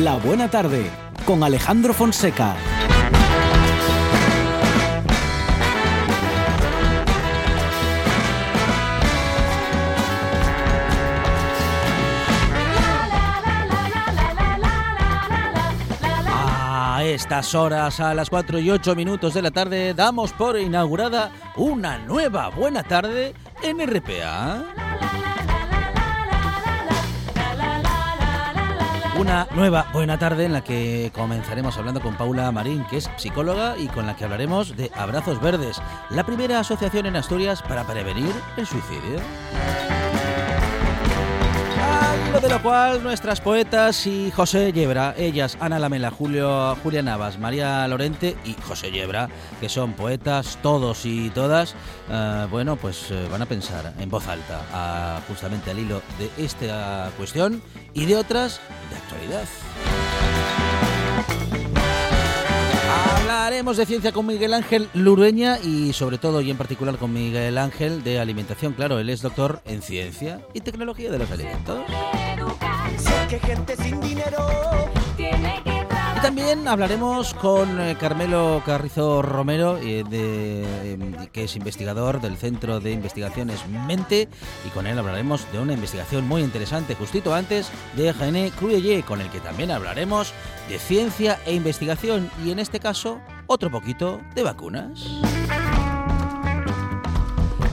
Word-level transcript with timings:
La 0.00 0.16
Buena 0.16 0.48
Tarde 0.48 0.90
con 1.26 1.42
Alejandro 1.44 1.92
Fonseca. 1.92 2.56
A 16.26 17.04
estas 17.04 17.54
horas, 17.54 18.00
a 18.00 18.14
las 18.14 18.30
4 18.30 18.58
y 18.58 18.70
8 18.70 18.94
minutos 18.94 19.34
de 19.34 19.42
la 19.42 19.50
tarde, 19.50 19.92
damos 19.92 20.32
por 20.32 20.58
inaugurada 20.58 21.30
una 21.56 21.98
nueva 21.98 22.48
buena 22.48 22.82
tarde 22.82 23.34
en 23.62 23.86
RPA. 23.86 24.64
Una 29.20 29.46
nueva 29.54 29.86
buena 29.92 30.18
tarde 30.18 30.46
en 30.46 30.54
la 30.54 30.64
que 30.64 31.12
comenzaremos 31.14 31.76
hablando 31.76 32.00
con 32.00 32.14
Paula 32.14 32.50
Marín, 32.52 32.86
que 32.88 32.96
es 32.96 33.10
psicóloga 33.18 33.76
y 33.76 33.86
con 33.88 34.06
la 34.06 34.16
que 34.16 34.24
hablaremos 34.24 34.74
de 34.78 34.90
Abrazos 34.94 35.42
Verdes, 35.42 35.82
la 36.08 36.24
primera 36.24 36.58
asociación 36.58 37.04
en 37.04 37.16
Asturias 37.16 37.60
para 37.60 37.86
prevenir 37.86 38.32
el 38.56 38.66
suicidio. 38.66 39.20
De 42.30 42.48
lo 42.48 42.62
cual 42.62 43.02
nuestras 43.02 43.40
poetas 43.40 44.06
y 44.06 44.30
José 44.30 44.72
Yebra, 44.72 45.14
ellas 45.18 45.58
Ana 45.60 45.78
Lamela, 45.78 46.10
Julio, 46.10 46.76
Julia 46.76 47.02
Navas, 47.02 47.38
María 47.38 47.86
Lorente 47.88 48.36
y 48.44 48.54
José 48.62 48.90
Yebra, 48.92 49.28
que 49.60 49.68
son 49.68 49.92
poetas 49.92 50.56
todos 50.62 51.04
y 51.04 51.28
todas, 51.30 51.74
eh, 52.08 52.46
bueno, 52.50 52.76
pues 52.76 53.10
eh, 53.10 53.26
van 53.30 53.42
a 53.42 53.46
pensar 53.46 53.92
en 53.98 54.08
voz 54.08 54.26
alta 54.28 54.62
ah, 54.72 55.20
justamente 55.28 55.70
al 55.72 55.80
hilo 55.80 56.00
de 56.18 56.30
esta 56.42 57.10
cuestión 57.18 57.62
y 57.94 58.06
de 58.06 58.16
otras 58.16 58.60
de 58.90 58.96
actualidad. 58.96 59.44
Hablaremos 63.30 63.76
de 63.76 63.86
ciencia 63.86 64.10
con 64.10 64.26
Miguel 64.26 64.52
Ángel 64.52 64.88
Lurueña 64.92 65.60
y 65.60 65.92
sobre 65.92 66.18
todo 66.18 66.40
y 66.40 66.50
en 66.50 66.56
particular 66.56 66.98
con 66.98 67.12
Miguel 67.12 67.58
Ángel 67.58 68.02
de 68.02 68.18
alimentación. 68.18 68.72
Claro, 68.72 68.98
él 68.98 69.08
es 69.08 69.22
doctor 69.22 69.62
en 69.66 69.82
ciencia 69.82 70.40
y 70.52 70.60
tecnología 70.62 71.12
de 71.12 71.18
los 71.20 71.30
alimentos. 71.30 71.78
También 76.22 76.68
hablaremos 76.68 77.32
con 77.32 77.80
eh, 77.80 77.96
Carmelo 77.98 78.62
Carrizo 78.66 79.22
Romero, 79.22 79.78
eh, 79.78 80.04
eh, 80.12 81.28
que 81.32 81.44
es 81.44 81.56
investigador 81.56 82.20
del 82.20 82.36
Centro 82.36 82.78
de 82.78 82.92
Investigaciones 82.92 83.66
Mente, 83.66 84.28
y 84.66 84.68
con 84.70 84.86
él 84.86 84.98
hablaremos 84.98 85.50
de 85.50 85.58
una 85.58 85.72
investigación 85.72 86.28
muy 86.28 86.42
interesante, 86.42 86.94
justito 86.94 87.34
antes 87.34 87.70
de 87.96 88.12
René 88.12 88.50
Cruelle, 88.50 89.02
con 89.02 89.22
el 89.22 89.30
que 89.30 89.40
también 89.40 89.70
hablaremos 89.70 90.34
de 90.68 90.78
ciencia 90.78 91.38
e 91.46 91.54
investigación, 91.54 92.30
y 92.44 92.50
en 92.50 92.58
este 92.58 92.80
caso, 92.80 93.18
otro 93.46 93.70
poquito 93.70 94.20
de 94.34 94.42
vacunas. 94.42 95.29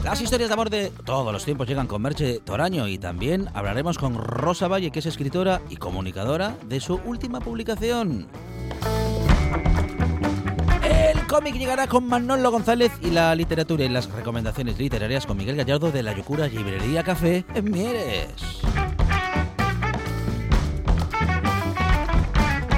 Las 0.07 0.21
historias 0.21 0.47
de 0.49 0.53
amor 0.53 0.69
de 0.69 0.89
todos 1.03 1.33
los 1.33 1.43
tiempos 1.43 1.67
llegan 1.67 1.85
con 1.85 2.01
Merche 2.01 2.39
Toraño 2.39 2.87
y 2.87 2.97
también 2.97 3.49
hablaremos 3.53 3.97
con 3.97 4.15
Rosa 4.15 4.69
Valle, 4.69 4.89
que 4.89 4.99
es 4.99 5.05
escritora 5.05 5.61
y 5.69 5.75
comunicadora 5.75 6.55
de 6.63 6.79
su 6.79 7.01
última 7.03 7.41
publicación. 7.41 8.25
El 10.81 11.27
cómic 11.27 11.55
llegará 11.55 11.87
con 11.87 12.07
Manolo 12.07 12.51
González 12.51 12.93
y 13.01 13.11
la 13.11 13.35
literatura 13.35 13.83
y 13.83 13.89
las 13.89 14.09
recomendaciones 14.09 14.79
literarias 14.79 15.25
con 15.25 15.35
Miguel 15.35 15.57
Gallardo 15.57 15.91
de 15.91 16.01
la 16.03 16.15
Yocura 16.15 16.47
Librería 16.47 17.03
Café 17.03 17.43
en 17.53 17.69
Mieres. 17.69 18.31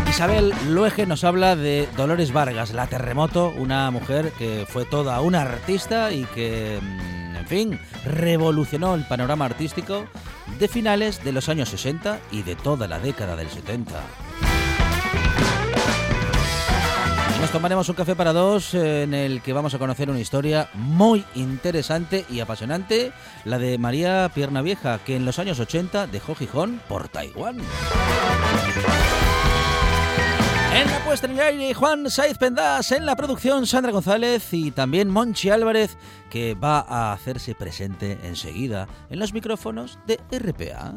Isabel 0.10 0.52
Luege 0.68 1.06
nos 1.06 1.24
habla 1.24 1.56
de 1.56 1.88
Dolores 1.96 2.34
Vargas, 2.34 2.74
la 2.74 2.88
terremoto, 2.88 3.54
una 3.56 3.90
mujer 3.92 4.34
que 4.38 4.66
fue 4.68 4.84
toda 4.84 5.22
una 5.22 5.44
artista 5.44 6.12
y 6.12 6.26
que, 6.26 6.80
mm, 6.82 7.19
fin, 7.50 7.80
revolucionó 8.06 8.94
el 8.94 9.06
panorama 9.06 9.46
artístico 9.46 10.06
de 10.60 10.68
finales 10.68 11.24
de 11.24 11.32
los 11.32 11.50
años 11.50 11.70
60 11.70 12.20
y 12.32 12.44
de 12.44 12.56
toda 12.56 12.88
la 12.88 13.00
década 13.00 13.36
del 13.36 13.50
70. 13.50 14.00
Nos 17.42 17.52
tomaremos 17.52 17.90
un 17.90 17.96
café 17.96 18.16
para 18.16 18.34
dos 18.34 18.76
eh, 18.76 19.04
en 19.04 19.14
el 19.16 19.42
que 19.42 19.54
vamos 19.54 19.74
a 19.74 19.80
conocer 19.80 20.10
una 20.10 20.20
historia 20.20 20.70
muy 20.74 21.26
interesante 21.34 22.26
y 22.30 22.42
apasionante, 22.42 23.14
la 23.46 23.58
de 23.58 23.80
María 23.80 24.30
Pierna 24.36 24.62
Vieja, 24.62 25.00
que 25.00 25.16
en 25.16 25.26
los 25.26 25.40
años 25.40 25.60
80 25.60 26.06
dejó 26.08 26.36
Gijón 26.36 26.82
por 26.88 27.08
Taiwán. 27.08 27.58
En 30.80 30.90
la 30.90 31.04
puesta 31.04 31.28
en 31.28 31.34
el 31.34 31.40
aire, 31.42 31.74
Juan 31.74 32.10
Saiz 32.10 32.38
Pendas, 32.38 32.94
en 32.94 33.06
la 33.06 33.18
producción, 33.18 33.68
Sandra 33.68 33.92
González 33.92 34.54
y 34.54 34.72
también 34.72 35.10
Monchi 35.10 35.50
Álvarez, 35.50 35.98
que 36.30 36.54
va 36.54 36.80
a 36.80 37.12
hacerse 37.12 37.54
presente 37.54 38.18
enseguida 38.24 38.88
en 39.10 39.20
los 39.20 39.34
micrófonos 39.34 40.00
de 40.08 40.22
RPA. 40.32 40.96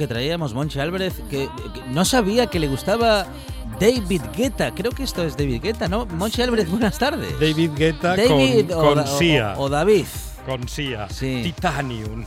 Que 0.00 0.06
traíamos, 0.08 0.54
Monchi 0.54 0.80
Álvarez, 0.80 1.14
que, 1.30 1.48
que 1.74 1.80
no 1.90 2.04
sabía 2.04 2.46
que 2.46 2.58
le 2.58 2.68
gustaba 2.68 3.26
David 3.78 4.22
Guetta. 4.36 4.72
Creo 4.74 4.92
que 4.92 5.02
esto 5.04 5.22
es 5.24 5.36
David 5.36 5.60
Guetta, 5.62 5.88
¿no? 5.88 6.06
Monchi 6.06 6.40
Álvarez, 6.42 6.68
buenas 6.70 6.98
tardes. 6.98 7.38
David 7.38 7.70
Guetta 7.76 8.16
David 8.16 8.68
con, 8.70 8.78
o, 8.78 8.82
con 8.82 8.94
Da- 8.96 9.06
Sia. 9.06 9.54
o- 9.58 9.64
o 9.64 9.68
David. 9.68 10.06
con 10.46 10.66
Sia. 10.68 11.06
Sí. 11.10 11.40
Titanium. 11.44 12.24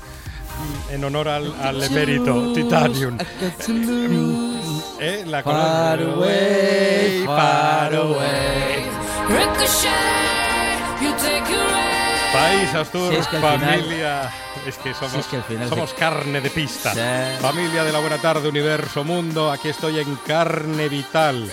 En 0.92 1.04
honor 1.04 1.28
al, 1.30 1.52
al 1.62 1.82
emérito. 1.82 2.54
Titanium. 2.54 3.18
¿Eh? 5.00 5.24
La 5.28 5.42
Far 5.42 6.00
away, 6.02 7.24
far 7.26 7.94
away. 7.96 8.86
Ricochet, 9.28 11.02
you 11.02 11.12
take 11.18 11.52
your 11.52 11.74
aim. 11.76 11.93
País 12.34 12.74
Astur, 12.74 13.14
Si 13.14 13.20
es 13.20 13.28
que 13.28 13.38
al 13.38 13.42
final- 13.42 13.80
familia. 13.82 14.32
es 14.68 14.78
que 14.78 14.94
somos, 14.94 15.12
Si 15.14 15.20
es 15.20 15.26
que 15.28 15.36
al 15.38 15.44
final 15.44 15.70
somos 15.70 15.90
se- 15.92 15.96
carne 15.96 16.42
de 16.42 16.50
pista. 16.50 16.94
Sí. 16.94 17.42
Familia 17.42 17.84
de 17.84 17.92
la 17.92 18.00
buena 18.00 18.18
tarde, 18.18 18.50
universo, 18.50 19.04
mundo. 19.04 19.52
Aquí 19.52 19.70
estoy 19.70 20.00
en 20.00 20.16
carne 20.28 20.90
vital. 20.90 21.52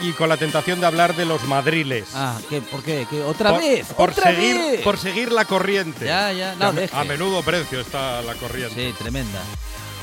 Y 0.00 0.12
con 0.12 0.28
la 0.28 0.36
tentación 0.36 0.78
de 0.80 0.86
hablar 0.86 1.16
de 1.16 1.24
los 1.24 1.42
madriles. 1.44 2.06
Ah, 2.14 2.38
¿qué? 2.48 2.60
¿por 2.60 2.82
qué? 2.84 3.06
¿Qué? 3.10 3.20
¿Otra 3.22 3.50
por, 3.50 3.60
vez? 3.60 3.86
por 3.94 4.10
¡Otra 4.10 4.30
seguir, 4.32 4.56
vez! 4.56 4.80
por 4.82 4.96
seguir 4.98 5.32
la 5.32 5.44
corriente. 5.44 6.04
Ya, 6.06 6.32
ya, 6.32 6.52
Que 6.52 6.58
no, 6.58 6.66
a, 6.66 6.72
me- 6.72 6.80
deje. 6.82 6.96
a 6.96 7.04
menudo 7.04 7.42
precio 7.42 7.80
está 7.80 8.22
la 8.22 8.34
corriente. 8.34 8.74
Sí, 8.90 8.94
tremenda. 8.98 9.40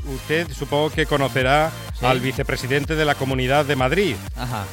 Usted 0.06 0.52
supongo 0.54 0.90
que 0.92 1.06
conocerá 1.06 1.72
Sí. 2.00 2.06
al 2.06 2.20
vicepresidente 2.20 2.96
de 2.96 3.06
la 3.06 3.16
Comunidad 3.16 3.64
de 3.66 3.76
Madrid, 3.78 4.16
Ajá. 4.38 4.66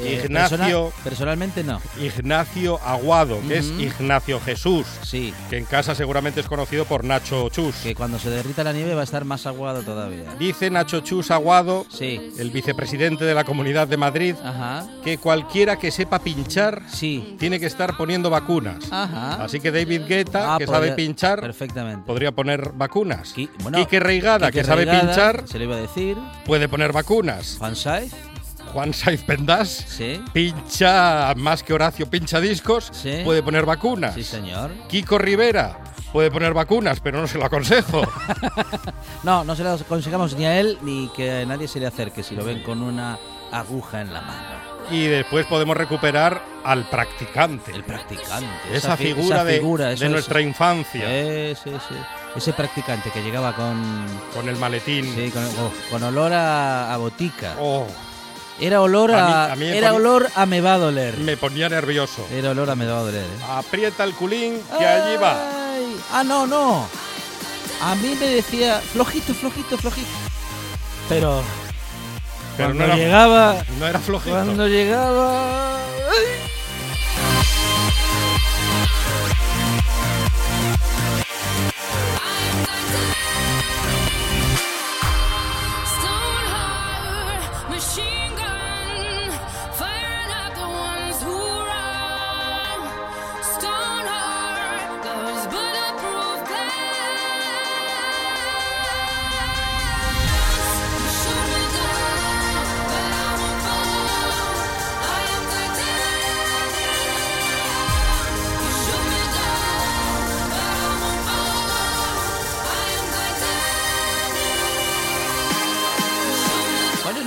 Eh, 0.00 0.22
Ignacio- 0.24 0.58
persona- 0.58 1.04
personalmente 1.04 1.64
no. 1.64 1.80
Ignacio 2.00 2.78
Aguado, 2.84 3.38
que 3.46 3.58
es. 3.58 3.66
Ignacio 3.78 4.40
Jesús, 4.40 4.86
Sí, 5.02 5.32
que 5.50 5.58
en 5.58 5.64
casa 5.64 5.94
seguramente 5.94 6.40
es 6.40 6.46
conocido 6.46 6.84
por 6.84 7.04
Nacho 7.04 7.48
Chus. 7.50 7.74
que 7.82 7.94
cuando 7.94 8.18
se 8.18 8.30
derrita 8.30 8.64
la 8.64 8.72
nieve 8.72 8.94
va 8.94 9.02
a 9.02 9.04
estar 9.04 9.24
más 9.24 9.46
aguado 9.46 9.82
todavía. 9.82 10.34
Dice 10.38 10.70
Nacho 10.70 11.00
Chus 11.00 11.30
Aguado, 11.30 11.86
Sí. 11.90 12.32
el 12.38 12.50
vicepresidente 12.50 13.24
de 13.24 13.34
la 13.34 13.44
Comunidad 13.44 13.86
de 13.88 13.96
Madrid, 13.96 14.34
Ajá. 14.44 14.86
que 15.04 15.18
cualquiera 15.18 15.78
que 15.78 15.90
sepa 15.90 16.18
pinchar 16.20 16.82
Sí. 16.88 17.36
tiene 17.38 17.60
que 17.60 17.66
estar 17.66 17.96
poniendo 17.96 18.30
vacunas. 18.30 18.84
Ajá. 18.90 19.42
Así 19.44 19.60
que 19.60 19.70
David 19.70 20.02
Guetta, 20.08 20.54
Ah, 20.54 20.58
que 20.58 20.66
podría- 20.66 20.80
sabe 20.88 20.92
pinchar, 20.96 21.40
Perfectamente. 21.40 22.06
podría 22.06 22.32
poner 22.32 22.72
vacunas. 22.74 23.34
Qui- 23.34 23.50
bueno, 23.62 23.78
Quique 23.78 24.00
Reigada, 24.00 24.46
Quique 24.48 24.60
que 24.60 24.64
sabe 24.66 24.86
pinchar, 24.86 25.44
Se 25.46 25.58
lo 25.58 25.64
iba 25.64 25.76
a 25.76 25.80
decir. 25.80 26.16
puede 26.46 26.68
poner 26.68 26.92
vacunas. 26.92 27.56
Juan 27.58 27.76
Saiz. 27.76 28.12
Juan 28.72 28.94
Saiz 28.94 29.22
Pendas, 29.22 29.68
Sí. 29.68 30.22
pincha 30.32 31.34
más 31.36 31.62
que 31.62 31.74
Horacio 31.74 32.08
pincha 32.08 32.40
discos, 32.40 32.88
Sí. 32.92 33.20
puede 33.24 33.42
poner 33.42 33.66
vacunas. 33.66 34.14
Sí, 34.14 34.24
señor. 34.24 34.70
Kiko 34.88 35.18
Rivera 35.18 35.78
puede 36.12 36.30
poner 36.30 36.54
vacunas, 36.54 37.00
pero 37.00 37.20
no 37.20 37.26
se 37.26 37.38
lo 37.38 37.44
aconsejo. 37.44 38.02
No, 39.22 39.44
no 39.44 39.54
se 39.54 39.62
lo 39.62 39.70
aconsejamos 39.72 40.34
ni 40.34 40.46
a 40.46 40.58
él 40.58 40.78
ni 40.82 41.08
que 41.14 41.46
nadie 41.46 41.68
se 41.68 41.78
le 41.78 41.86
acerque 41.86 42.22
si 42.24 42.34
lo 42.34 42.44
ven 42.44 42.62
con 42.64 42.82
una 42.82 43.18
aguja 43.52 44.00
en 44.00 44.12
la 44.12 44.20
mano. 44.20 44.72
y 44.90 45.06
después 45.06 45.46
podemos 45.46 45.76
recuperar 45.76 46.42
al 46.64 46.84
practicante. 46.90 47.70
El 47.72 47.84
practicante. 47.84 48.46
esa, 48.72 48.96
fi- 48.96 49.06
figura, 49.14 49.36
esa 49.42 49.44
figura, 49.46 49.86
de 49.88 49.94
es- 49.94 50.10
nuestra 50.10 50.40
infancia, 50.40 51.06
sí, 51.54 51.70
sí. 51.88 51.94
Ese 52.34 52.52
practicante 52.52 53.10
que 53.10 53.22
llegaba 53.22 53.54
con, 53.54 53.80
con 54.34 54.48
el 54.48 54.56
maletín. 54.56 55.04
sí, 55.14 55.30
con, 55.30 55.44
oh, 55.44 55.70
con 55.90 56.02
olor 56.02 56.32
a, 56.32 56.92
a 56.92 56.96
botica. 56.96 57.54
Oh, 57.60 57.86
Era 58.60 58.80
olor 58.80 59.12
A 59.12 59.54
mí- 59.56 59.64
a, 59.66 59.74
era 59.74 59.88
ponía- 59.88 59.92
olor 59.94 60.28
a 60.34 60.46
me 60.46 60.60
va 60.60 60.74
a 60.74 60.78
doler. 60.78 61.18
me 61.18 61.36
ponía 61.36 61.68
nervioso. 61.68 62.26
Era 62.30 62.50
olor 62.50 62.70
a 62.70 62.74
me 62.76 62.86
va 62.86 62.98
a 62.98 63.02
doler. 63.02 63.24
¿eh? 63.24 63.44
Aprieta 63.48 64.04
el 64.04 64.14
culín 64.14 64.60
que 64.78 64.86
allí 64.86 65.16
va. 65.16 65.36
Ah, 66.12 66.22
no, 66.22 66.46
no. 66.46 66.86
A 67.80 67.94
mí 67.96 68.14
me 68.20 68.26
decía 68.26 68.80
flojito, 68.92 69.34
flojito, 69.34 69.76
flojito. 69.78 70.06
Pero, 71.08 71.42
Pero 72.56 72.68
cuando 72.68 72.86
no 72.86 72.92
era, 72.92 72.96
llegaba, 72.96 73.56
no 73.80 73.86
era 73.88 73.98
flojito. 73.98 74.34
cuando 74.36 74.68
llegaba, 74.68 75.76
ay. 75.76 76.24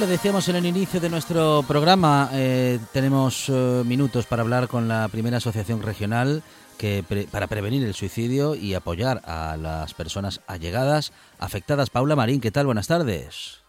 Decíamos 0.08 0.48
en 0.50 0.56
el 0.58 0.66
inicio 0.66 1.00
de 1.00 1.10
nuestro 1.10 1.64
programa, 1.68 2.30
eh, 2.34 2.80
tenemos 2.94 3.50
eh, 3.50 3.84
minutos 3.86 4.26
para 4.26 4.42
hablar 4.44 4.68
con 4.68 4.88
la 4.88 5.08
primera 5.08 5.38
asociación 5.38 5.82
regional 5.82 6.44
que 6.78 7.04
pre- 7.08 7.28
para 7.32 7.48
prevenir 7.48 7.84
el 7.84 7.94
suicidio 7.94 8.56
y 8.56 8.74
apoyar 8.74 9.22
a 9.26 9.58
las 9.58 9.94
personas 9.94 10.42
allegadas 10.48 11.12
afectadas. 11.40 11.90
Paula 11.90 12.16
Marín, 12.16 12.42
¿qué 12.42 12.52
tal? 12.52 12.66
Buenas 12.66 12.88
tardes. 12.88 13.62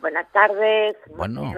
Buenas 0.00 0.26
tardes. 0.32 0.96
Bueno, 1.16 1.52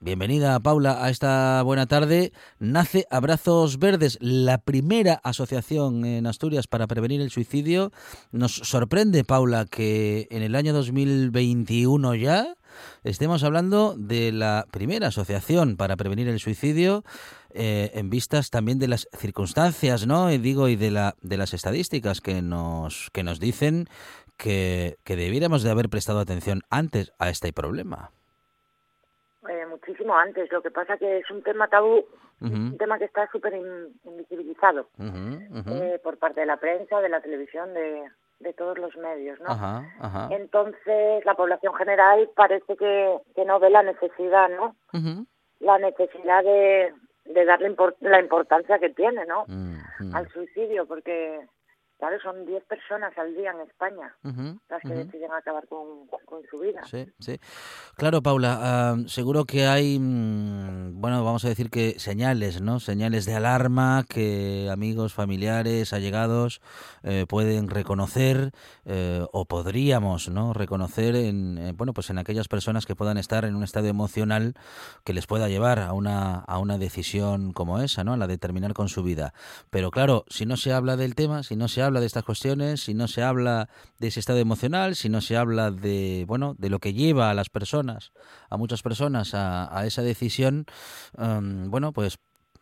bienvenida 0.00 0.58
Paula 0.60 1.04
a 1.04 1.10
esta 1.10 1.62
buena 1.62 1.86
tarde. 1.86 2.32
Nace 2.58 3.06
Abrazos 3.10 3.78
Verdes, 3.78 4.18
la 4.20 4.58
primera 4.58 5.20
asociación 5.24 6.04
en 6.04 6.26
Asturias 6.26 6.66
para 6.66 6.86
prevenir 6.86 7.20
el 7.20 7.30
suicidio. 7.30 7.90
Nos 8.30 8.52
sorprende, 8.54 9.24
Paula, 9.24 9.64
que 9.64 10.28
en 10.30 10.42
el 10.42 10.54
año 10.54 10.72
2021 10.72 12.14
ya 12.14 12.54
estemos 13.04 13.44
hablando 13.44 13.94
de 13.96 14.32
la 14.32 14.66
primera 14.70 15.08
asociación 15.08 15.76
para 15.76 15.96
prevenir 15.96 16.28
el 16.28 16.38
suicidio. 16.38 17.04
eh, 17.54 17.90
en 17.94 18.10
vistas 18.10 18.50
también 18.50 18.78
de 18.78 18.88
las 18.88 19.08
circunstancias, 19.16 20.06
¿no? 20.06 20.30
Y 20.30 20.36
digo, 20.36 20.68
y 20.68 20.76
de 20.76 20.90
la 20.90 21.14
de 21.22 21.38
las 21.38 21.54
estadísticas 21.54 22.20
que 22.20 22.42
nos 22.42 23.08
que 23.12 23.22
nos 23.24 23.40
dicen 23.40 23.86
que, 24.36 24.96
que 25.02 25.16
debiéramos 25.16 25.62
de 25.62 25.70
haber 25.70 25.88
prestado 25.88 26.20
atención 26.20 26.60
antes 26.70 27.10
a 27.18 27.30
este 27.30 27.52
problema. 27.54 28.10
eh, 29.48 29.64
muchísimo 29.66 30.14
antes. 30.14 30.52
Lo 30.52 30.60
que 30.62 30.70
pasa 30.70 30.98
que 30.98 31.18
es 31.20 31.30
un 31.30 31.42
tema 31.42 31.68
tabú, 31.68 32.04
un 32.40 32.76
tema 32.76 32.98
que 32.98 33.06
está 33.06 33.28
súper 33.32 33.54
in- 33.54 33.98
invisibilizado 34.04 34.90
eh, 35.00 35.98
por 36.04 36.18
parte 36.18 36.40
de 36.40 36.46
la 36.46 36.58
prensa, 36.58 37.00
de 37.00 37.08
la 37.08 37.20
televisión, 37.22 37.72
de, 37.72 38.02
de 38.40 38.52
todos 38.52 38.78
los 38.78 38.96
medios, 38.96 39.40
¿no? 39.40 39.46
Ajá, 39.50 39.84
ajá. 40.00 40.28
Entonces, 40.30 41.24
la 41.24 41.34
población 41.34 41.74
general 41.74 42.30
parece 42.34 42.76
que, 42.76 43.18
que 43.34 43.44
no 43.44 43.58
ve 43.58 43.70
la 43.70 43.82
necesidad, 43.82 44.48
¿no? 44.48 44.76
La 45.60 45.78
necesidad 45.78 46.44
de, 46.44 46.94
de 47.24 47.44
darle 47.44 47.74
la 48.00 48.20
importancia 48.20 48.78
que 48.78 48.90
tiene, 48.90 49.26
¿no? 49.26 49.44
Al 50.14 50.28
suicidio, 50.30 50.86
porque, 50.86 51.40
claro, 51.98 52.20
son 52.20 52.46
10 52.46 52.64
personas 52.64 53.16
al 53.18 53.34
día 53.34 53.50
en 53.50 53.60
España 53.60 54.14
las 54.68 54.82
que 54.82 54.94
deciden 54.94 55.32
acabar 55.32 55.66
con, 55.68 56.06
con 56.06 56.42
su 56.50 56.58
vida. 56.58 56.82
Sí, 56.84 57.06
sí. 57.18 57.38
Claro, 57.96 58.22
Paula, 58.22 58.58
ah, 58.60 58.96
seguro 59.06 59.44
que 59.44 59.66
hay, 59.66 59.98
mm, 59.98 61.00
bueno, 61.00 61.24
vamos 61.24 61.44
a 61.44 61.48
decir 61.48 61.70
que 61.70 61.98
señales, 61.98 62.60
¿no? 62.60 62.80
Señales 62.80 63.26
de 63.26 63.34
alarma 63.34 64.04
que 64.08 64.68
amigos, 64.70 65.14
familiares, 65.14 65.92
allegados 65.92 66.60
eh, 67.02 67.26
pueden 67.28 67.68
reconocer 67.68 68.52
eh, 68.84 69.24
o 69.32 69.44
podríamos, 69.46 70.28
¿no? 70.28 70.52
Reconocer 70.52 71.16
en, 71.16 71.58
eh, 71.58 71.72
bueno, 71.72 71.92
pues 71.92 72.10
en 72.10 72.18
aquellas 72.18 72.48
personas 72.48 72.86
que 72.86 72.94
puedan 72.94 73.18
estar 73.18 73.44
en 73.44 73.56
un 73.56 73.64
estado 73.64 73.88
emocional 73.88 74.54
que 75.04 75.12
les 75.12 75.26
pueda 75.26 75.48
llevar 75.48 75.80
a 75.80 75.92
una, 75.92 76.36
a 76.36 76.58
una 76.58 76.78
decisión 76.78 77.52
como 77.52 77.80
esa, 77.80 78.04
¿no? 78.04 78.12
A 78.12 78.16
la 78.16 78.26
de 78.26 78.38
terminar 78.38 78.74
con 78.74 78.88
su 78.88 79.02
vida. 79.02 79.32
Pero 79.70 79.90
claro, 79.90 80.24
si 80.28 80.46
no 80.46 80.56
se 80.56 80.72
habla 80.72 80.96
del 80.96 81.14
tema, 81.14 81.42
si 81.42 81.56
no 81.56 81.68
se 81.68 81.82
habla 81.82 81.87
de 81.92 82.06
estas 82.06 82.24
cuestiones, 82.24 82.82
si 82.82 82.94
no 82.94 83.08
se 83.08 83.22
habla 83.22 83.68
de 83.98 84.08
ese 84.08 84.20
estado 84.20 84.38
emocional, 84.38 84.94
si 84.94 85.08
no 85.08 85.20
se 85.20 85.36
habla 85.36 85.70
de, 85.70 86.24
bueno, 86.26 86.54
de 86.58 86.70
lo 86.70 86.78
que 86.78 86.92
lleva 86.92 87.30
a 87.30 87.34
las 87.34 87.48
personas, 87.48 88.12
a 88.50 88.56
muchas 88.56 88.82
personas 88.82 89.32
a, 89.34 89.84
esa 89.86 90.02
decisión, 90.02 90.66
em, 91.16 91.70
bueno, 91.70 91.92
pues 91.92 92.18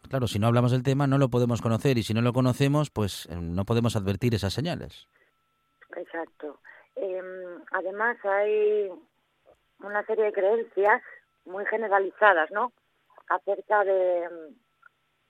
claro, 0.09 0.27
si 0.29 0.39
no 0.39 0.47
hablamos 0.47 0.73
del 0.73 0.83
tema 0.83 1.07
no 1.07 1.19
lo 1.19 1.29
podemos 1.29 1.61
conocer 1.61 1.99
y 1.99 2.03
si 2.03 2.15
no 2.15 2.23
lo 2.23 2.33
conocemos, 2.33 2.91
pues 2.91 3.27
em, 3.31 3.55
no 3.55 3.65
podemos 3.65 3.97
advertir 3.97 4.35
esas 4.35 4.55
señales. 4.55 5.09
Exacto. 5.97 6.61
Em, 6.95 7.63
además 7.73 8.17
hay 8.25 8.91
una 9.81 10.05
serie 10.07 10.25
de 10.25 10.33
creencias 10.33 11.03
muy 11.45 11.67
generalizadas, 11.67 12.51
¿no? 12.51 12.73
Acerca 13.29 13.85
de, 13.85 14.29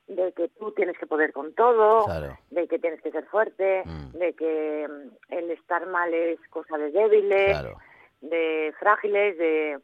de 0.09 0.33
que 0.33 0.49
tú 0.51 0.73
tienes 0.73 0.97
que 0.99 1.07
poder 1.07 1.33
con 1.33 1.53
todo, 1.55 2.05
Claro. 2.05 2.39
de 2.51 2.69
que 2.69 2.79
tienes 2.79 3.01
que 3.03 3.11
ser 3.11 3.25
fuerte, 3.27 3.83
Mm. 3.85 4.19
de 4.19 4.33
que 4.35 4.83
em, 4.85 5.11
el 5.31 5.51
estar 5.51 5.87
mal 5.87 6.13
es 6.15 6.39
cosa 6.51 6.79
de 6.79 6.91
débiles, 6.93 7.59
Claro. 7.59 7.77
de 8.21 8.73
frágiles, 8.79 9.37
de 9.39 9.79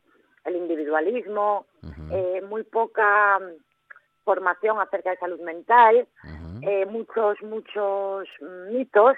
el 0.44 0.56
individualismo, 0.56 1.66
eh, 2.10 2.42
muy 2.48 2.62
poca 2.64 3.38
mm, 3.38 3.62
formación 4.24 4.80
acerca 4.80 5.10
de 5.10 5.16
salud 5.18 5.40
mental, 5.40 6.06
eh, 6.62 6.86
muchos, 6.86 7.40
muchos 7.42 8.28
mm, 8.40 8.72
mitos, 8.72 9.16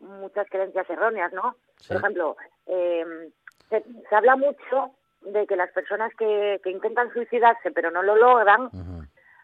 muchas 0.00 0.48
creencias 0.50 0.88
erróneas, 0.90 1.32
¿no? 1.32 1.54
Sí. 1.78 1.88
Por 1.88 1.96
ejemplo, 1.98 2.36
eh, 2.66 3.30
se, 3.68 3.84
se 4.08 4.14
habla 4.14 4.36
mucho 4.36 4.90
de 5.22 5.46
que 5.46 5.56
las 5.56 5.70
personas 5.72 6.12
que, 6.16 6.60
que 6.62 6.70
intentan 6.70 7.12
suicidarse 7.12 7.70
pero 7.72 7.90
no 7.90 8.02
lo 8.02 8.14
logran, 8.16 8.70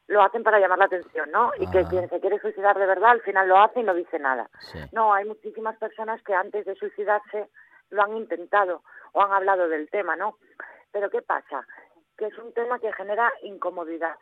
lo 0.07 0.23
hacen 0.23 0.43
para 0.43 0.59
llamar 0.59 0.79
la 0.79 0.85
atención, 0.85 1.31
¿no? 1.31 1.53
Y 1.59 1.67
que 1.71 1.79
Ah. 1.81 1.87
quien 1.89 2.09
se 2.11 2.21
quiere 2.21 2.39
suicidar 2.41 2.77
de 2.79 2.87
verdad 2.87 3.11
al 3.13 3.23
final 3.23 3.49
lo 3.49 3.59
hace 3.59 3.81
y 3.81 3.85
no 3.85 3.95
dice 3.95 4.19
nada. 4.19 4.49
sí. 4.61 4.79
No, 4.93 5.15
hay 5.15 5.25
muchísimas 5.25 5.77
personas 5.79 6.23
que 6.23 6.35
antes 6.35 6.67
de 6.67 6.75
suicidarse 6.75 7.49
lo 7.91 8.03
han 8.03 8.17
intentado 8.17 8.83
o 9.13 9.23
han 9.23 9.33
hablado 9.33 9.69
del 9.69 9.89
tema, 9.91 10.15
¿no? 10.17 10.37
Pero 10.93 11.09
¿qué 11.11 11.23
pasa? 11.23 11.67
Que 12.19 12.27
es 12.27 12.39
un 12.39 12.53
tema 12.53 12.79
que 12.79 12.93
genera 12.93 13.33
incomodidad. 13.43 14.17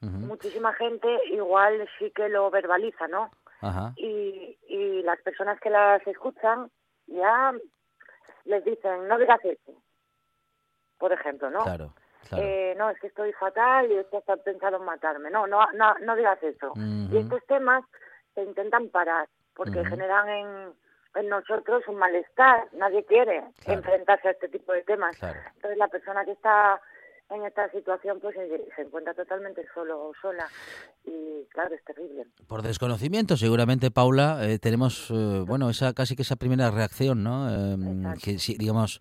Muchísima 0.00 0.72
gente 0.74 1.08
igual 1.30 1.88
sí 1.98 2.10
que 2.10 2.28
lo 2.28 2.50
verbaliza, 2.50 3.08
¿no? 3.08 3.30
Ajá. 3.60 3.92
y, 3.96 4.58
y 4.66 5.02
las 5.04 5.20
personas 5.22 5.60
que 5.60 5.70
las 5.70 6.04
escuchan 6.08 6.68
ya 7.06 7.52
les 8.44 8.64
dicen, 8.64 9.06
no 9.06 9.16
digas 9.18 9.38
eso, 9.44 9.72
por 10.98 11.12
ejemplo, 11.12 11.48
¿no? 11.48 11.62
Claro, 11.62 11.94
claro. 12.28 12.44
Eh, 12.44 12.74
no, 12.76 12.90
es 12.90 12.98
que 13.00 13.06
estoy 13.08 13.32
fatal 13.32 13.90
y 13.90 13.96
esto 13.96 14.18
está 14.18 14.36
pensado 14.36 14.76
en 14.78 14.84
matarme. 14.84 15.30
No, 15.30 15.46
no, 15.46 15.66
no, 15.72 15.94
no 16.00 16.16
digas 16.16 16.42
eso. 16.42 16.72
Y 16.76 17.16
estos 17.18 17.44
temas 17.46 17.84
se 18.34 18.42
intentan 18.42 18.88
parar 18.88 19.28
porque 19.54 19.84
generan 19.84 20.28
en, 20.28 20.72
en 21.16 21.28
nosotros 21.28 21.86
un 21.88 21.96
malestar. 21.96 22.66
Nadie 22.72 23.04
quiere 23.04 23.42
Claro. 23.64 23.80
enfrentarse 23.80 24.28
a 24.28 24.30
este 24.32 24.48
tipo 24.48 24.72
de 24.72 24.82
temas. 24.82 25.16
Claro. 25.18 25.38
Entonces 25.56 25.78
la 25.78 25.88
persona 25.88 26.24
que 26.24 26.32
está 26.32 26.80
en 27.34 27.44
esta 27.44 27.70
situación 27.70 28.18
pues 28.20 28.34
se, 28.34 28.82
encuentra 28.82 29.14
totalmente 29.14 29.64
solo 29.74 30.08
o 30.08 30.12
sola 30.20 30.48
y 31.04 31.44
claro, 31.50 31.74
es 31.74 31.84
terrible. 31.84 32.26
Por 32.46 32.62
desconocimiento, 32.62 33.36
seguramente, 33.36 33.90
Paula, 33.90 34.38
eh, 34.48 34.58
tenemos, 34.58 35.10
eh, 35.10 35.44
bueno, 35.46 35.70
esa 35.70 35.92
casi 35.94 36.16
que 36.16 36.22
esa 36.22 36.36
primera 36.36 36.70
reacción, 36.70 37.22
¿no? 37.22 37.48
Exacto. 37.48 38.20
que 38.22 38.38
si, 38.38 38.56
digamos, 38.56 39.00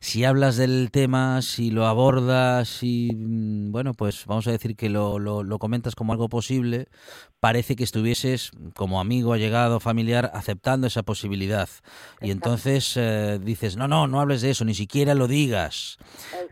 si 0.00 0.24
hablas 0.24 0.56
del 0.56 0.90
tema, 0.90 1.42
si 1.42 1.70
lo 1.70 1.86
abordas, 1.86 2.68
si, 2.68 3.10
mm, 3.14 3.72
bueno, 3.72 3.94
pues 3.94 4.26
vamos 4.26 4.46
a 4.48 4.52
decir 4.52 4.76
que 4.76 4.88
lo, 4.88 5.18
lo, 5.18 5.42
lo 5.42 5.58
comentas 5.58 5.94
como 5.94 6.12
algo 6.12 6.28
posible, 6.28 6.86
parece 7.42 7.74
que 7.74 7.82
estuvieses 7.82 8.52
como 8.76 9.00
amigo, 9.00 9.32
allegado, 9.32 9.80
familiar, 9.80 10.30
aceptando 10.32 10.86
esa 10.86 11.02
posibilidad. 11.02 11.68
Y 12.20 12.30
entonces 12.30 12.92
eh, 12.94 13.40
dices, 13.42 13.76
no, 13.76 13.88
no, 13.88 14.06
no 14.06 14.20
hables 14.20 14.42
de 14.42 14.50
eso, 14.50 14.64
ni 14.64 14.74
siquiera 14.74 15.12
lo 15.16 15.26
digas. 15.26 15.98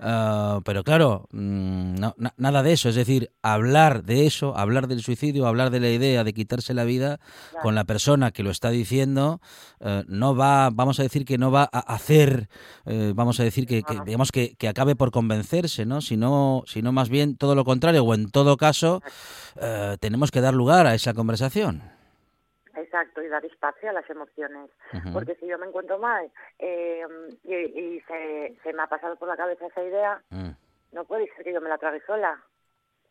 Ah, 0.01 0.59
pero 0.65 0.83
claro, 0.83 1.29
mm, 1.31 1.95
no, 1.95 2.15
na- 2.19 2.35
nada 2.39 2.65
de 2.65 2.73
eso. 2.73 2.89
Es 2.89 2.97
decir, 2.97 3.31
hablar 3.41 4.03
de 4.03 4.27
eso, 4.27 4.57
hablar 4.59 4.89
del 4.89 5.01
suicidio, 5.01 5.47
hablar 5.47 5.71
de 5.71 5.79
la 5.79 5.91
idea 5.91 6.25
de 6.25 6.33
quitarse 6.33 6.75
la 6.75 6.83
vida 6.83 7.21
con 7.63 7.77
la 7.77 7.85
persona 7.85 8.33
que 8.33 8.43
lo 8.43 8.51
está 8.51 8.71
diciendo, 8.71 9.41
eh, 9.79 10.03
no 10.09 10.35
va, 10.35 10.71
vamos 10.71 10.99
a 10.99 11.05
decir 11.05 11.25
que 11.25 11.39
no 11.39 11.53
va 11.53 11.71
a 11.73 11.79
hacer, 11.95 12.49
eh, 12.87 13.13
vamos 13.15 13.39
a 13.39 13.45
decir 13.45 13.65
que, 13.65 13.85
que, 13.85 14.01
digamos 14.05 14.33
que, 14.33 14.57
que 14.57 14.67
acabe 14.67 14.97
por 14.97 15.13
convencerse, 15.13 15.87
¿no? 15.87 16.01
Sino, 16.01 16.65
sino 16.67 16.91
más 16.91 17.11
bien 17.11 17.37
todo 17.37 17.55
lo 17.55 17.65
contrario, 17.65 18.03
o 18.03 18.13
en 18.13 18.29
todo 18.29 18.57
caso, 18.57 19.03
eh, 19.61 19.97
tenemos 20.01 20.33
que 20.33 20.41
dar 20.41 20.53
lugar 20.53 20.80
a 20.87 20.95
esa 20.95 21.15
conversación. 21.15 21.83
Exacto, 22.75 23.23
y 23.23 23.29
dar 23.29 23.45
espacio 23.45 23.91
a 23.91 23.93
las 23.93 24.09
emociones. 24.09 24.71
Porque 25.13 25.35
si 25.37 25.47
yo 25.47 25.59
me 25.59 25.67
encuentro 25.67 25.99
mal 25.99 26.31
eh, 26.59 27.03
y, 27.45 27.55
y 27.55 28.01
se, 28.03 28.57
se 28.63 28.73
me 28.73 28.83
ha 28.83 28.87
pasado 28.87 29.17
por 29.17 29.29
la 29.29 29.37
cabeza 29.37 29.67
esa 29.67 29.83
idea, 29.83 30.21
Mm, 30.31 30.51
no 30.93 31.05
puede 31.05 31.27
ser 31.35 31.45
que 31.45 31.53
yo 31.53 31.61
me 31.61 31.69
la 31.69 31.79
trague 31.79 32.01
sola. 32.07 32.41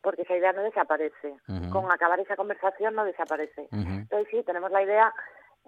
Porque 0.01 0.21
esa 0.21 0.35
idea 0.38 0.53
no 0.53 0.63
desaparece. 0.63 1.35
Con 1.71 1.91
acabar 1.91 2.19
esa 2.21 2.38
conversación 2.38 2.95
no 2.95 3.03
desaparece. 3.03 3.67
Entonces 3.71 4.27
sí, 4.31 4.43
tenemos 4.45 4.71
la 4.71 4.81
idea 4.81 5.13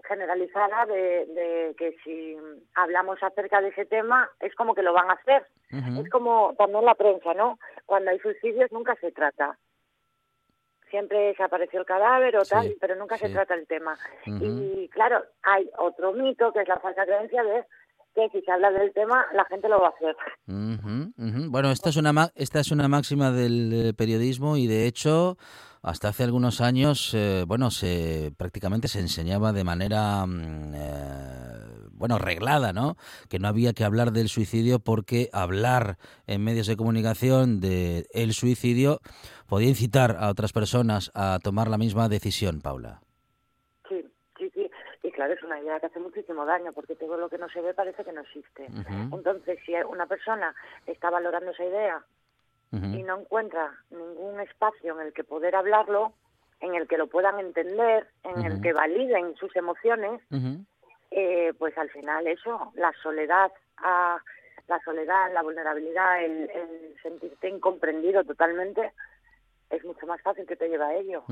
generalizada 0.07 0.85
de, 0.85 1.25
de 1.27 1.75
que 1.77 1.95
si 2.03 2.37
hablamos 2.75 3.21
acerca 3.21 3.61
de 3.61 3.67
ese 3.69 3.85
tema 3.85 4.29
es 4.39 4.55
como 4.55 4.73
que 4.73 4.83
lo 4.83 4.93
van 4.93 5.09
a 5.09 5.13
hacer. 5.13 5.45
Es 5.69 6.09
como 6.09 6.53
también 6.57 6.85
la 6.85 6.95
prensa, 6.95 7.33
¿no? 7.33 7.59
Cuando 7.85 8.11
hay 8.11 8.19
suicidios 8.19 8.71
nunca 8.71 8.95
se 8.95 9.11
trata. 9.11 9.57
Siempre 10.91 11.33
se 11.35 11.43
apareció 11.43 11.79
el 11.79 11.85
cadáver 11.85 12.37
o 12.37 12.43
Sí, 12.43 12.51
tal, 12.51 12.75
pero 12.79 12.95
nunca 12.95 13.17
se 13.17 13.29
trata 13.29 13.55
el 13.55 13.65
tema. 13.65 13.97
Y 14.25 14.87
claro, 14.89 15.23
hay 15.41 15.69
otro 15.79 16.13
mito 16.13 16.51
que 16.53 16.61
es 16.61 16.67
la 16.67 16.79
falsa 16.79 17.05
creencia 17.05 17.43
de 17.43 17.65
que 18.13 18.29
si 18.29 18.41
se 18.41 18.51
habla 18.51 18.71
del 18.71 18.91
tema 18.93 19.25
la 19.33 19.45
gente 19.45 19.69
lo 19.69 19.79
va 19.79 19.87
a 19.87 19.91
hacer. 19.91 20.15
Ujú, 20.47 21.13
ujú. 21.17 21.49
Bueno, 21.49 21.71
esta 21.71 21.89
es 21.89 21.95
una 21.95 22.11
esta 22.35 22.59
es 22.59 22.71
una 22.71 22.87
máxima 22.87 23.31
del 23.31 23.95
periodismo 23.97 24.57
y 24.57 24.67
de 24.67 24.85
hecho 24.85 25.37
hasta 25.81 26.09
hace 26.09 26.23
algunos 26.23 26.61
años, 26.61 27.13
eh, 27.13 27.43
bueno, 27.47 27.71
se 27.71 28.31
prácticamente 28.37 28.87
se 28.87 28.99
enseñaba 28.99 29.51
de 29.51 29.63
manera 29.63 30.25
mm, 30.25 30.73
eh, 30.75 31.51
bueno 31.93 32.19
reglada, 32.19 32.71
¿no? 32.71 32.97
Que 33.29 33.39
no 33.39 33.47
había 33.47 33.73
que 33.73 33.83
hablar 33.83 34.11
del 34.11 34.29
suicidio 34.29 34.79
porque 34.79 35.29
hablar 35.33 35.97
en 36.27 36.43
medios 36.43 36.67
de 36.67 36.77
comunicación 36.77 37.59
de 37.61 38.05
el 38.13 38.33
suicidio 38.33 38.99
podía 39.47 39.69
incitar 39.69 40.17
a 40.19 40.29
otras 40.29 40.53
personas 40.53 41.11
a 41.15 41.39
tomar 41.43 41.67
la 41.67 41.77
misma 41.77 42.09
decisión, 42.09 42.61
Paula. 42.61 43.01
Sí, 43.89 44.05
sí, 44.37 44.51
sí. 44.53 44.69
Y 45.03 45.11
claro, 45.11 45.33
es 45.33 45.43
una 45.43 45.59
idea 45.59 45.79
que 45.79 45.87
hace 45.87 45.99
muchísimo 45.99 46.45
daño 46.45 46.73
porque 46.73 46.95
todo 46.95 47.17
lo 47.17 47.27
que 47.27 47.39
no 47.39 47.49
se 47.49 47.61
ve 47.61 47.73
parece 47.73 48.03
que 48.03 48.13
no 48.13 48.21
existe. 48.21 48.67
Entonces, 49.11 49.59
si 49.65 49.73
una 49.89 50.05
persona 50.05 50.53
está 50.85 51.09
valorando 51.09 51.51
esa 51.51 51.65
idea 51.65 52.05
y 52.71 53.03
no 53.03 53.19
encuentra 53.19 53.71
ningún 53.89 54.39
espacio 54.39 54.99
en 54.99 55.07
el 55.07 55.13
que 55.13 55.23
poder 55.23 55.55
hablarlo, 55.55 56.13
en 56.61 56.75
el 56.75 56.87
que 56.87 56.97
lo 56.97 57.07
puedan 57.07 57.39
entender, 57.39 58.07
en 58.23 58.45
el 58.45 58.61
que 58.61 58.71
validen 58.71 59.35
sus 59.35 59.53
emociones, 59.55 60.21
eh, 61.11 61.53
pues 61.57 61.77
al 61.77 61.89
final 61.89 62.27
eso, 62.27 62.71
la 62.75 62.93
soledad, 63.03 63.51
ah, 63.77 64.17
la 64.67 64.79
soledad, 64.85 65.33
la 65.33 65.41
vulnerabilidad, 65.41 66.23
el, 66.23 66.49
el 66.49 66.95
sentirte 67.03 67.49
incomprendido 67.49 68.23
totalmente, 68.23 68.93
es 69.71 69.83
mucho 69.85 70.05
más 70.05 70.21
fácil 70.21 70.45
que 70.45 70.55
te 70.55 70.67
lleva 70.69 70.87
a 70.87 70.95
ello. 70.95 71.23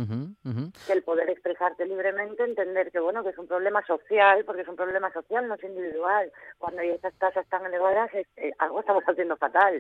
Que 0.86 0.94
el 0.94 1.04
poder 1.04 1.30
expresarte 1.30 1.86
libremente, 1.86 2.44
entender 2.44 2.92
que 2.92 3.00
bueno, 3.00 3.24
que 3.24 3.30
es 3.30 3.38
un 3.38 3.48
problema 3.48 3.86
social, 3.86 4.44
porque 4.46 4.62
es 4.62 4.68
un 4.68 4.76
problema 4.76 5.12
social, 5.12 5.48
no 5.48 5.56
es 5.56 5.64
individual. 5.64 6.32
Cuando 6.58 6.82
hay 6.82 6.90
esas 6.92 7.14
tasas 7.16 7.46
tan 7.50 7.66
elevadas, 7.66 8.10
es- 8.14 8.28
eh, 8.38 8.52
algo 8.60 8.80
estamos 8.80 9.04
haciendo 9.06 9.36
fatal. 9.38 9.80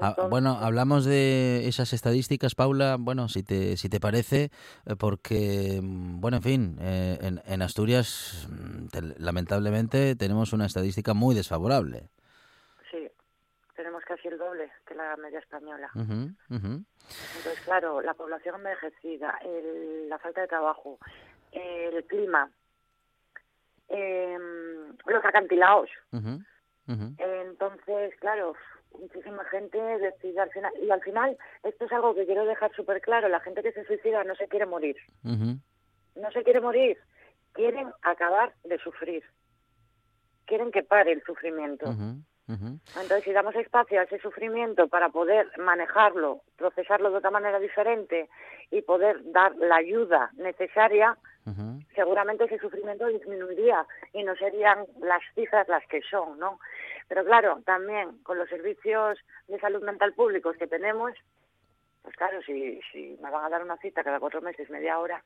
Ah, 0.00 0.14
bueno, 0.30 0.56
hablamos 0.60 1.04
de 1.04 1.66
esas 1.68 1.92
estadísticas, 1.92 2.54
Paula, 2.54 2.96
bueno, 2.98 3.28
si 3.28 3.42
te, 3.42 3.76
si 3.76 3.88
te 3.88 4.00
parece, 4.00 4.50
eh, 4.86 4.96
porque, 4.98 5.80
mm, 5.82 6.20
bueno, 6.20 6.38
en 6.38 6.42
fin, 6.42 6.76
eh, 6.80 7.18
en, 7.20 7.40
en 7.46 7.62
Asturias, 7.62 8.48
mm, 8.50 8.86
te- 8.88 9.20
lamentablemente, 9.20 10.16
tenemos 10.16 10.52
una 10.52 10.66
estadística 10.66 11.14
muy 11.14 11.34
desfavorable. 11.34 12.08
Casi 14.18 14.28
el 14.28 14.38
doble 14.38 14.68
que 14.84 14.94
la 14.96 15.16
media 15.16 15.38
española. 15.38 15.88
Ujú, 15.94 16.30
Entonces, 17.36 17.60
claro, 17.64 18.00
la 18.00 18.14
población 18.14 18.56
envejecida, 18.56 19.38
el- 19.44 20.08
la 20.08 20.18
falta 20.18 20.40
de 20.40 20.48
trabajo, 20.48 20.98
el 21.52 22.04
clima, 22.04 22.50
em, 23.88 24.96
los 25.06 25.24
acantilados. 25.24 25.88
Entonces, 27.18 28.14
claro, 28.18 28.54
muchísima 28.98 29.44
gente 29.44 29.78
decide 29.78 30.40
al 30.40 30.50
final. 30.50 30.72
Y 30.82 30.90
al 30.90 31.00
final, 31.02 31.38
esto 31.62 31.84
es 31.84 31.92
algo 31.92 32.14
que 32.14 32.26
quiero 32.26 32.44
dejar 32.44 32.74
súper 32.74 33.00
claro: 33.00 33.28
la 33.28 33.40
gente 33.40 33.62
que 33.62 33.72
se 33.72 33.84
suicida 33.84 34.24
no 34.24 34.34
se 34.34 34.48
quiere 34.48 34.66
morir. 34.66 34.96
No 36.16 36.30
se 36.32 36.42
quiere 36.42 36.60
morir. 36.60 36.98
Quieren 37.52 37.92
acabar 38.02 38.52
de 38.64 38.78
sufrir. 38.78 39.22
Quieren 40.46 40.72
que 40.72 40.82
pare 40.82 41.12
el 41.12 41.22
sufrimiento. 41.22 41.86
Entonces, 42.48 43.24
si 43.24 43.32
damos 43.32 43.54
espacio 43.56 44.00
a 44.00 44.04
ese 44.04 44.18
sufrimiento 44.20 44.88
para 44.88 45.10
poder 45.10 45.46
manejarlo, 45.58 46.40
procesarlo 46.56 47.10
de 47.10 47.18
otra 47.18 47.30
manera 47.30 47.58
diferente 47.58 48.28
y 48.70 48.80
poder 48.82 49.20
dar 49.32 49.54
la 49.56 49.76
ayuda 49.76 50.30
necesaria, 50.36 51.16
seguramente 51.94 52.44
ese 52.44 52.58
sufrimiento 52.58 53.06
disminuiría 53.06 53.86
y 54.12 54.22
no 54.22 54.34
serían 54.36 54.84
las 55.00 55.22
cifras 55.34 55.68
las 55.68 55.86
que 55.86 56.00
son, 56.02 56.38
¿no? 56.38 56.58
Pero 57.08 57.24
claro, 57.24 57.60
también 57.64 58.18
con 58.22 58.38
los 58.38 58.48
servicios 58.48 59.18
de 59.46 59.58
salud 59.58 59.82
mental 59.82 60.12
públicos 60.12 60.56
que 60.58 60.66
tenemos, 60.66 61.12
pues 62.02 62.14
claro, 62.16 62.40
si, 62.42 62.80
si 62.92 63.18
me 63.22 63.30
van 63.30 63.46
a 63.46 63.48
dar 63.48 63.62
una 63.62 63.76
cita 63.78 64.04
cada 64.04 64.20
cuatro 64.20 64.40
meses, 64.42 64.68
media 64.70 64.98
hora. 64.98 65.22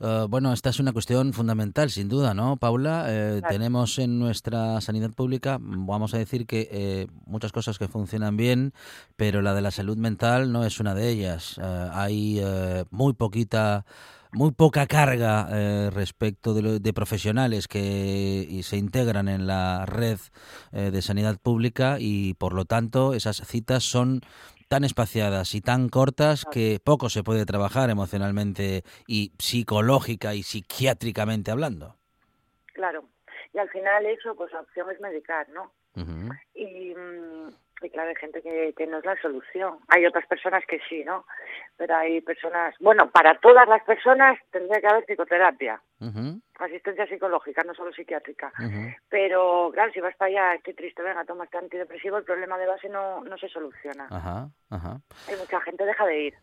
Eh, 0.00 0.26
bueno, 0.28 0.52
esta 0.52 0.70
es 0.70 0.78
una 0.80 0.92
cuestión 0.92 1.32
fundamental, 1.32 1.90
sin 1.90 2.08
duda, 2.08 2.34
¿no, 2.34 2.56
Paula? 2.56 3.06
Eh, 3.08 3.38
Claro. 3.40 3.52
Tenemos 3.54 3.98
en 3.98 4.18
nuestra 4.18 4.80
sanidad 4.80 5.10
pública, 5.10 5.58
vamos 5.60 6.14
a 6.14 6.18
decir 6.18 6.46
que 6.46 6.68
eh, 6.70 7.06
muchas 7.26 7.52
cosas 7.52 7.78
que 7.78 7.88
funcionan 7.88 8.36
bien, 8.36 8.72
pero 9.16 9.42
la 9.42 9.54
de 9.54 9.62
la 9.62 9.70
salud 9.70 9.96
mental 9.96 10.52
no 10.52 10.64
es 10.64 10.80
una 10.80 10.94
de 10.94 11.08
ellas. 11.08 11.58
Eh, 11.62 11.88
hay 11.92 12.38
eh, 12.42 12.84
muy 12.90 13.12
poquita 13.14 13.84
muy 14.32 14.50
poca 14.50 14.86
carga 14.86 15.48
eh, 15.50 15.88
respecto 15.90 16.52
de, 16.52 16.60
lo- 16.60 16.78
de 16.78 16.92
profesionales 16.92 17.68
que 17.68 18.46
y 18.50 18.64
se 18.64 18.76
integran 18.76 19.28
en 19.28 19.46
la 19.46 19.86
red 19.86 20.18
eh, 20.72 20.90
de 20.90 21.00
sanidad 21.00 21.38
pública 21.38 21.96
y 22.00 22.34
por 22.34 22.52
lo 22.52 22.66
tanto 22.66 23.14
esas 23.14 23.40
citas 23.46 23.84
son 23.84 24.20
tan 24.68 24.84
espaciadas 24.84 25.54
y 25.54 25.60
tan 25.60 25.88
cortas 25.88 26.44
que 26.50 26.80
poco 26.82 27.08
se 27.08 27.22
puede 27.22 27.46
trabajar 27.46 27.90
emocionalmente 27.90 28.82
y 29.06 29.32
psicológica 29.38 30.34
y 30.34 30.42
psiquiátricamente 30.42 31.50
hablando. 31.50 31.96
claro. 32.72 33.04
Y 33.52 33.58
al 33.58 33.70
final 33.70 34.04
eso, 34.04 34.34
pues 34.34 34.52
la 34.52 34.60
opción 34.60 34.90
es 34.90 35.00
medicar, 35.00 35.48
¿no? 35.48 35.72
Y, 36.54 36.94
mm, 36.94 37.48
y 37.82 37.90
claro, 37.90 38.08
hay 38.08 38.16
gente 38.16 38.40
que, 38.42 38.72
que 38.76 38.86
no 38.86 38.98
es 38.98 39.04
la 39.04 39.20
solución. 39.20 39.78
Hay 39.88 40.06
otras 40.06 40.26
personas 40.26 40.64
que 40.66 40.80
sí, 40.88 41.04
¿no? 41.04 41.26
Pero 41.76 41.94
hay 41.96 42.20
personas, 42.22 42.74
bueno, 42.80 43.10
para 43.10 43.38
todas 43.38 43.68
las 43.68 43.82
personas 43.84 44.38
tendría 44.50 44.80
que 44.80 44.86
haber 44.86 45.04
psicoterapia, 45.04 45.80
asistencia 46.58 47.06
psicológica, 47.06 47.62
no 47.64 47.74
solo 47.74 47.92
psiquiátrica. 47.92 48.52
Pero 49.10 49.70
claro, 49.74 49.92
si 49.92 50.00
vas 50.00 50.16
para 50.16 50.30
allá, 50.30 50.60
qué 50.62 50.72
triste, 50.72 51.02
venga, 51.02 51.24
toma 51.24 51.44
este 51.44 51.58
antidepresivo, 51.58 52.16
el 52.16 52.24
problema 52.24 52.56
de 52.56 52.66
base 52.66 52.88
no, 52.88 53.22
no 53.24 53.36
se 53.36 53.48
soluciona. 53.48 54.06
Ajá, 54.10 54.48
ajá. 54.70 55.00
Hay 55.28 55.36
mucha 55.36 55.60
gente 55.60 55.84
deja 55.84 56.06
de 56.06 56.20
ir. 56.20 56.34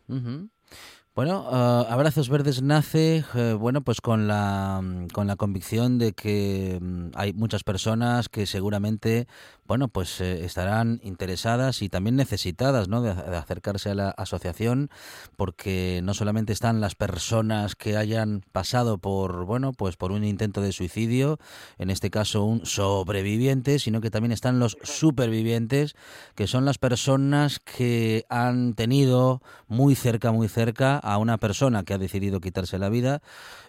Bueno, 1.15 1.46
ah, 1.48 1.86
Abrazos 1.91 2.27
Verdes 2.27 2.63
nace, 2.63 3.24
eh, 3.36 3.53
bueno, 3.53 3.82
pues 3.84 4.01
con 4.01 4.27
la, 4.27 4.82
con 5.13 5.27
la 5.27 5.36
convicción 5.36 6.00
de 6.00 6.13
que 6.13 6.79
mm, 6.82 7.10
hay 7.13 7.34
muchas 7.34 7.63
personas 7.63 8.29
que 8.29 8.48
seguramente, 8.48 9.27
bueno, 9.67 9.89
pues 9.89 10.20
eh, 10.22 10.43
estarán 10.43 11.00
interesadas 11.03 11.84
y 11.84 11.89
también 11.89 12.15
necesitadas, 12.15 12.88
¿no? 12.88 13.03
De, 13.03 13.13
de 13.13 13.38
acercarse 13.38 13.91
a 13.91 13.93
la 13.93 14.10
asociación, 14.10 14.89
porque 15.36 16.01
no 16.03 16.15
solamente 16.15 16.51
están 16.51 16.82
las 16.82 16.96
personas 16.96 17.75
que 17.75 17.96
hayan 17.96 18.41
pasado 18.51 18.98
por, 18.98 19.46
bueno, 19.46 19.72
pues 19.72 19.98
por 19.98 20.12
un 20.12 20.24
intento 20.24 20.62
de 20.62 20.72
suicidio, 20.72 21.38
en 21.77 21.91
este 21.91 22.10
caso 22.10 22.43
un 22.43 22.65
sobreviviente, 22.65 23.77
sino 23.77 24.01
que 24.01 24.10
también 24.10 24.32
están 24.32 24.58
los 24.58 24.79
supervivientes, 24.82 25.96
que 26.34 26.48
son 26.48 26.65
las 26.65 26.79
personas 26.79 27.60
que 27.60 28.25
han 28.29 28.74
tenido 28.74 29.43
muy 29.67 29.93
cerca, 29.93 30.32
muy 30.32 30.48
cerca 30.48 31.01
a 31.03 31.17
una 31.17 31.38
persona 31.38 31.83
que 31.83 31.93
ha 31.93 31.98
decidido 31.98 32.39
quitarse 32.39 32.79
la 32.79 32.89
vida. 32.89 33.19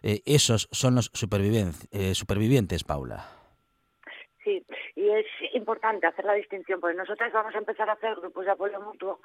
Eh, 0.03 0.21
esos 0.25 0.69
son 0.73 0.95
los 0.95 1.13
superviven- 1.13 1.75
eh, 1.93 2.15
supervivientes, 2.15 2.85
Paula. 2.85 3.27
Sí, 4.43 4.63
y 4.95 5.09
es 5.09 5.25
importante 5.55 6.07
hacer 6.07 6.25
la 6.27 6.35
distinción, 6.35 6.79
porque 6.79 6.97
nosotros 6.97 7.33
vamos 7.33 7.55
a 7.55 7.59
empezar 7.59 7.89
a 7.89 7.95
hacer 7.95 8.15
grupos 8.17 8.45
de 8.45 8.51
apoyo 8.51 8.79
mutuo 8.81 9.21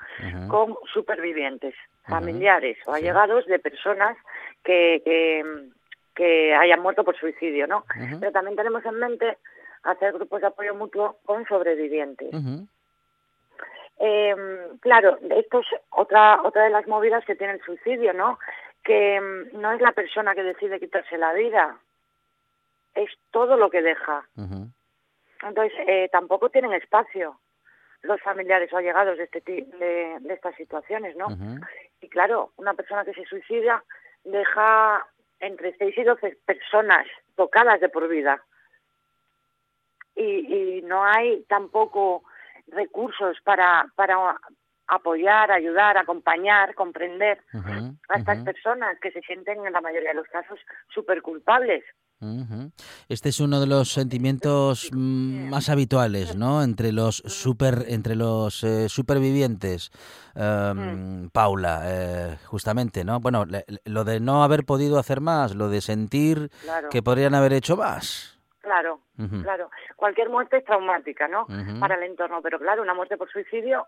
con 0.48 0.76
supervivientes, 0.94 1.76
familiares 2.08 2.78
o 2.86 2.94
allegados 2.94 3.46
de 3.46 3.60
personas 3.60 4.16
que, 4.64 5.02
que, 5.04 5.44
que 6.16 6.54
hayan 6.56 6.82
muerto 6.82 7.04
por 7.04 7.18
suicidio, 7.20 7.68
¿no? 7.68 7.84
Pero 8.20 8.32
también 8.32 8.56
tenemos 8.56 8.84
en 8.86 8.96
mente 8.96 9.38
hacer 9.84 10.14
grupos 10.14 10.40
de 10.40 10.48
apoyo 10.48 10.74
mutuo 10.76 11.18
con 11.26 11.46
sobrevivientes. 11.48 12.30
Eh, 14.00 14.34
claro, 14.80 15.18
esto 15.30 15.60
es 15.60 15.68
otra 15.90 16.42
otra 16.44 16.64
de 16.64 16.70
las 16.70 16.88
movidas 16.88 17.26
que 17.26 17.36
tiene 17.36 17.54
el 17.54 17.62
suicidio, 17.62 18.14
¿no? 18.14 18.40
Que 18.84 19.20
mm, 19.20 19.60
no 19.60 19.74
es 19.74 19.82
la 19.82 19.92
persona 19.92 20.34
que 20.34 20.44
decide 20.44 20.80
quitarse 20.80 21.18
la 21.18 21.34
vida, 21.34 21.78
es 22.96 23.10
todo 23.32 23.58
lo 23.58 23.70
que 23.70 23.82
deja. 23.82 24.26
Entonces, 25.42 25.74
eh, 25.88 26.10
tampoco 26.12 26.50
tienen 26.50 26.74
espacio 26.74 27.40
los 28.02 28.22
familiares 28.22 28.72
o 28.72 28.78
allegados 28.78 29.18
de, 29.18 29.26
este, 29.26 29.42
de, 29.42 30.18
de 30.20 30.34
estas 30.34 30.56
situaciones, 30.56 31.18
¿no? 31.18 31.28
Y 32.00 32.08
claro, 32.08 32.52
una 32.56 32.74
persona 32.74 33.04
que 33.04 33.14
se 33.14 33.26
suicida 33.26 33.84
deja 34.24 35.06
entre 35.42 35.76
6 35.78 35.98
y 35.98 36.04
12 36.04 36.38
personas 36.46 37.06
tocadas 37.36 37.82
de 37.82 37.90
por 37.90 38.08
vida. 38.08 38.42
Y, 40.16 40.78
y 40.78 40.82
no 40.84 41.04
hay 41.04 41.44
tampoco 41.44 42.24
recursos 42.72 43.38
para, 43.44 43.86
para 43.96 44.16
apoyar, 44.88 45.52
ayudar, 45.52 45.98
acompañar, 45.98 46.74
comprender 46.76 47.40
a 47.54 48.18
estas 48.18 48.44
personas 48.44 48.98
que 49.02 49.12
se 49.12 49.22
sienten 49.22 49.66
en 49.66 49.74
la 49.74 49.82
mayoría 49.82 50.10
de 50.10 50.16
los 50.16 50.28
casos 50.28 50.60
súper 50.94 51.22
culpables. 51.22 51.84
Este 53.08 53.30
es 53.30 53.40
uno 53.40 53.62
de 53.62 53.68
los 53.68 53.94
sentimientos 53.94 54.90
mm, 54.92 55.50
más 55.50 55.70
habituales, 55.70 56.36
¿no? 56.36 56.64
Entre 56.64 56.92
los 56.92 57.18
super, 57.28 57.86
entre 57.88 58.16
los 58.18 58.62
eh, 58.66 58.90
supervivientes, 58.90 59.90
em, 60.36 61.30
Paula, 61.30 61.82
eh, 61.86 62.38
justamente, 62.46 63.06
¿no? 63.06 63.20
Bueno, 63.22 63.46
le- 63.46 63.64
le- 63.68 63.80
lo 63.86 64.04
de 64.04 64.20
no 64.20 64.44
haber 64.44 64.66
podido 64.66 65.00
hacer 65.00 65.22
más, 65.22 65.56
lo 65.56 65.70
de 65.70 65.80
sentir 65.82 66.50
Claro. 66.64 66.90
que 66.90 67.02
podrían 67.02 67.36
haber 67.36 67.54
hecho 67.54 67.78
más. 67.78 68.39
Claro, 68.62 69.02
claro. 69.42 69.70
Cualquier 69.96 70.30
muerte 70.30 70.58
es 70.58 70.66
traumática, 70.66 71.28
¿no? 71.28 71.48
Para 71.80 71.96
el 71.96 72.04
entorno, 72.04 72.42
pero 72.42 72.60
claro, 72.60 72.82
una 72.82 72.94
muerte 72.94 73.16
por 73.18 73.30
suicidio, 73.32 73.88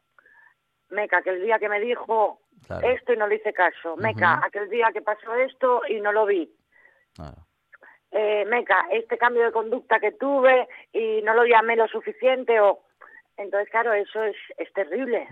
Meca, 0.90 1.18
aquel 1.18 1.42
día 1.42 1.60
que 1.60 1.70
me 1.70 1.80
dijo 1.80 2.40
Claro. 2.68 2.88
esto 2.88 3.14
y 3.14 3.18
no 3.18 3.28
le 3.28 3.36
hice 3.36 3.54
caso. 3.54 3.96
Meca, 3.98 4.42
aquel 4.46 4.70
día 4.70 4.90
que 4.94 5.02
pasó 5.02 5.34
esto 5.36 5.82
y 5.90 6.00
no 6.00 6.12
lo 6.12 6.26
vi. 6.26 6.54
Claro. 7.16 7.46
Eh, 8.12 8.46
Meca, 8.46 8.88
este 8.92 9.18
cambio 9.18 9.44
de 9.46 9.52
conducta 9.52 10.00
que 10.00 10.12
tuve 10.12 10.68
y 10.94 11.22
no 11.24 11.34
lo 11.34 11.46
llamé 11.46 11.76
lo 11.76 11.88
suficiente 11.88 12.60
o... 12.60 12.84
Entonces, 13.38 13.70
claro, 13.72 13.94
eso 13.94 14.24
es, 14.24 14.36
es 14.58 14.72
terrible 14.74 15.28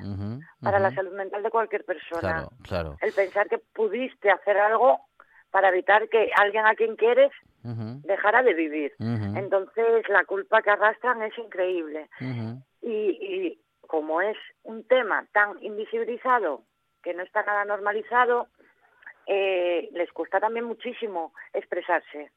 para 0.62 0.80
la 0.80 0.92
salud 0.96 1.12
mental 1.14 1.44
de 1.44 1.52
cualquier 1.52 1.84
persona. 1.86 2.20
Claro, 2.20 2.50
claro. 2.64 2.98
El 3.02 3.14
pensar 3.14 3.48
que 3.50 3.60
pudiste 3.60 4.32
hacer 4.32 4.58
algo 4.58 5.00
para 5.52 5.70
evitar 5.70 6.10
que 6.10 6.32
alguien 6.36 6.66
a 6.66 6.74
quien 6.76 6.96
quieres 6.96 7.32
Ujú, 7.64 8.02
dejara 8.04 8.42
de 8.44 8.54
vivir. 8.54 8.94
Entonces, 9.00 10.08
la 10.10 10.26
culpa 10.26 10.62
que 10.62 10.70
arrastran 10.72 11.22
es 11.24 11.38
increíble. 11.38 12.10
Y, 12.82 12.90
y 12.92 13.62
como 13.82 14.22
es 14.22 14.38
un 14.64 14.84
tema 14.88 15.26
tan 15.34 15.62
invisibilizado, 15.64 16.64
que 17.04 17.14
no 17.14 17.24
está 17.24 17.44
nada 17.44 17.66
normalizado, 17.66 18.48
eh, 19.26 19.90
les 19.94 20.12
cuesta 20.12 20.40
también 20.40 20.66
muchísimo 20.66 21.34
expresarse. 21.54 22.32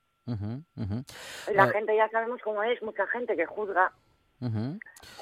La 1.53 1.65
Eh, 1.65 1.73
gente 1.73 1.97
ya 1.97 2.09
sabemos 2.11 2.41
cómo 2.43 2.63
es, 2.63 2.83
mucha 2.83 3.07
gente 3.09 3.37
que 3.37 3.47
juzga, 3.47 3.93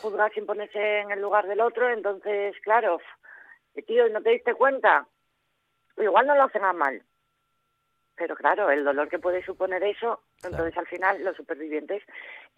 juzga 0.02 0.28
sin 0.30 0.46
ponerse 0.46 1.00
en 1.00 1.10
el 1.10 1.20
lugar 1.20 1.46
del 1.46 1.60
otro, 1.60 1.88
entonces, 1.90 2.54
claro, 2.62 3.00
tío, 3.86 4.08
¿no 4.08 4.20
te 4.22 4.30
diste 4.30 4.54
cuenta? 4.54 5.06
Igual 5.96 6.26
no 6.26 6.34
lo 6.34 6.44
hacen 6.44 6.64
a 6.64 6.72
mal, 6.72 7.02
pero 8.20 8.36
claro, 8.36 8.70
el 8.70 8.84
dolor 8.84 9.08
que 9.08 9.18
puede 9.18 9.42
suponer 9.42 9.82
eso, 9.82 10.20
entonces 10.44 10.76
al 10.76 10.86
final 10.86 11.24
los 11.24 11.34
supervivientes 11.38 12.02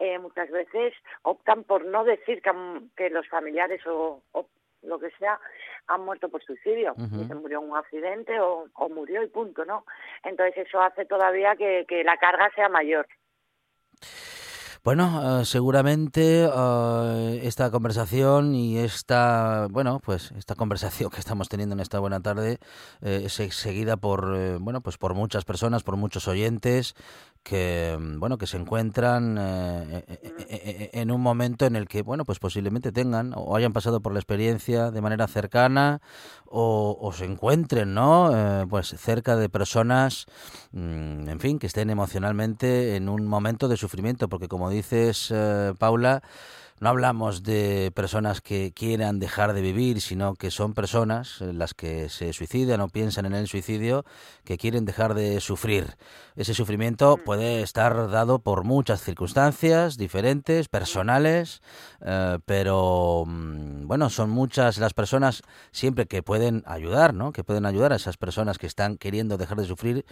eh, 0.01 0.19
muchas 0.19 0.51
veces 0.51 0.93
optan 1.23 1.63
por 1.63 1.85
no 1.85 2.03
decir 2.03 2.43
que, 2.43 2.51
han- 2.51 2.91
que 2.97 3.11
los 3.11 3.29
familiares 3.29 3.81
o, 3.87 4.21
o 4.33 4.49
lo 4.83 4.99
que 4.99 5.11
sea 5.13 5.39
han 5.87 6.01
muerto 6.05 6.29
por 6.29 6.43
suicidio. 6.43 6.95
Dicen, 7.21 7.37
murió 7.39 7.61
en 7.63 7.71
un 7.71 7.77
accidente 7.77 8.41
o, 8.41 8.67
o 8.75 8.89
murió 8.89 9.23
y 9.23 9.29
punto, 9.29 9.65
¿no? 9.65 9.87
Entonces 10.25 10.67
eso 10.67 10.83
hace 10.83 11.05
todavía 11.05 11.55
que, 11.55 11.85
que 11.87 12.03
la 12.03 12.17
carga 12.17 12.51
sea 12.57 12.69
mayor. 12.69 13.07
Bueno, 14.85 15.41
eh, 15.43 15.45
seguramente 15.45 16.45
eh, 16.53 17.41
esta 17.45 17.71
conversación 17.71 18.53
y 18.53 18.79
esta, 18.79 19.69
bueno, 19.71 20.01
pues 20.05 20.33
esta 20.37 20.57
conversación 20.57 21.09
que 21.09 21.21
estamos 21.21 21.49
teniendo 21.49 21.75
en 21.75 21.81
esta 21.81 22.01
buena 22.01 22.19
tarde 22.19 22.59
eh, 23.01 23.23
es 23.25 23.35
seguida 23.55 23.97
por, 23.97 24.35
eh, 24.37 24.57
bueno, 24.61 24.81
pues 24.81 24.99
por 24.99 25.15
muchas 25.15 25.45
personas, 25.45 25.85
por 25.85 25.97
muchos 25.97 26.27
oyentes 26.27 26.97
que, 27.45 27.97
mm, 27.99 28.19
bueno, 28.19 28.39
que 28.39 28.49
se 28.49 28.57
encuentran 28.57 29.39
eh, 29.39 30.05
eh, 30.09 30.19
eh, 30.19 30.47
eh, 30.49 30.91
en 30.95 31.13
un 31.13 31.21
momento 31.21 31.65
en 31.67 31.77
el 31.77 31.87
que, 31.87 32.03
bueno, 32.03 32.25
pues 32.25 32.41
posiblemente 32.41 32.91
tengan 32.91 33.33
o 33.37 33.55
hayan 33.57 33.73
pasado 33.73 34.01
por 34.01 34.13
la 34.13 34.19
experiencia 34.19 34.91
de 34.91 35.01
manera 35.01 35.29
cercana 35.29 36.01
o, 36.47 36.97
o 37.01 37.13
se 37.13 37.25
encuentren, 37.25 37.95
¿no? 37.95 38.31
Eh, 38.37 38.67
pues 38.69 38.89
cerca 38.99 39.37
de 39.37 39.49
personas, 39.49 40.27
mm, 40.73 41.29
en 41.29 41.41
fin, 41.41 41.59
que 41.59 41.67
estén 41.67 41.91
emocionalmente 41.91 42.97
en 42.97 43.09
un 43.09 43.27
momento 43.27 43.69
de 43.69 43.77
sufrimiento, 43.77 44.29
porque 44.29 44.49
como 44.49 44.69
dices, 44.73 45.29
eh, 45.31 45.75
Paula, 45.79 46.23
no 46.83 46.89
hablamos 46.89 47.45
de 47.45 47.93
personas 47.95 48.41
que 48.41 48.73
quieran 48.75 49.21
dejar 49.21 49.53
de 49.53 49.61
vivir, 49.61 50.01
sino 50.01 50.35
que 50.35 50.51
son 50.51 50.75
personas, 50.75 51.41
eh, 51.41 51.53
las 51.53 51.75
que 51.75 52.09
se 52.09 52.33
suicidan 52.33 52.81
o 52.81 52.89
piensan 52.89 53.25
en 53.25 53.35
el 53.35 53.47
suicidio, 53.47 54.05
que 54.43 54.59
quieren 54.59 54.85
dejar 54.85 55.15
de 55.15 55.39
sufrir. 55.39 55.97
Ese 56.35 56.55
sufrimiento 56.55 57.19
puede 57.25 57.63
estar 57.63 58.11
dado 58.11 58.41
por 58.41 58.65
muchas 58.65 59.01
circunstancias 59.01 59.97
diferentes, 59.97 60.67
personales, 60.67 61.63
eh, 62.01 62.41
pero 62.47 63.27
mm, 63.29 63.87
bueno, 63.87 64.11
son 64.11 64.31
muchas 64.31 64.79
las 64.79 64.93
personas 64.93 65.43
siempre 65.71 66.07
que 66.07 66.25
pueden 66.25 66.65
ayudar, 66.67 67.15
¿no? 67.15 67.31
Que 67.31 67.45
pueden 67.45 67.65
ayudar 67.65 67.93
a 67.93 67.97
esas 67.97 68.17
personas 68.17 68.59
que 68.59 68.67
están 68.67 68.97
queriendo 68.97 69.39
dejar 69.39 69.59
de 69.59 69.67
sufrir, 69.67 70.05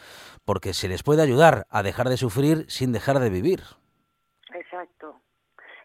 porque 0.44 0.72
se 0.72 0.86
les 0.86 1.02
puede 1.02 1.22
ayudar 1.22 1.66
a 1.68 1.82
dejar 1.82 2.08
de 2.08 2.16
sufrir 2.16 2.64
sin 2.68 2.92
dejar 2.92 3.18
de 3.18 3.30
vivir. 3.30 3.79
Exacto. 4.82 5.20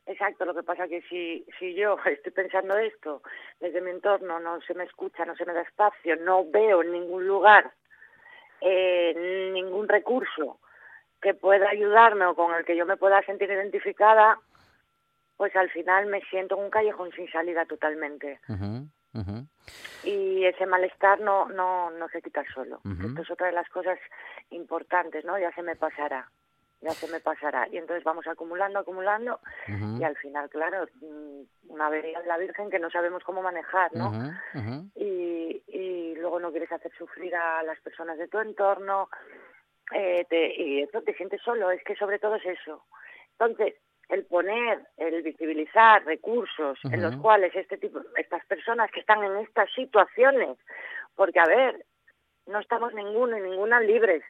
Exacto, 0.07 0.45
lo 0.45 0.53
que 0.53 0.61
pasa 0.61 0.87
que 0.87 1.01
si, 1.03 1.45
si 1.57 1.73
yo 1.73 1.97
estoy 2.05 2.31
pensando 2.31 2.77
esto 2.77 3.21
desde 3.59 3.81
mi 3.81 3.91
entorno, 3.91 4.39
no 4.39 4.61
se 4.61 4.73
me 4.75 4.83
escucha, 4.83 5.25
no 5.25 5.35
se 5.35 5.45
me 5.45 5.53
da 5.53 5.61
espacio, 5.61 6.15
no 6.17 6.45
veo 6.49 6.83
en 6.83 6.91
ningún 6.91 7.27
lugar 7.27 7.73
eh, 8.61 9.51
ningún 9.53 9.87
recurso 9.87 10.59
que 11.21 11.33
pueda 11.33 11.69
ayudarme 11.69 12.25
o 12.25 12.35
con 12.35 12.53
el 12.55 12.65
que 12.65 12.75
yo 12.75 12.85
me 12.85 12.97
pueda 12.97 13.21
sentir 13.23 13.49
identificada, 13.49 14.39
pues 15.37 15.55
al 15.55 15.69
final 15.71 16.05
me 16.05 16.21
siento 16.21 16.55
en 16.55 16.63
un 16.63 16.69
callejón 16.69 17.11
sin 17.11 17.29
salida 17.31 17.65
totalmente. 17.65 18.39
Y 20.03 20.45
ese 20.45 20.65
malestar 20.65 21.19
no, 21.19 21.47
no, 21.49 21.89
no 21.91 22.07
se 22.09 22.21
quita 22.21 22.43
solo. 22.53 22.81
Esto 23.03 23.21
es 23.21 23.31
otra 23.31 23.47
de 23.47 23.53
las 23.53 23.67
cosas 23.69 23.97
importantes, 24.51 25.25
¿no? 25.25 25.37
Ya 25.39 25.51
se 25.53 25.63
me 25.63 25.75
pasará, 25.75 26.29
ya 26.85 26.91
se 26.91 27.07
me 27.11 27.19
pasará. 27.19 27.67
Y 27.71 27.77
entonces 27.77 28.03
vamos 28.03 28.27
acumulando, 28.27 28.79
acumulando, 28.79 29.39
y 29.67 30.03
al 30.03 30.15
final, 30.17 30.49
claro, 30.49 30.87
mm, 31.01 31.71
una 31.73 31.87
avería 31.87 32.21
de 32.21 32.27
la 32.27 32.37
Virgen 32.37 32.69
que 32.69 32.79
no 32.79 32.89
sabemos 32.89 33.23
cómo 33.23 33.41
manejar, 33.41 33.93
¿no? 33.95 34.11
Y, 34.95 35.63
y 35.67 36.15
luego 36.15 36.39
no 36.39 36.51
quieres 36.51 36.71
hacer 36.71 36.91
sufrir 36.97 37.35
a 37.35 37.63
las 37.63 37.79
personas 37.81 38.17
de 38.17 38.27
tu 38.27 38.39
entorno 38.39 39.09
eh, 39.91 40.25
te, 40.29 40.61
y 40.61 40.81
eso 40.81 41.01
te 41.01 41.13
sientes 41.13 41.41
solo, 41.41 41.71
es 41.71 41.83
que 41.83 41.95
sobre 41.95 42.19
todo 42.19 42.35
es 42.35 42.45
eso. 42.45 42.83
Entonces, 43.31 43.75
el 44.09 44.25
poner, 44.25 44.81
el 44.97 45.21
visibilizar 45.23 46.05
recursos 46.05 46.79
en 46.83 47.01
los 47.01 47.15
cuales 47.17 47.55
este 47.55 47.77
tipo, 47.77 48.01
estas 48.17 48.45
personas 48.45 48.91
que 48.91 48.99
están 48.99 49.23
en 49.23 49.37
estas 49.37 49.71
situaciones, 49.73 50.57
porque 51.15 51.39
a 51.39 51.45
ver, 51.45 51.85
no 52.45 52.59
estamos 52.59 52.93
ninguno 52.93 53.37
y 53.37 53.41
ninguna 53.41 53.79
libres 53.79 54.23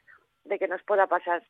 de 0.45 0.57
que 0.59 0.67
nos 0.67 0.81
pueda 0.83 1.07
pasar 1.07 1.43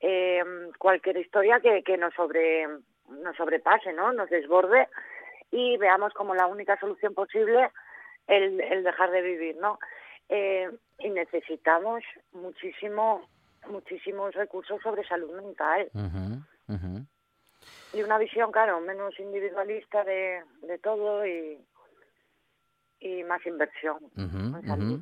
eh, 0.00 0.42
cualquier 0.78 1.16
historia 1.18 1.60
que, 1.60 1.82
que 1.82 1.96
nos 1.96 2.14
sobre 2.14 2.66
nos 3.08 3.36
sobrepase, 3.36 3.92
¿no? 3.92 4.12
Nos 4.12 4.30
desborde 4.30 4.88
y 5.50 5.76
veamos 5.78 6.12
como 6.14 6.34
la 6.34 6.46
única 6.46 6.78
solución 6.78 7.12
posible 7.14 7.70
el, 8.28 8.60
el 8.60 8.84
dejar 8.84 9.10
de 9.10 9.22
vivir, 9.22 9.56
¿no? 9.56 9.78
Eh, 10.28 10.70
y 11.00 11.10
necesitamos 11.10 12.04
muchísimo 12.32 13.28
muchísimos 13.68 14.34
recursos 14.34 14.80
sobre 14.82 15.06
salud 15.06 15.32
mental 15.32 15.90
y 17.92 18.02
una 18.02 18.18
visión, 18.18 18.52
claro, 18.52 18.80
menos 18.80 19.18
individualista 19.18 20.04
de, 20.04 20.42
de 20.62 20.78
todo 20.78 21.26
y, 21.26 21.58
y 23.00 23.24
más 23.24 23.40
inversión 23.46 23.96
en 24.16 24.66
salud 24.66 25.00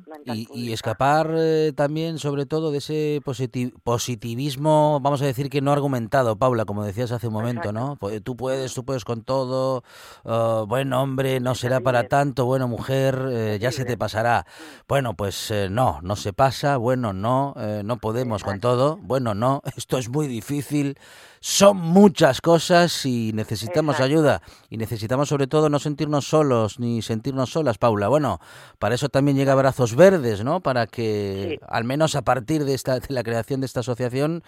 Y, 0.53 0.71
escapar 0.71 1.31
eh, 1.35 1.73
también, 1.75 2.17
sobre 2.17 2.45
todo, 2.45 2.71
de 2.71 2.77
ese 2.77 3.19
positi- 3.25 3.73
positivismo, 3.83 4.99
vamos 5.01 5.21
a 5.21 5.25
decir 5.25 5.49
que 5.49 5.59
no 5.61 5.71
argumentado, 5.73 6.37
Paula, 6.37 6.63
como 6.65 6.83
decías 6.85 7.11
hace 7.11 7.27
un 7.27 7.33
momento, 7.33 7.73
¿no? 7.73 7.97
Pu- 7.97 8.23
Tú 8.23 8.37
puedes, 8.37 8.73
tú 8.73 8.85
puedes 8.85 9.03
con 9.03 9.23
todo, 9.23 9.83
ah, 10.23 10.63
bueno, 10.67 11.01
hombre, 11.01 11.39
no 11.41 11.55
será 11.55 11.79
para 11.81 12.07
tanto, 12.07 12.45
bueno, 12.45 12.67
mujer, 12.67 13.21
eh, 13.31 13.57
ya 13.59 13.71
se 13.71 13.83
te 13.85 13.97
pasará. 13.97 14.45
Bueno, 14.87 15.13
pues 15.15 15.51
eh, 15.51 15.67
no, 15.69 15.99
no 16.01 16.15
se 16.15 16.31
pasa, 16.31 16.77
bueno, 16.77 17.11
no, 17.13 17.53
eh, 17.57 17.81
no 17.83 17.97
podemos 17.97 18.43
con 18.43 18.59
todo, 18.61 18.97
bueno, 19.01 19.33
no, 19.33 19.61
esto 19.75 19.97
es 19.97 20.07
muy 20.09 20.27
difícil, 20.27 20.97
son 21.41 21.77
muchas 21.77 22.41
cosas 22.41 23.05
y 23.05 23.31
necesitamos 23.33 23.95
Exacto. 23.95 24.03
ayuda 24.13 24.41
y 24.69 24.77
necesitamos 24.77 25.29
sobre 25.29 25.47
todo 25.47 25.69
no 25.69 25.79
sentirnos 25.79 26.27
solos 26.27 26.79
ni 26.79 27.01
sentirnos 27.01 27.49
solas, 27.51 27.77
Paula. 27.77 27.88
Bueno, 28.09 28.39
para 28.77 28.95
eso 28.95 29.09
también 29.09 29.37
llega 29.37 29.55
Brazos 29.55 29.95
Verdes, 29.95 30.43
¿no? 30.43 30.59
Para 30.61 30.87
que 30.87 31.57
Sí. 31.59 31.65
al 31.67 31.83
menos 31.83 32.15
a 32.15 32.21
partir 32.21 32.65
de 32.65 32.73
esta 32.73 32.99
de 32.99 33.13
la 33.13 33.23
creación 33.23 33.59
de 33.61 33.65
esta 33.65 33.79
asociación 33.81 34.43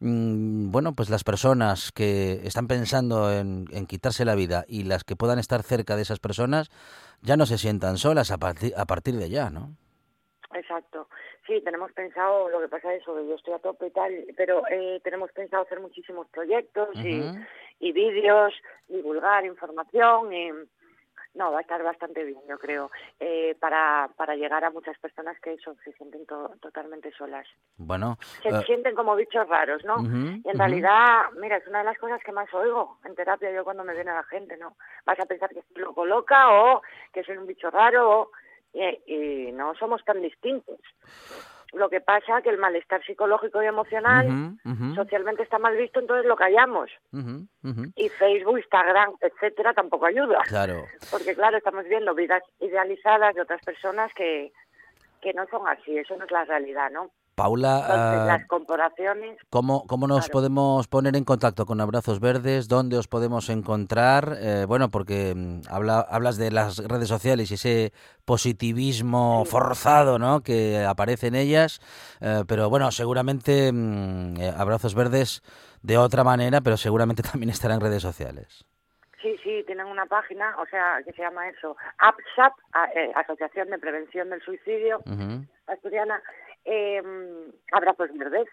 mm, 0.00 0.70
bueno, 0.70 0.94
pues 0.94 1.10
las 1.10 1.24
personas 1.24 1.92
que 1.92 2.40
están 2.44 2.66
pensando 2.66 3.32
en, 3.32 3.66
en 3.72 3.86
quitarse 3.86 4.24
la 4.24 4.34
vida 4.34 4.64
y 4.68 4.82
las 4.84 5.04
que 5.04 5.16
puedan 5.16 5.38
estar 5.38 5.62
cerca 5.62 5.96
de 5.96 6.02
esas 6.02 6.18
personas 6.18 6.70
ya 7.22 7.36
no 7.36 7.46
se 7.46 7.58
sientan 7.58 7.98
solas 7.98 8.30
a 8.30 8.38
partir 8.38 8.72
a 8.76 8.84
partir 8.84 9.14
de 9.16 9.30
ya, 9.30 9.48
¿no? 9.50 9.76
Exacto. 10.54 11.08
Sí, 11.46 11.60
tenemos 11.64 11.90
pensado, 11.92 12.48
lo 12.50 12.60
que 12.60 12.68
pasa 12.68 12.92
es 12.94 13.04
que 13.04 13.10
yo 13.10 13.34
estoy 13.34 13.54
a 13.54 13.58
tope 13.58 13.86
y 13.86 13.90
tal, 13.90 14.12
pero 14.36 14.62
eh, 14.70 15.00
tenemos 15.02 15.30
pensado 15.32 15.62
hacer 15.64 15.80
muchísimos 15.80 16.26
proyectos 16.28 16.88
y, 17.02 17.20
Ujú. 17.20 17.38
y 17.80 17.92
vídeos, 17.92 18.52
divulgar 18.88 19.44
información 19.44 20.32
y... 20.32 20.50
No, 21.34 21.50
va 21.50 21.58
a 21.58 21.62
estar 21.62 21.82
bastante 21.82 22.24
bien, 22.24 22.40
yo 22.46 22.58
creo, 22.58 22.90
eh, 23.18 23.56
para, 23.58 24.10
para 24.16 24.36
llegar 24.36 24.64
a 24.64 24.70
muchas 24.70 24.98
personas 24.98 25.38
que 25.40 25.54
eso, 25.54 25.74
se 25.82 25.92
sienten 25.94 26.26
to- 26.26 26.54
totalmente 26.60 27.10
solas. 27.12 27.46
Bueno, 27.78 28.18
Se 28.42 28.50
eh, 28.50 28.62
sienten 28.66 28.94
como 28.94 29.16
bichos 29.16 29.48
raros, 29.48 29.82
¿no? 29.84 29.96
y 30.44 30.48
en 30.48 30.58
realidad, 30.58 31.30
mira, 31.40 31.56
es 31.56 31.66
una 31.66 31.78
de 31.78 31.84
las 31.86 31.98
cosas 31.98 32.20
que 32.22 32.32
más 32.32 32.52
oigo 32.52 32.98
en 33.04 33.14
terapia 33.14 33.50
yo 33.50 33.64
cuando 33.64 33.82
me 33.82 33.94
viene 33.94 34.12
la 34.12 34.24
gente, 34.24 34.58
¿no? 34.58 34.76
Vas 35.06 35.18
a 35.20 35.24
pensar 35.26 35.48
que 35.50 35.60
estoy 35.60 35.82
loco 35.82 36.04
loca 36.04 36.50
o 36.52 36.82
que 37.14 37.24
soy 37.24 37.38
un 37.38 37.46
bicho 37.46 37.70
raro 37.70 38.10
o... 38.20 38.30
Y, 38.74 39.48
y 39.48 39.52
no 39.52 39.74
somos 39.74 40.02
tan 40.02 40.22
distintos. 40.22 40.78
Lo 41.72 41.88
que 41.88 42.00
pasa 42.00 42.42
que 42.42 42.50
el 42.50 42.58
malestar 42.58 43.02
psicológico 43.04 43.62
y 43.62 43.66
emocional 43.66 44.58
socialmente 44.94 45.42
está 45.42 45.58
mal 45.58 45.76
visto, 45.76 46.00
entonces 46.00 46.26
lo 46.26 46.36
callamos. 46.36 46.90
Y 47.96 48.08
Facebook, 48.10 48.58
Instagram, 48.58 49.14
etcétera, 49.20 49.72
tampoco 49.72 50.06
ayuda. 50.06 50.40
Claro. 50.48 50.84
Porque 51.10 51.34
claro, 51.34 51.56
estamos 51.56 51.84
viendo 51.84 52.14
vidas 52.14 52.42
idealizadas 52.60 53.34
de 53.34 53.42
otras 53.42 53.62
personas 53.62 54.12
que, 54.14 54.52
que 55.22 55.32
no 55.32 55.46
son 55.46 55.66
así, 55.66 55.96
eso 55.96 56.16
no 56.16 56.24
es 56.24 56.30
la 56.30 56.44
realidad, 56.44 56.90
¿no? 56.90 57.10
Paula, 57.42 57.78
Entonces, 57.80 58.20
ah, 58.20 58.24
las 58.38 58.46
comparaciones, 58.46 59.36
¿Cómo, 59.50 59.84
cómo 59.88 60.06
nos 60.06 60.26
Claro. 60.26 60.32
podemos 60.32 60.86
poner 60.86 61.16
en 61.16 61.24
contacto 61.24 61.66
con 61.66 61.80
Abrazos 61.80 62.20
Verdes? 62.20 62.68
¿Dónde 62.68 62.96
os 62.96 63.08
podemos 63.08 63.48
encontrar? 63.48 64.36
Eh, 64.40 64.64
bueno, 64.68 64.90
porque 64.92 65.34
mm, 65.34 65.62
habla, 65.68 66.06
hablas 66.08 66.36
de 66.36 66.52
las 66.52 66.78
redes 66.78 67.08
sociales 67.08 67.50
y 67.50 67.54
ese 67.54 67.92
positivismo 68.24 69.42
Sí. 69.44 69.50
forzado 69.50 70.20
¿no? 70.20 70.42
que 70.42 70.84
aparece 70.88 71.26
en 71.26 71.34
ellas, 71.34 71.80
eh, 72.20 72.44
pero 72.46 72.70
bueno, 72.70 72.92
seguramente 72.92 73.72
mm, 73.72 74.36
eh, 74.40 74.52
Abrazos 74.56 74.94
Verdes 74.94 75.42
de 75.82 75.98
otra 75.98 76.22
manera, 76.22 76.60
pero 76.60 76.76
seguramente 76.76 77.22
también 77.32 77.50
estará 77.50 77.74
en 77.74 77.80
redes 77.80 78.02
sociales. 78.02 78.64
sí, 79.20 79.36
sí, 79.42 79.62
tienen 79.66 79.86
una 79.86 80.06
página, 80.06 80.54
o 80.60 80.66
sea, 80.66 80.98
que 81.04 81.12
se 81.12 81.22
llama 81.22 81.48
eso, 81.48 81.76
APSAP, 81.98 82.52
eh, 82.96 83.10
Asociación 83.16 83.68
de 83.70 83.78
Prevención 83.78 84.30
del 84.30 84.40
Suicidio 84.42 84.98
Ujú. 85.06 85.44
Asturiana, 85.68 86.20
eh, 86.64 87.02
Abrazos 87.72 88.10
Verdes. 88.16 88.48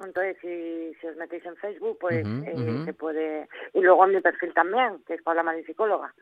Entonces, 0.00 0.36
si, 0.40 0.94
si 1.00 1.06
os 1.08 1.16
metéis 1.16 1.44
en 1.44 1.56
Facebook, 1.56 1.98
pues 2.00 2.24
eh, 2.24 2.82
se 2.84 2.92
puede... 2.92 3.48
Y 3.74 3.80
luego 3.80 4.04
en 4.04 4.14
mi 4.14 4.20
perfil 4.20 4.54
también, 4.54 5.02
que 5.04 5.14
es 5.14 5.22
Paula 5.22 5.42
Marín 5.42 5.66
Psicóloga. 5.66 6.14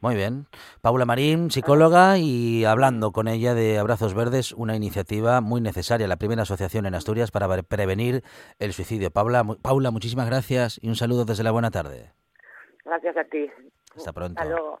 Muy 0.00 0.14
bien. 0.14 0.46
Paula 0.80 1.04
Marín, 1.04 1.50
psicóloga, 1.50 2.16
y 2.16 2.64
hablando 2.64 3.12
con 3.12 3.28
ella 3.28 3.52
de 3.52 3.76
Abrazos 3.76 4.14
Verdes, 4.14 4.52
una 4.52 4.74
iniciativa 4.74 5.42
muy 5.42 5.60
necesaria, 5.60 6.08
la 6.08 6.16
primera 6.16 6.42
asociación 6.42 6.86
en 6.86 6.94
Asturias 6.94 7.30
para 7.30 7.46
pre- 7.46 7.62
prevenir 7.62 8.22
el 8.58 8.72
suicidio. 8.72 9.10
Paula, 9.10 9.44
Paula, 9.60 9.90
muchísimas 9.90 10.26
gracias 10.26 10.78
y 10.82 10.88
un 10.88 10.96
saludo 10.96 11.26
desde 11.26 11.44
la 11.44 11.50
buena 11.50 11.70
tarde. 11.70 12.12
Gracias 12.86 13.18
a 13.18 13.24
ti. 13.24 13.50
Hasta 13.94 14.14
pronto. 14.14 14.40
Hasta 14.40 14.50
luego. 14.50 14.80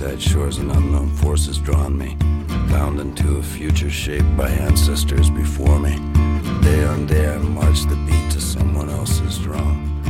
Will 0.00 0.08
to 0.08 0.12
the 0.12 0.18
east 0.18 0.26
side 0.26 0.32
shores, 0.32 0.58
an 0.58 0.70
unknown 0.70 1.10
force 1.10 1.46
has 1.46 1.58
drawn 1.58 1.96
me, 1.96 2.16
bound 2.70 3.00
into 3.00 3.38
a 3.38 3.42
future 3.42 3.90
shaped 3.90 4.36
by 4.36 4.48
ancestors 4.48 5.30
before 5.30 5.78
me. 5.78 5.96
Day 6.62 6.84
on 6.84 7.06
day, 7.06 7.28
I 7.28 7.38
march 7.38 7.82
the 7.82 7.96
beat 8.06 8.30
to 8.32 8.40
someone 8.40 8.90
else's 8.90 9.38
drum. 9.38 10.02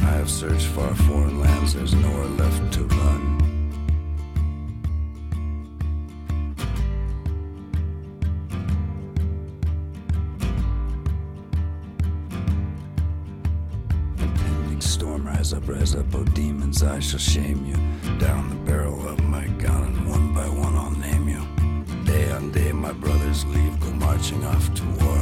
I 0.00 0.16
have 0.18 0.30
searched 0.30 0.66
far 0.66 0.94
foreign 0.94 1.40
lands, 1.40 1.74
there's 1.74 1.94
nowhere 1.94 2.26
left 2.26 2.72
to 2.74 2.84
run. 2.84 3.51
Up, 15.54 15.68
rise 15.68 15.94
up, 15.94 16.06
oh 16.14 16.24
demons, 16.34 16.82
I 16.82 17.00
shall 17.00 17.18
shame 17.18 17.64
you. 17.66 17.76
Down 18.18 18.48
the 18.50 18.56
barrel 18.70 19.06
of 19.08 19.18
my 19.24 19.46
gun, 19.58 19.82
and 19.82 20.08
one 20.10 20.32
by 20.34 20.48
one 20.48 20.74
I'll 20.76 20.90
name 20.98 21.28
you. 21.28 21.42
Day 22.04 22.30
on 22.32 22.50
day, 22.52 22.72
my 22.72 22.92
brothers 22.92 23.44
leave, 23.46 23.78
go 23.80 23.90
marching 24.06 24.44
off 24.46 24.72
to 24.74 24.82
war. 25.04 25.18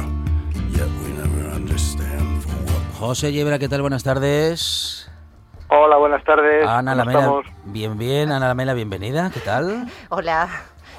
Yet 0.71 0.89
we 1.03 1.11
never 1.13 1.49
understand 1.55 2.43
for 2.43 2.55
what 2.71 2.81
José 2.99 3.31
Yebra, 3.33 3.59
¿qué 3.59 3.67
tal? 3.69 3.81
Buenas 3.81 4.03
tardes. 4.03 5.09
Hola, 5.69 5.97
buenas 5.97 6.23
tardes. 6.23 6.67
Ana 6.67 6.91
¿Cómo 6.95 7.05
Lamela, 7.05 7.41
bien, 7.65 7.97
bien. 7.97 8.31
Ana 8.31 8.47
Lamela, 8.49 8.73
bienvenida. 8.73 9.31
¿Qué 9.33 9.39
tal? 9.39 9.89
Hola, 10.09 10.49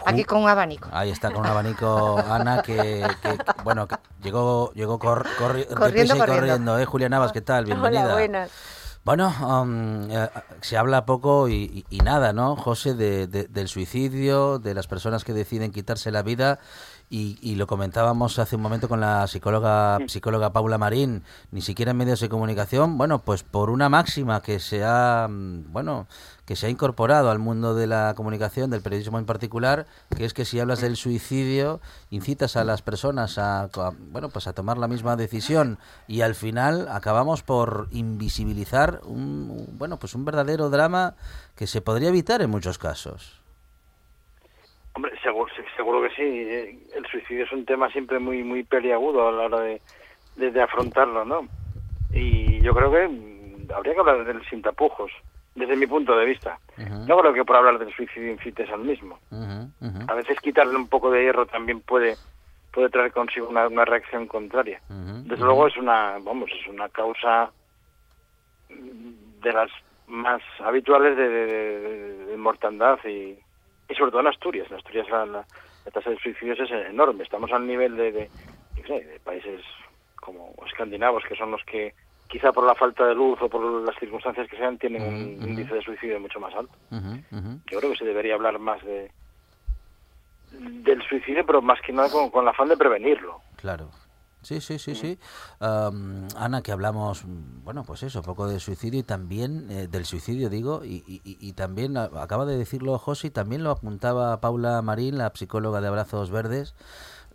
aquí 0.07 0.25
con 0.25 0.43
un 0.43 0.49
abanico. 0.49 0.89
Ahí 0.93 1.11
está 1.11 1.31
con 1.31 1.41
un 1.43 1.47
abanico 1.47 2.19
Ana 2.19 2.63
que, 2.63 3.07
que- 3.23 3.37
que, 3.39 3.63
bueno, 3.65 3.87
que 3.87 3.97
llegó 4.23 4.73
llegó 4.75 4.99
cor- 4.99 5.27
corri- 5.39 5.67
Corriendo, 5.67 6.17
corriendo. 6.17 6.27
corriendo, 6.27 6.79
¿eh? 6.79 6.85
Julia 6.87 7.09
Navas, 7.09 7.33
¿qué 7.33 7.41
tal? 7.43 7.65
Bienvenida. 7.67 8.05
Hola, 8.05 8.13
buenas. 8.15 8.51
Bueno, 9.05 9.33
um, 9.41 10.09
eh, 10.13 10.29
se 10.61 10.77
habla 10.77 11.05
poco 11.05 11.49
y, 11.49 11.55
y- 11.91 11.97
y 11.97 11.99
nada, 11.99 12.33
¿no, 12.33 12.55
José, 12.55 12.95
de- 12.95 13.27
de- 13.27 13.45
del 13.49 13.67
suicidio, 13.67 14.61
de 14.61 14.75
las 14.75 14.87
personas 14.87 15.25
que 15.25 15.33
deciden 15.33 15.73
quitarse 15.73 16.13
la 16.13 16.23
vida 16.23 16.61
y, 17.11 17.37
y 17.43 17.57
lo 17.57 17.67
comentábamos 17.67 18.39
hace 18.39 18.55
un 18.55 18.63
momento 18.63 18.89
con 18.89 19.01
la 19.01 19.27
psicóloga 19.27 19.99
psicóloga 20.07 20.53
Paula 20.53 20.79
Marín, 20.79 21.25
ni 21.51 21.63
siquiera 21.63 21.91
en 21.91 21.97
medios 21.97 22.21
de 22.21 22.29
comunicación, 22.29 22.97
bueno, 22.97 23.19
pues 23.19 23.43
por 23.43 23.71
una 23.71 23.89
máxima 23.89 24.41
que 24.41 24.61
se 24.61 24.85
ha, 24.85 25.27
mm, 25.29 25.73
bueno, 25.73 26.07
que 26.47 26.57
se 26.57 26.67
ha 26.67 26.71
incorporado 26.71 27.31
al 27.31 27.39
mundo 27.39 27.75
de 27.75 27.87
la 27.87 28.15
comunicación, 28.17 28.71
del 28.71 28.83
periodismo 28.83 29.19
en 29.19 29.27
particular, 29.27 29.87
que 30.17 30.25
es 30.25 30.35
que 30.35 30.45
si 30.45 30.59
hablas 30.59 30.81
del 30.81 30.97
suicidio, 30.97 31.81
incitas 32.11 32.57
a 32.57 32.65
las 32.65 32.83
personas 32.83 33.39
a, 33.39 33.69
bueno, 34.11 34.29
pues 34.29 34.47
a 34.47 34.53
tomar 34.53 34.79
la 34.79 34.89
misma 34.89 35.17
decisión 35.17 35.79
y 36.09 36.23
al 36.23 36.35
final 36.35 36.89
acabamos 36.89 37.43
por 37.43 37.87
invisibilizar 37.93 39.01
un, 39.05 39.67
bueno, 39.79 39.99
pues 39.99 40.15
un 40.15 40.25
verdadero 40.25 40.69
drama 40.69 41.15
que 41.57 41.67
se 41.67 41.81
podría 41.81 42.09
evitar 42.09 42.43
en 42.43 42.51
muchos 42.51 42.79
casos. 42.79 43.41
Hombre, 44.95 45.13
seguro, 45.23 45.51
seguro 45.77 46.03
que 46.03 46.11
sí. 46.11 46.23
Eh, 46.23 46.87
El 46.95 47.07
suicidio 47.07 47.45
es 47.45 47.53
un 47.53 47.65
tema 47.65 47.91
siempre 47.91 48.19
muy 48.19 48.43
muy 48.45 48.63
peliagudo 48.63 49.29
a 49.29 49.33
la 49.33 49.45
hora 49.45 49.61
de, 49.61 49.81
de, 50.37 50.51
de 50.51 50.63
afrontarlo, 50.63 51.25
¿no? 51.25 51.49
Y 52.13 52.61
yo 52.61 52.75
creo 52.75 52.93
que 52.93 53.09
mm, 53.09 53.73
habría 53.75 53.95
que 53.95 54.01
hablar 54.01 54.25
del 54.25 54.45
sin 54.51 54.61
tapujos, 54.61 55.11
desde 55.55 55.77
mi 55.77 55.87
punto 55.87 56.17
de 56.17 56.25
vista. 56.27 56.59
Ujú, 56.79 57.05
No 57.07 57.19
creo 57.19 57.33
que 57.35 57.45
por 57.45 57.57
hablar 57.57 57.79
del 57.79 57.93
suicidio 57.95 58.33
incites 58.33 58.69
al 58.71 58.81
mismo. 58.81 59.19
A 60.09 60.15
veces 60.15 60.39
quitarle 60.41 60.77
un 60.77 60.89
poco 60.89 61.11
de 61.11 61.23
hierro 61.23 61.47
también 61.47 61.81
puede 61.81 62.17
puede 62.73 62.89
traer 62.89 63.13
consigo 63.13 63.49
una, 63.49 63.67
una 63.69 63.85
reacción 63.85 64.27
contraria. 64.27 64.81
Desde 65.29 65.45
luego 65.45 65.67
es 65.67 65.77
una, 65.77 66.17
vamos, 66.23 66.51
es 66.59 66.67
una 66.69 66.89
causa 66.89 67.53
de 68.69 69.53
las 69.53 69.71
más 70.07 70.41
habituales 70.61 71.17
de, 71.17 71.29
de- 71.29 71.47
de- 71.47 72.25
de 72.27 72.37
mortandad 72.37 72.99
y, 73.05 73.39
y 73.89 73.95
sobre 73.95 74.11
todo 74.11 74.21
en 74.21 74.27
Asturias. 74.29 74.67
En 74.71 74.77
Asturias 74.79 75.09
la, 75.11 75.27
la- 75.27 75.47
la 75.85 75.91
tasa 75.91 76.11
de 76.11 76.17
suicidios 76.19 76.59
es 76.61 76.71
enorme. 76.71 77.25
Estamos 77.25 77.53
al 77.53 77.67
nivel 77.67 77.97
de, 77.97 78.13
de, 78.13 78.31
de 78.87 79.21
países 79.25 79.63
como 80.17 80.55
escandinavos, 80.67 81.25
que 81.29 81.37
son 81.37 81.51
los 81.51 81.63
que 81.65 81.93
quizá 82.33 82.51
por 82.51 82.65
la 82.67 82.75
falta 82.75 83.05
de 83.07 83.15
luz 83.15 83.39
o 83.43 83.49
por 83.51 83.63
las 83.87 83.95
circunstancias 84.01 84.49
que 84.49 84.57
sean, 84.57 84.79
tienen 84.79 85.03
un 85.03 85.17
índice 85.51 85.75
de 85.75 85.83
suicidio 85.83 86.19
mucho 86.19 86.41
más 86.41 86.55
alto. 86.55 86.73
Yo 87.71 87.79
creo 87.79 87.93
que 87.93 87.99
se 87.99 88.07
debería 88.07 88.35
hablar 88.35 88.59
más 88.59 88.83
de 88.85 89.13
del 90.51 91.03
suicidio, 91.09 91.45
pero 91.47 91.61
más 91.63 91.79
que 91.85 91.93
nada 91.93 92.11
con, 92.11 92.31
con 92.31 92.43
el 92.43 92.49
afán 92.49 92.69
de 92.69 92.77
prevenirlo. 92.77 93.41
Claro. 93.57 93.91
Sí, 94.43 94.61
sí, 94.61 94.79
sí, 94.79 94.95
sí. 94.97 95.19
Am, 95.61 96.27
Ana, 96.37 96.63
que 96.63 96.73
hablamos, 96.73 97.25
mm, 97.25 97.63
bueno, 97.65 97.85
pues 97.85 98.03
eso, 98.03 98.23
poco 98.23 98.49
de 98.49 98.59
suicidio 98.61 98.99
y 99.01 99.03
también, 99.05 99.71
eh, 99.71 99.87
del 99.89 100.05
suicidio 100.05 100.51
digo, 100.51 100.85
y, 100.85 101.05
y- 101.07 101.53
también, 101.53 101.97
acaba 101.97 102.45
de 102.45 102.59
decirlo 102.59 102.99
José, 102.99 103.29
y 103.29 103.31
también 103.31 103.63
lo 103.63 103.71
apuntaba 103.71 104.41
Paula 104.41 104.83
Marín, 104.83 105.17
la 105.17 105.31
psicóloga 105.33 105.81
de 105.81 105.89
Abrazos 105.89 106.31
Verdes, 106.33 106.75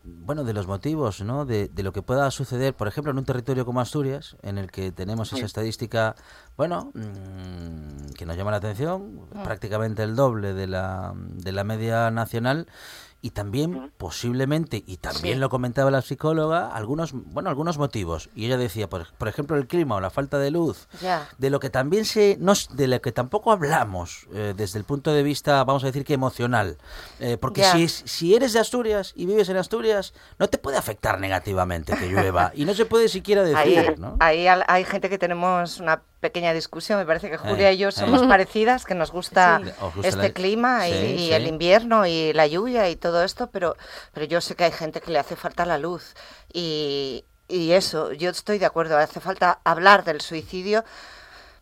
bueno, 0.07 0.43
de 0.43 0.53
los 0.53 0.67
motivos, 0.67 1.21
¿no? 1.21 1.45
De, 1.45 1.67
de 1.67 1.83
lo 1.83 1.91
que 1.91 2.01
pueda 2.01 2.29
suceder, 2.31 2.73
por 2.73 2.87
ejemplo, 2.87 3.11
en 3.11 3.17
un 3.17 3.25
territorio 3.25 3.65
como 3.65 3.81
Asturias, 3.81 4.37
en 4.41 4.57
el 4.57 4.71
que 4.71 4.91
tenemos 4.91 5.33
esa 5.33 5.45
estadística, 5.45 6.15
bueno, 6.55 6.91
mm, 6.93 8.13
que 8.17 8.25
nos 8.25 8.37
llama 8.37 8.51
la 8.51 8.57
atención, 8.57 9.27
prácticamente 9.43 10.03
el 10.03 10.15
doble 10.15 10.53
de 10.53 10.67
la, 10.67 11.13
de 11.15 11.51
la 11.51 11.63
media 11.63 12.09
nacional, 12.11 12.67
y 13.27 13.31
también 13.31 13.91
posiblemente, 13.97 14.83
y 14.87 14.97
también 14.97 15.35
Sí. 15.35 15.39
lo 15.41 15.49
comentaba 15.49 15.91
la 15.91 16.01
psicóloga, 16.01 16.69
algunos, 16.73 17.11
bueno, 17.11 17.49
algunos 17.49 17.77
motivos. 17.77 18.29
Y 18.35 18.45
ella 18.45 18.55
decía, 18.57 18.87
por, 18.89 19.11
por 19.17 19.27
ejemplo, 19.27 19.57
el 19.57 19.67
clima 19.67 19.95
o 19.95 19.99
la 19.99 20.09
falta 20.09 20.39
de 20.39 20.49
luz, 20.49 20.87
de 21.37 21.49
lo 21.49 21.59
que 21.59 21.69
también 21.69 22.05
se, 22.05 22.37
no, 22.39 22.53
de 22.71 22.87
lo 22.87 23.01
que 23.01 23.11
tampoco 23.11 23.51
hablamos 23.51 24.27
eh, 24.33 24.53
desde 24.55 24.79
el 24.79 24.85
punto 24.85 25.11
de 25.11 25.23
vista, 25.23 25.61
vamos 25.65 25.83
a 25.83 25.87
decir 25.87 26.05
que 26.05 26.13
emocional, 26.13 26.77
Eh, 27.19 27.37
porque 27.37 27.63
si, 27.63 27.87
si 27.89 28.33
eres 28.35 28.53
de 28.53 28.59
Asturias 28.59 29.11
y 29.15 29.25
vives 29.25 29.49
en 29.49 29.57
Asturias, 29.57 30.13
no 30.39 30.47
te 30.47 30.57
puede 30.57 30.77
afectar 30.77 31.19
negativamente 31.19 31.95
que 31.97 32.07
llueva 32.07 32.51
y 32.55 32.63
no 32.65 32.73
se 32.73 32.85
puede 32.85 33.09
siquiera 33.09 33.41
Ahí, 33.43 33.75
decir, 33.75 33.99
¿no? 33.99 34.15
ahí 34.19 34.47
hay 34.47 34.83
gente 34.85 35.09
que 35.09 35.17
tenemos 35.17 35.79
una 35.81 36.01
pequeña 36.19 36.53
discusión. 36.53 36.99
Me 36.99 37.05
parece 37.05 37.29
que 37.29 37.37
Julia 37.37 37.69
Eh, 37.69 37.73
y 37.73 37.77
yo 37.77 37.89
eh. 37.89 37.91
somos 37.91 38.23
parecidas, 38.27 38.85
que 38.85 38.95
nos 38.95 39.11
gusta 39.11 39.61
Sí. 39.63 39.69
Os 39.81 39.93
gusta 39.95 40.07
este 40.09 40.27
la- 40.27 40.33
clima 40.33 40.87
y, 40.87 40.93
Sí, 40.93 41.05
y 41.05 41.17
sí. 41.27 41.33
el 41.33 41.47
invierno 41.47 42.05
y 42.05 42.33
la 42.33 42.47
lluvia 42.47 42.89
y 42.89 42.95
todo 42.95 43.23
esto, 43.23 43.49
pero, 43.51 43.75
pero 44.13 44.25
yo 44.25 44.41
sé 44.41 44.55
que 44.55 44.63
hay 44.65 44.71
gente 44.71 45.01
que 45.01 45.11
le 45.11 45.19
hace 45.19 45.35
falta 45.35 45.65
la 45.65 45.77
luz. 45.77 46.13
Y, 46.53 47.25
y 47.47 47.71
eso, 47.73 48.11
yo 48.13 48.29
estoy 48.31 48.57
de 48.59 48.65
acuerdo, 48.65 48.97
hace 48.97 49.19
falta 49.19 49.59
hablar 49.63 50.03
del 50.03 50.21
suicidio. 50.21 50.83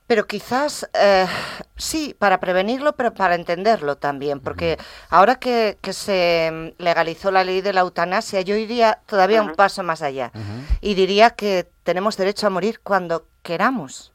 Pero 0.08 0.28
quizás 0.28 0.88
eh, 0.94 1.26
sí, 1.78 2.15
para 2.20 2.39
prevenirlo, 2.39 2.96
pero 2.96 3.15
para 3.15 3.34
entenderlo 3.34 3.98
también, 3.98 4.39
porque 4.39 4.78
ahora 5.10 5.38
que, 5.38 5.80
que 5.82 5.94
se 5.94 6.76
legalizó 6.78 7.32
la 7.32 7.44
ley 7.44 7.62
de 7.62 7.74
la 7.74 7.82
eutanasia, 7.82 8.41
yo 8.41 8.56
iría 8.56 9.00
todavía 9.08 9.41
un 9.41 9.56
paso 9.56 9.82
más 9.82 10.04
allá 10.04 10.32
y 10.80 10.94
diría 10.94 11.32
que 11.32 11.68
tenemos 11.82 12.18
derecho 12.18 12.46
a 12.46 12.52
morir 12.52 12.82
cuando 12.84 13.26
queramos. 13.41 14.12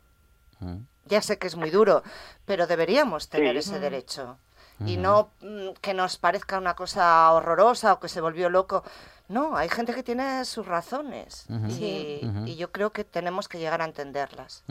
Ya 1.07 1.23
sé 1.23 1.38
que 1.38 1.46
es 1.46 1.57
muy 1.57 1.70
duro, 1.70 2.03
pero 2.44 2.66
deberíamos 2.66 3.29
tener 3.29 3.53
Sí. 3.55 3.70
ese 3.70 3.81
derecho. 3.81 4.38
Y 4.87 4.96
no 4.96 5.31
mm, 5.42 5.70
que 5.83 5.92
nos 5.92 6.16
parezca 6.16 6.57
una 6.57 6.75
cosa 6.75 7.31
horrorosa 7.33 7.92
o 7.92 8.01
que 8.01 8.09
se 8.09 8.20
volvió 8.23 8.49
loco. 8.49 8.83
No, 9.29 9.55
hay 9.57 9.68
gente 9.68 9.92
que 9.94 10.03
tiene 10.03 10.44
sus 10.46 10.66
razones 10.66 11.46
y, 11.68 12.57
yo 12.57 12.73
creo 12.73 12.90
que 12.90 13.05
tenemos 13.05 13.46
que 13.49 13.59
llegar 13.59 13.83
a 13.83 13.85
entenderlas. 13.85 14.64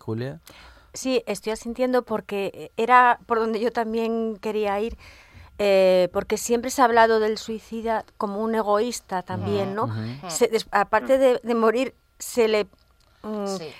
Julia. 0.00 0.40
Sí, 0.94 1.22
estoy 1.26 1.52
asintiendo 1.52 2.02
porque 2.02 2.72
era 2.78 3.18
por 3.26 3.38
donde 3.38 3.60
yo 3.60 3.70
también 3.72 4.38
quería 4.38 4.80
ir, 4.80 4.96
eh, 5.58 6.08
porque 6.14 6.38
siempre 6.38 6.70
se 6.70 6.80
ha 6.80 6.86
hablado 6.86 7.20
del 7.20 7.36
suicida 7.36 8.04
como 8.16 8.40
un 8.40 8.54
egoísta 8.54 9.22
también, 9.22 9.74
¿no? 9.74 9.88
Se- 10.28 10.48
des- 10.48 10.66
aparte 10.70 11.18
de, 11.18 11.40
de 11.42 11.54
morir, 11.54 11.94
se 12.18 12.48
le... 12.48 12.66
mm, 13.26 13.46
Sí. 13.58 13.72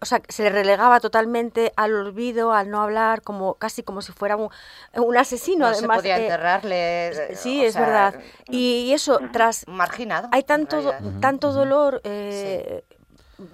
O 0.00 0.04
sea, 0.06 0.20
se 0.28 0.42
le 0.42 0.50
relegaba 0.50 0.98
totalmente 1.00 1.72
al 1.76 1.94
olvido, 1.94 2.52
al 2.52 2.70
no 2.70 2.82
hablar, 2.82 3.22
como 3.22 3.54
casi 3.54 3.82
como 3.82 4.02
si 4.02 4.12
fuera 4.12 4.36
un, 4.36 4.48
un 4.94 5.16
asesino. 5.16 5.66
No 5.68 5.72
se 5.72 5.78
además, 5.78 5.98
podía 5.98 6.18
eh, 6.18 6.22
enterrarle. 6.22 7.08
eh, 7.08 7.36
Sí, 7.36 7.64
es 7.64 7.74
sea, 7.74 7.82
verdad. 7.82 8.14
Y 8.48 8.92
eso, 8.92 9.20
tras 9.32 9.66
Marginado. 9.68 10.28
hay 10.32 10.42
tanto 10.42 10.82
do- 10.82 10.92
tanto 11.20 11.52
dolor 11.52 12.00
eh, 12.04 12.84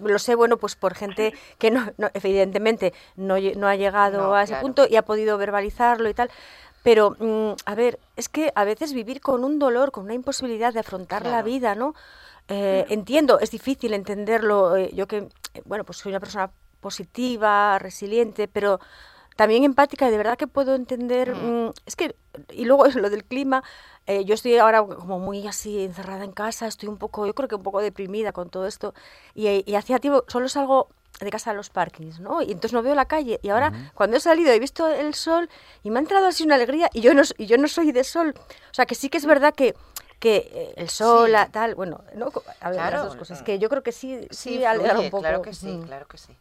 lo 0.03 0.19
sé 0.19 0.35
bueno 0.35 0.57
pues 0.59 0.77
por 0.77 0.95
gente 0.95 1.33
que 1.59 1.71
no, 1.71 1.93
no- 1.99 2.11
evidentemente 2.15 2.93
no, 3.17 3.37
no 3.57 3.69
ha 3.69 3.77
llegado 3.77 4.29
No, 4.29 4.35
a 4.35 4.43
ese 4.43 4.53
claro. 4.53 4.63
punto 4.63 4.87
y 4.89 4.97
ha 4.97 5.03
podido 5.03 5.39
verbalizarlo 5.39 6.09
y 6.09 6.15
tal 6.15 6.31
pero 6.83 7.17
mm, 7.19 7.53
a 7.67 7.75
ver 7.75 7.99
es 8.17 8.29
que 8.29 8.53
a 8.55 8.65
veces 8.65 8.93
vivir 8.93 9.21
con 9.21 9.43
un 9.45 9.59
dolor 9.59 9.91
con 9.91 10.05
una 10.05 10.15
imposibilidad 10.15 10.73
de 10.73 10.81
afrontar 10.81 11.25
la 11.27 11.43
vida 11.43 11.75
no 11.75 11.95
Eh, 12.53 12.85
entiendo 12.89 13.39
es 13.39 13.53
difícil 13.53 13.95
entenderlo 13.95 14.77
eh, 14.77 14.91
yo 14.93 15.07
que 15.07 15.19
eh, 15.55 15.63
bueno 15.67 15.85
pues 15.85 15.99
soy 15.99 16.11
una 16.11 16.19
persona 16.19 16.51
positiva 16.81 17.79
resiliente 17.79 18.49
pero 18.49 18.81
también 19.37 19.63
empática 19.63 20.09
y 20.09 20.11
de 20.11 20.17
verdad 20.17 20.37
que 20.37 20.49
puedo 20.49 20.75
entender 20.75 21.33
mm, 21.33 21.71
es 21.87 21.95
que 21.95 22.17
y 22.51 22.65
luego 22.65 22.87
es 22.87 22.97
lo 22.97 23.09
del 23.09 23.23
clima 23.23 23.63
eh, 24.09 24.25
yo 24.25 24.35
estoy 24.35 24.57
ahora 24.57 24.85
como 24.85 25.21
muy 25.21 25.47
así 25.47 25.85
encerrada 25.85 26.25
en 26.25 26.33
casa 26.33 26.67
estoy 26.67 26.89
un 26.89 26.99
poco 26.99 27.25
yo 27.25 27.37
creo 27.37 27.49
que 27.49 27.55
un 27.55 27.63
poco 27.63 27.81
deprimida 27.83 28.33
con 28.33 28.51
todo 28.51 28.67
esto 28.67 28.95
y, 29.33 29.63
y 29.65 29.75
hacía 29.77 30.01
tiempo 30.01 30.25
solo 30.27 30.49
salgo 30.49 30.89
de 31.21 31.31
casa 31.31 31.51
a 31.51 31.55
los 31.55 31.71
parkings, 31.71 32.21
¿no? 32.21 32.41
Y 32.41 32.47
entonces 32.47 32.73
no 32.73 32.83
veo 32.83 32.95
la 32.95 33.05
calle. 33.05 33.41
Y 33.43 33.51
ahora, 33.51 33.73
cuando 33.95 34.17
he 34.17 34.21
salido, 34.21 34.53
he 34.53 34.59
visto 34.59 34.89
el 34.89 35.15
sol 35.15 35.51
y 35.83 35.91
me 35.91 35.99
ha 35.99 36.01
entrado 36.01 36.27
así 36.27 36.45
una 36.45 36.55
alegría 36.55 36.89
y 36.95 37.01
yo 37.03 37.13
no, 37.13 37.23
y 37.37 37.47
yo 37.47 37.59
no 37.59 37.69
soy 37.69 37.93
de 37.93 38.05
sol. 38.05 38.35
O 38.39 38.75
sea, 38.75 38.87
que 38.87 38.95
sí 38.95 39.11
que 39.11 39.19
es 39.19 39.27
verdad 39.27 39.55
que, 39.55 39.75
que 40.21 40.51
eh, 40.53 40.75
el 40.77 40.91
sol, 40.91 41.27
Sí. 41.27 41.33
la- 41.33 41.49
tal, 41.49 41.75
bueno, 41.75 42.05
¿no? 42.15 42.27
A 42.61 42.69
ver, 42.69 42.79
las 42.79 42.91
Claro. 42.91 43.05
dos 43.05 43.17
cosas. 43.17 43.43
Que 43.43 43.59
yo 43.59 43.69
creo 43.71 43.83
que 43.83 43.91
sí, 43.91 44.21
sí, 44.31 44.59
Sí, 44.59 44.65
alegra 44.65 44.93
fluye, 44.93 45.07
un 45.07 45.11
poco. 45.11 45.23
claro 45.23 45.41
que 45.43 45.55
sí, 45.55 45.67
Mm. 45.79 45.83
claro 45.85 46.07
que 46.07 46.19
sí. 46.19 46.37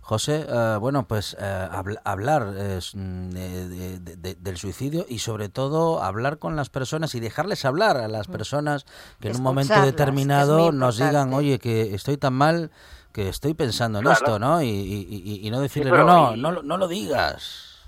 José, 0.00 0.46
eh, 0.48 0.76
bueno, 0.80 1.06
pues 1.06 1.36
eh, 1.38 1.68
habl- 1.70 2.00
hablar 2.04 2.54
eh, 2.56 2.80
mm, 2.94 3.30
de- 3.30 3.68
de- 3.68 3.98
de- 3.98 4.16
de- 4.16 4.34
del 4.36 4.56
suicidio 4.56 5.04
y 5.08 5.18
sobre 5.18 5.48
todo 5.48 6.02
hablar 6.02 6.38
con 6.38 6.56
las 6.56 6.70
personas 6.70 7.14
y 7.14 7.20
dejarles 7.20 7.64
hablar 7.64 7.96
a 7.98 8.08
las 8.08 8.26
personas 8.26 8.86
que 9.20 9.28
en 9.28 9.36
un 9.36 9.42
momento 9.42 9.80
determinado 9.82 10.72
nos 10.72 10.96
digan, 10.98 11.34
oye, 11.34 11.58
que 11.58 11.94
estoy 11.94 12.16
tan 12.16 12.32
mal 12.34 12.70
que 13.12 13.28
estoy 13.28 13.54
pensando 13.54 13.98
en 13.98 14.04
Claro. 14.04 14.18
esto, 14.18 14.38
¿no? 14.38 14.62
Y, 14.62 14.68
y- 14.68 15.06
y- 15.42 15.46
y 15.46 15.50
no 15.50 15.60
decirle, 15.60 15.90
pero 15.90 16.04
no, 16.04 16.30
no, 16.30 16.36
y- 16.36 16.40
no, 16.40 16.52
lo- 16.52 16.62
no 16.62 16.76
lo 16.76 16.86
digas. 16.88 17.80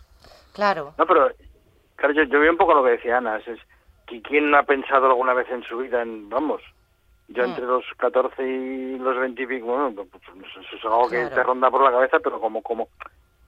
Claro. 0.53 0.95
No, 0.99 1.07
pero 1.07 1.29
claro, 1.97 2.15
yo, 2.15 2.23
yo 2.25 2.41
veo 2.41 2.51
un 2.51 2.57
poco 2.59 2.75
lo 2.75 2.83
que 2.85 2.91
decía 2.93 3.19
Ana. 3.19 3.37
Es, 3.37 3.59
¿Quién 4.23 4.51
no 4.51 4.59
ha 4.59 4.63
pensado 4.63 5.07
alguna 5.07 5.35
vez 5.35 5.49
en 5.51 5.63
su 5.65 5.79
vida 5.79 6.03
en, 6.03 6.29
vamos, 6.29 6.63
yo 7.29 7.43
Mm. 7.43 7.47
entre 7.51 7.65
los 7.67 7.85
14 7.99 8.43
y 8.43 8.99
los 8.99 9.19
20 9.19 9.43
y 9.43 9.47
pico, 9.47 9.67
bueno, 9.67 9.93
pues, 9.95 10.09
pues, 10.35 10.51
eso 10.67 10.77
es 10.77 10.85
algo 10.85 11.09
que 11.11 11.17
Claro. 11.21 11.35
te 11.35 11.43
ronda 11.43 11.71
por 11.71 11.83
la 11.85 11.91
cabeza, 11.91 12.19
pero 12.21 12.41
como, 12.41 12.63
como, 12.63 12.89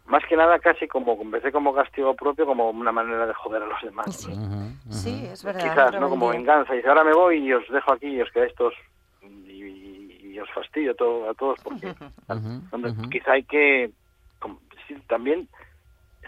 más 0.06 0.22
que 0.26 0.36
nada 0.36 0.58
casi 0.58 0.86
como, 0.88 1.20
empecé 1.20 1.50
como 1.52 1.72
castigo 1.74 2.14
propio, 2.14 2.44
como 2.44 2.68
una 2.70 2.92
manera 2.92 3.26
de 3.26 3.34
joder 3.34 3.62
a 3.62 3.66
los 3.66 3.80
demás. 3.82 4.06
¿no? 4.06 4.12
Sí. 4.12 4.90
Sí, 4.90 5.26
es 5.26 5.44
verdad. 5.44 5.62
Quizás, 5.62 6.00
¿no? 6.00 6.08
Como 6.10 6.28
venganza. 6.28 6.74
Y 6.74 6.78
dice, 6.78 6.88
ahora 6.88 7.04
me 7.04 7.14
voy 7.14 7.38
y 7.38 7.52
os 7.52 7.66
dejo 7.70 7.92
aquí 7.92 8.08
y 8.08 8.20
os 8.20 8.30
quedáis 8.32 8.54
todos 8.54 8.74
y, 9.22 9.26
y- 9.28 10.32
y 10.34 10.38
os 10.40 10.50
fastidio 10.50 10.94
todo, 10.94 11.28
a 11.30 11.34
todos 11.34 11.58
porque 11.62 11.88
ujú. 12.28 13.08
quizá 13.10 13.32
hay 13.32 13.44
que 13.44 13.90
como, 14.38 14.58
sí, 14.88 14.94
también 15.08 15.48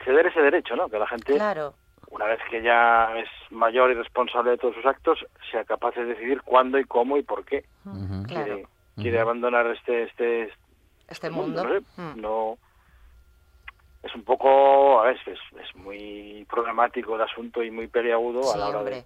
ceder 0.05 0.27
ese 0.27 0.41
derecho, 0.41 0.75
¿no? 0.77 0.89
Que 0.89 0.99
la 0.99 1.07
gente, 1.07 1.35
Claro. 1.35 1.75
Una 2.13 2.27
vez 2.27 2.39
que 2.51 2.63
ya 2.63 3.11
es 3.19 3.29
mayor 3.51 3.91
y 3.91 3.95
responsable 3.95 4.53
de 4.53 4.59
todos 4.59 4.75
sus 4.75 4.87
actos, 4.87 5.19
sea 5.51 5.65
capaz 5.65 5.95
de 5.95 6.05
decidir 6.05 6.43
cuándo 6.43 6.79
y 6.79 6.85
cómo 6.85 7.17
y 7.17 7.23
por 7.23 7.45
qué. 7.45 7.65
Claro. 7.83 8.27
quiere, 8.27 8.67
quiere 8.97 9.19
abandonar 9.21 9.67
este 9.69 10.05
este 10.05 10.53
Este 11.09 11.31
mundo. 11.31 11.65
no 11.65 11.71
sé, 11.75 11.81
Mm. 11.97 12.21
no 12.21 12.59
es 14.03 14.15
un 14.15 14.25
poco 14.25 15.01
a 15.01 15.05
veces 15.07 15.39
es 15.61 15.77
muy 15.77 16.47
problemático 16.51 17.15
el 17.17 17.23
asunto 17.23 17.63
y 17.63 17.71
muy 17.71 17.87
peliagudo 17.89 18.41
a 18.41 18.53
Sí, 18.53 18.59
la 18.59 18.69
hora 18.69 18.83
de, 18.83 19.05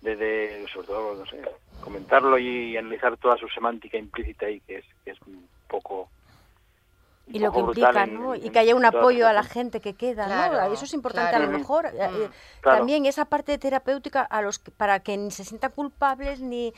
de, 0.00 0.16
de, 0.16 0.66
sobre 0.72 0.86
todo 0.86 1.14
no 1.16 1.26
sé 1.26 1.42
comentarlo 1.82 2.38
y 2.38 2.76
analizar 2.76 3.16
toda 3.18 3.36
su 3.36 3.46
semántica 3.48 3.98
implícita 3.98 4.46
ahí 4.46 4.60
que 4.60 4.78
es 4.78 4.84
que 5.04 5.10
es 5.12 5.20
un 5.26 5.46
poco 5.68 6.08
Y 7.30 7.38
lo 7.38 7.52
que 7.52 7.60
implica, 7.60 8.04
en- 8.04 8.14
¿no? 8.14 8.34
en- 8.34 8.44
Y 8.46 8.50
que 8.50 8.58
haya 8.58 8.74
un 8.74 8.84
apoyo 8.84 9.26
a 9.28 9.32
la 9.32 9.42
gente 9.42 9.80
que 9.80 9.94
queda, 9.94 10.26
¿no? 10.26 10.34
Claro, 10.50 10.72
Eso 10.72 10.84
es 10.84 10.94
importante 10.94 11.34
a 11.36 11.38
lo 11.38 11.48
mejor. 11.48 11.86
eh, 11.86 11.90
eh, 12.00 12.28
Claro. 12.60 12.78
También 12.78 13.06
esa 13.06 13.24
parte 13.26 13.56
terapéutica 13.58 14.22
a 14.22 14.42
los 14.42 14.58
que- 14.58 14.70
para 14.70 15.00
que 15.00 15.16
ni 15.16 15.30
se 15.30 15.44
sientan 15.44 15.70
culpables 15.72 16.40
ni 16.40 16.72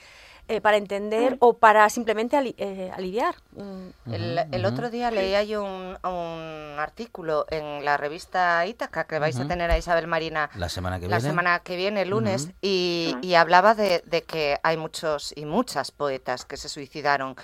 eh, 0.48 0.60
para 0.60 0.78
entender 0.78 1.36
o 1.38 1.52
para 1.58 1.88
simplemente 1.90 2.36
ali- 2.36 2.56
eh, 2.58 2.90
aliviar. 2.92 3.36
Mm. 3.52 4.12
El, 4.12 4.38
el 4.50 4.64
otro 4.66 4.90
día 4.90 5.12
leía 5.12 5.44
yo 5.44 5.62
un, 5.62 5.96
un 6.02 6.76
artículo 6.80 7.46
en 7.50 7.84
la 7.84 7.96
revista 7.96 8.66
Ítaca 8.66 9.04
que 9.04 9.20
vais 9.20 9.38
a 9.38 9.46
tener 9.46 9.70
a 9.70 9.78
Isabel 9.78 10.08
Marina 10.08 10.50
La 10.56 10.68
semana 10.68 10.98
que 10.98 11.06
la 11.06 11.18
viene. 11.18 11.30
semana 11.30 11.60
que 11.60 11.76
viene, 11.76 12.02
el 12.02 12.08
lunes, 12.10 12.50
y, 12.60 13.14
y 13.22 13.34
hablaba 13.34 13.76
de, 13.76 14.02
de 14.06 14.22
que 14.22 14.58
hay 14.64 14.76
muchos 14.76 15.32
y 15.36 15.44
muchas 15.44 15.92
poetas 15.92 16.44
que 16.44 16.56
se 16.56 16.68
suicidaron, 16.68 17.36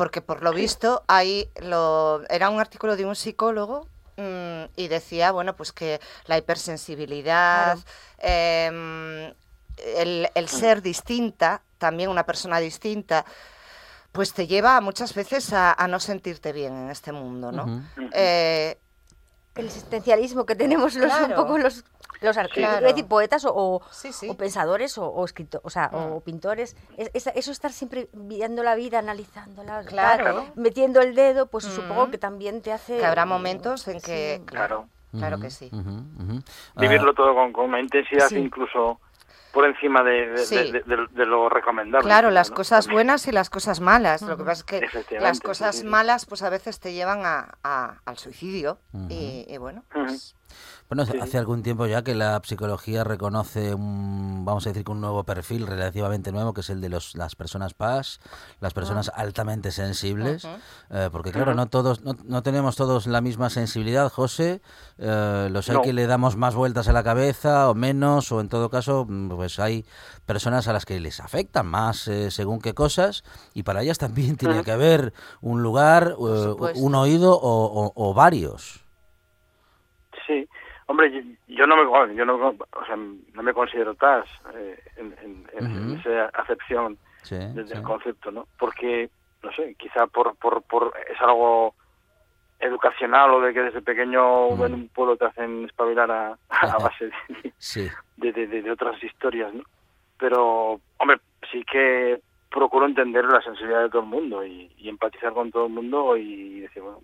porque 0.00 0.22
por 0.22 0.42
lo 0.42 0.54
visto 0.54 1.02
hay 1.08 1.50
lo, 1.60 2.22
era 2.30 2.48
un 2.48 2.58
artículo 2.58 2.96
de 2.96 3.04
un 3.04 3.14
psicólogo 3.14 3.86
mm, 4.16 4.72
y 4.74 4.88
decía, 4.88 5.30
bueno, 5.30 5.54
pues 5.54 5.72
que 5.72 6.00
la 6.24 6.38
hipersensibilidad, 6.38 7.76
em, 8.16 9.34
el, 9.76 10.30
el 10.34 10.48
ser 10.48 10.80
distinta, 10.80 11.60
también 11.76 12.08
una 12.08 12.24
persona 12.24 12.60
distinta, 12.60 13.26
pues 14.10 14.32
te 14.32 14.46
lleva 14.46 14.80
muchas 14.80 15.12
veces 15.12 15.52
a, 15.52 15.74
a 15.74 15.86
no 15.86 16.00
sentirte 16.00 16.54
bien 16.54 16.74
en 16.78 16.88
este 16.88 17.12
mundo, 17.12 17.52
¿no? 17.52 17.84
Eh, 18.14 18.78
El 19.54 19.66
existencialismo 19.66 20.46
que 20.46 20.54
tenemos 20.54 20.94
los, 20.94 21.12
un 21.12 21.26
Claro. 21.26 21.34
poco 21.36 21.58
los, 21.58 21.84
los 22.20 22.36
artistas, 22.36 22.70
Claro. 22.78 22.86
decir, 22.86 23.06
poetas 23.06 23.44
o, 23.44 23.52
o, 23.54 23.82
Sí, 23.90 24.12
sí. 24.12 24.28
o 24.28 24.36
pensadores 24.36 24.98
o, 24.98 25.06
o 25.06 25.24
escrito- 25.24 25.60
o, 25.64 25.70
sea, 25.70 25.88
Mm. 25.92 26.12
o 26.12 26.20
pintores. 26.20 26.76
Es- 26.96 27.10
esa- 27.14 27.30
eso 27.30 27.50
estar 27.52 27.72
siempre 27.72 28.08
viendo 28.12 28.62
la 28.62 28.74
vida, 28.74 28.98
analizándola, 28.98 29.82
Claro. 29.84 30.24
tal, 30.24 30.52
metiendo 30.56 31.00
el 31.00 31.14
dedo, 31.14 31.46
pues 31.46 31.66
Mm. 31.66 31.70
supongo 31.70 32.10
que 32.10 32.18
también 32.18 32.60
te 32.62 32.72
hace... 32.72 32.98
que 32.98 33.06
habrá 33.06 33.26
momentos 33.26 33.86
en 33.88 34.00
que, 34.00 34.36
Sí. 34.40 34.44
claro, 34.46 34.88
claro 35.12 35.40
que 35.40 35.50
sí. 35.50 35.70
Ah, 35.72 36.80
Vivirlo 36.80 37.14
todo 37.14 37.34
con, 37.34 37.52
con 37.52 37.66
una 37.66 37.80
intensidad 37.80 38.28
Sí. 38.28 38.36
incluso 38.38 39.00
por 39.52 39.66
encima 39.66 40.04
de, 40.04 40.28
de, 40.28 40.38
Sí. 40.38 40.54
de- 40.70 40.82
de- 40.82 41.06
de 41.10 41.26
lo 41.26 41.48
recomendable. 41.48 42.06
Claro, 42.06 42.30
las 42.30 42.50
¿no? 42.50 42.56
cosas 42.56 42.84
También. 42.84 42.96
buenas 43.08 43.26
y 43.26 43.32
las 43.32 43.50
cosas 43.50 43.80
malas. 43.80 44.22
Lo 44.22 44.36
que 44.36 44.44
pasa 44.44 44.64
es 44.76 45.04
que 45.08 45.18
las 45.18 45.40
cosas 45.40 45.74
sí, 45.74 45.80
sí. 45.82 45.88
malas, 45.88 46.24
pues 46.26 46.42
a 46.42 46.50
veces 46.50 46.78
te 46.78 46.92
llevan 46.92 47.24
a, 47.26 47.58
a- 47.64 47.96
al 48.04 48.16
suicidio. 48.18 48.78
y, 49.08 49.46
y 49.48 49.56
bueno, 49.58 49.82
pues, 49.92 50.36
Bueno, 50.88 51.06
Sí. 51.06 51.12
hace 51.20 51.38
algún 51.38 51.62
tiempo 51.62 51.86
ya 51.86 52.02
que 52.02 52.16
la 52.16 52.40
psicología 52.44 53.04
reconoce 53.04 53.74
un, 53.74 54.44
vamos 54.44 54.66
a 54.66 54.70
decir 54.70 54.84
que 54.84 54.90
un 54.90 55.00
nuevo 55.00 55.22
perfil 55.22 55.66
relativamente 55.66 56.32
nuevo, 56.32 56.52
que 56.52 56.62
es 56.62 56.70
el 56.70 56.80
de 56.80 56.88
los, 56.88 57.14
las 57.14 57.36
personas 57.36 57.74
PAS, 57.74 58.18
las 58.60 58.74
personas 58.74 59.10
altamente 59.14 59.70
sensibles, 59.70 60.44
eh, 60.90 61.08
porque 61.12 61.30
claro, 61.30 61.54
no 61.54 61.66
todos, 61.68 62.02
no, 62.02 62.16
no 62.24 62.42
tenemos 62.42 62.74
todos 62.74 63.06
la 63.06 63.20
misma 63.20 63.50
sensibilidad, 63.50 64.10
José, 64.10 64.62
eh, 64.98 65.48
los 65.52 65.68
hay 65.70 65.76
que 65.82 65.92
le 65.92 66.06
damos 66.08 66.34
más 66.36 66.56
vueltas 66.56 66.88
a 66.88 66.92
la 66.92 67.04
cabeza 67.04 67.70
o 67.70 67.74
menos, 67.74 68.32
o 68.32 68.40
en 68.40 68.48
todo 68.48 68.68
caso, 68.68 69.06
pues 69.36 69.60
hay 69.60 69.86
personas 70.26 70.66
a 70.66 70.72
las 70.72 70.86
que 70.86 70.98
les 70.98 71.20
afectan 71.20 71.66
más 71.68 72.08
eh, 72.08 72.32
según 72.32 72.60
qué 72.60 72.74
cosas, 72.74 73.22
y 73.54 73.62
para 73.62 73.82
ellas 73.82 73.98
también 73.98 74.36
tiene 74.36 74.64
que 74.64 74.72
haber 74.72 75.12
un 75.40 75.62
lugar, 75.62 76.16
eh, 76.18 76.54
un 76.80 76.94
oído 76.96 77.38
o, 77.38 77.84
o- 77.86 77.92
o 77.94 78.12
varios. 78.14 78.80
Hombre, 80.90 81.24
yo, 81.46 81.68
no 81.68 81.76
me 81.76 82.14
yo 82.16 82.24
no, 82.24 82.34
o 82.34 82.84
sea, 82.84 82.96
no 82.96 83.42
me 83.44 83.54
considero 83.54 83.94
TAS 83.94 84.26
eh, 84.56 84.76
en, 84.96 85.14
esa 86.00 86.26
acepción 86.34 86.98
Sí, 87.22 87.36
sí. 87.76 87.82
concepto, 87.84 88.32
¿no? 88.32 88.48
Porque, 88.58 89.08
no 89.40 89.52
sé, 89.52 89.76
quizá 89.78 90.08
por, 90.08 90.34
por, 90.36 90.62
por 90.64 90.92
es 91.08 91.20
algo 91.20 91.76
educacional 92.58 93.30
o 93.34 93.40
de 93.40 93.54
que 93.54 93.62
desde 93.62 93.82
pequeño 93.82 94.66
en 94.66 94.74
un 94.74 94.88
pueblo 94.88 95.16
te 95.16 95.26
hacen 95.26 95.66
espabilar 95.66 96.10
a, 96.10 96.36
a 96.48 96.78
base 96.78 97.06
de, 97.06 97.12
Sí. 97.58 97.88
de, 98.16 98.32
de- 98.32 98.48
de- 98.48 98.62
de 98.62 98.70
otras 98.72 99.00
historias, 99.04 99.54
¿no? 99.54 99.62
Pero, 100.18 100.80
hombre, 100.98 101.20
sí 101.52 101.62
que 101.70 102.20
procuro 102.50 102.86
entender 102.86 103.26
la 103.26 103.40
sensibilidad 103.42 103.82
de 103.84 103.90
todo 103.90 104.02
el 104.02 104.08
mundo 104.08 104.44
y, 104.44 104.72
y 104.76 104.88
empatizar 104.88 105.32
con 105.34 105.52
todo 105.52 105.66
el 105.66 105.72
mundo 105.72 106.16
y 106.16 106.58
decir, 106.62 106.82
bueno, 106.82 107.00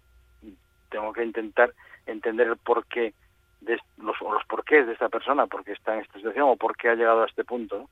tengo 0.90 1.12
que 1.12 1.24
intentar 1.24 1.72
entender 2.04 2.48
el 2.48 2.56
porqué 2.56 3.14
de 3.60 3.78
los, 3.98 4.16
o 4.22 4.32
los 4.34 4.44
porqués 4.44 4.86
de 4.86 4.92
esta 4.92 5.08
persona, 5.08 5.46
por 5.46 5.64
qué 5.64 5.72
está 5.72 5.94
en 5.94 6.00
esta 6.00 6.14
situación 6.14 6.48
o 6.48 6.56
por 6.56 6.76
qué 6.76 6.88
ha 6.90 6.94
llegado 6.94 7.22
a 7.22 7.26
este 7.26 7.44
punto. 7.44 7.88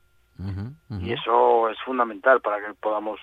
Y 1.01 1.13
eso 1.13 1.69
es 1.69 1.79
fundamental 1.81 2.41
para 2.41 2.57
que 2.65 2.73
podamos, 2.75 3.19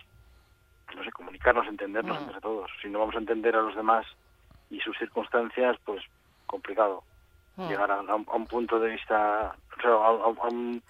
no 0.97 1.05
sé, 1.05 1.13
comunicarnos, 1.13 1.67
entendernos 1.67 2.17
entre 2.25 2.41
todos. 2.41 2.71
Si 2.81 2.89
no 2.89 3.01
vamos 3.01 3.15
a 3.15 3.19
entender 3.19 3.55
a 3.57 3.63
los 3.63 3.75
demás 3.77 4.07
y 4.71 4.81
sus 4.81 4.97
circunstancias, 4.99 5.77
pues 5.85 6.03
complicado 6.47 7.03
mm, 7.57 7.69
llegar 7.69 7.91
a, 7.91 7.97
a 8.01 8.15
un, 8.15 8.27
a 8.29 8.35
un 8.37 8.47
punto 8.47 8.79
de 8.81 8.91
vista, 8.91 9.55
o 9.79 9.81
sea, 9.83 9.91
a, 9.91 9.95
a- 9.95 10.47
a 10.47 10.49
un 10.49 10.83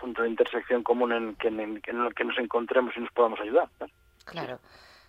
punto 0.00 0.22
de 0.22 0.28
intersección 0.28 0.82
común 0.82 1.12
en 1.12 1.28
el 1.28 1.36
que, 1.36 1.48
en 1.48 1.60
el, 1.60 1.82
en 1.86 2.00
el 2.04 2.14
que 2.14 2.24
nos 2.24 2.38
encontremos 2.38 2.96
y 2.96 3.00
nos 3.00 3.10
podamos 3.12 3.40
ayudar. 3.40 3.68
claro. 4.24 4.58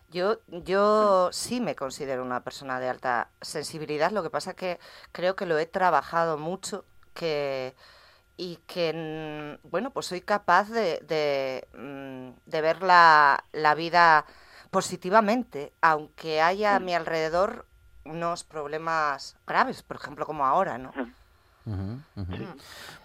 Yo, 0.10 0.40
yo 0.48 1.30
sí 1.32 1.60
me 1.62 1.76
considero 1.76 2.24
una 2.24 2.44
persona 2.44 2.80
de 2.80 2.90
alta 2.90 3.30
sensibilidad, 3.42 4.12
lo 4.12 4.24
que 4.24 4.30
pasa 4.30 4.56
que 4.56 4.80
creo 5.12 5.36
que 5.36 5.46
lo 5.46 5.58
he 5.58 5.66
trabajado 5.66 6.38
mucho 6.38 6.86
que 7.14 7.76
y 8.38 8.58
que, 8.68 9.58
mm, 9.64 9.68
bueno, 9.70 9.92
pues 9.92 10.08
soy 10.08 10.22
capaz 10.22 10.70
de, 10.70 11.00
de, 11.08 11.68
mm, 11.78 12.50
de 12.50 12.62
ver 12.62 12.84
la, 12.84 13.44
la 13.54 13.76
vida 13.76 14.26
positivamente, 14.72 15.74
aunque 15.82 16.42
haya 16.42 16.76
a 16.76 16.80
mi 16.80 16.94
alrededor 16.94 17.66
unos 18.04 18.44
problemas 18.44 19.38
graves, 19.48 19.84
por 19.84 19.98
ejemplo, 19.98 20.26
como 20.26 20.46
ahora, 20.46 20.78
¿no? 20.78 20.92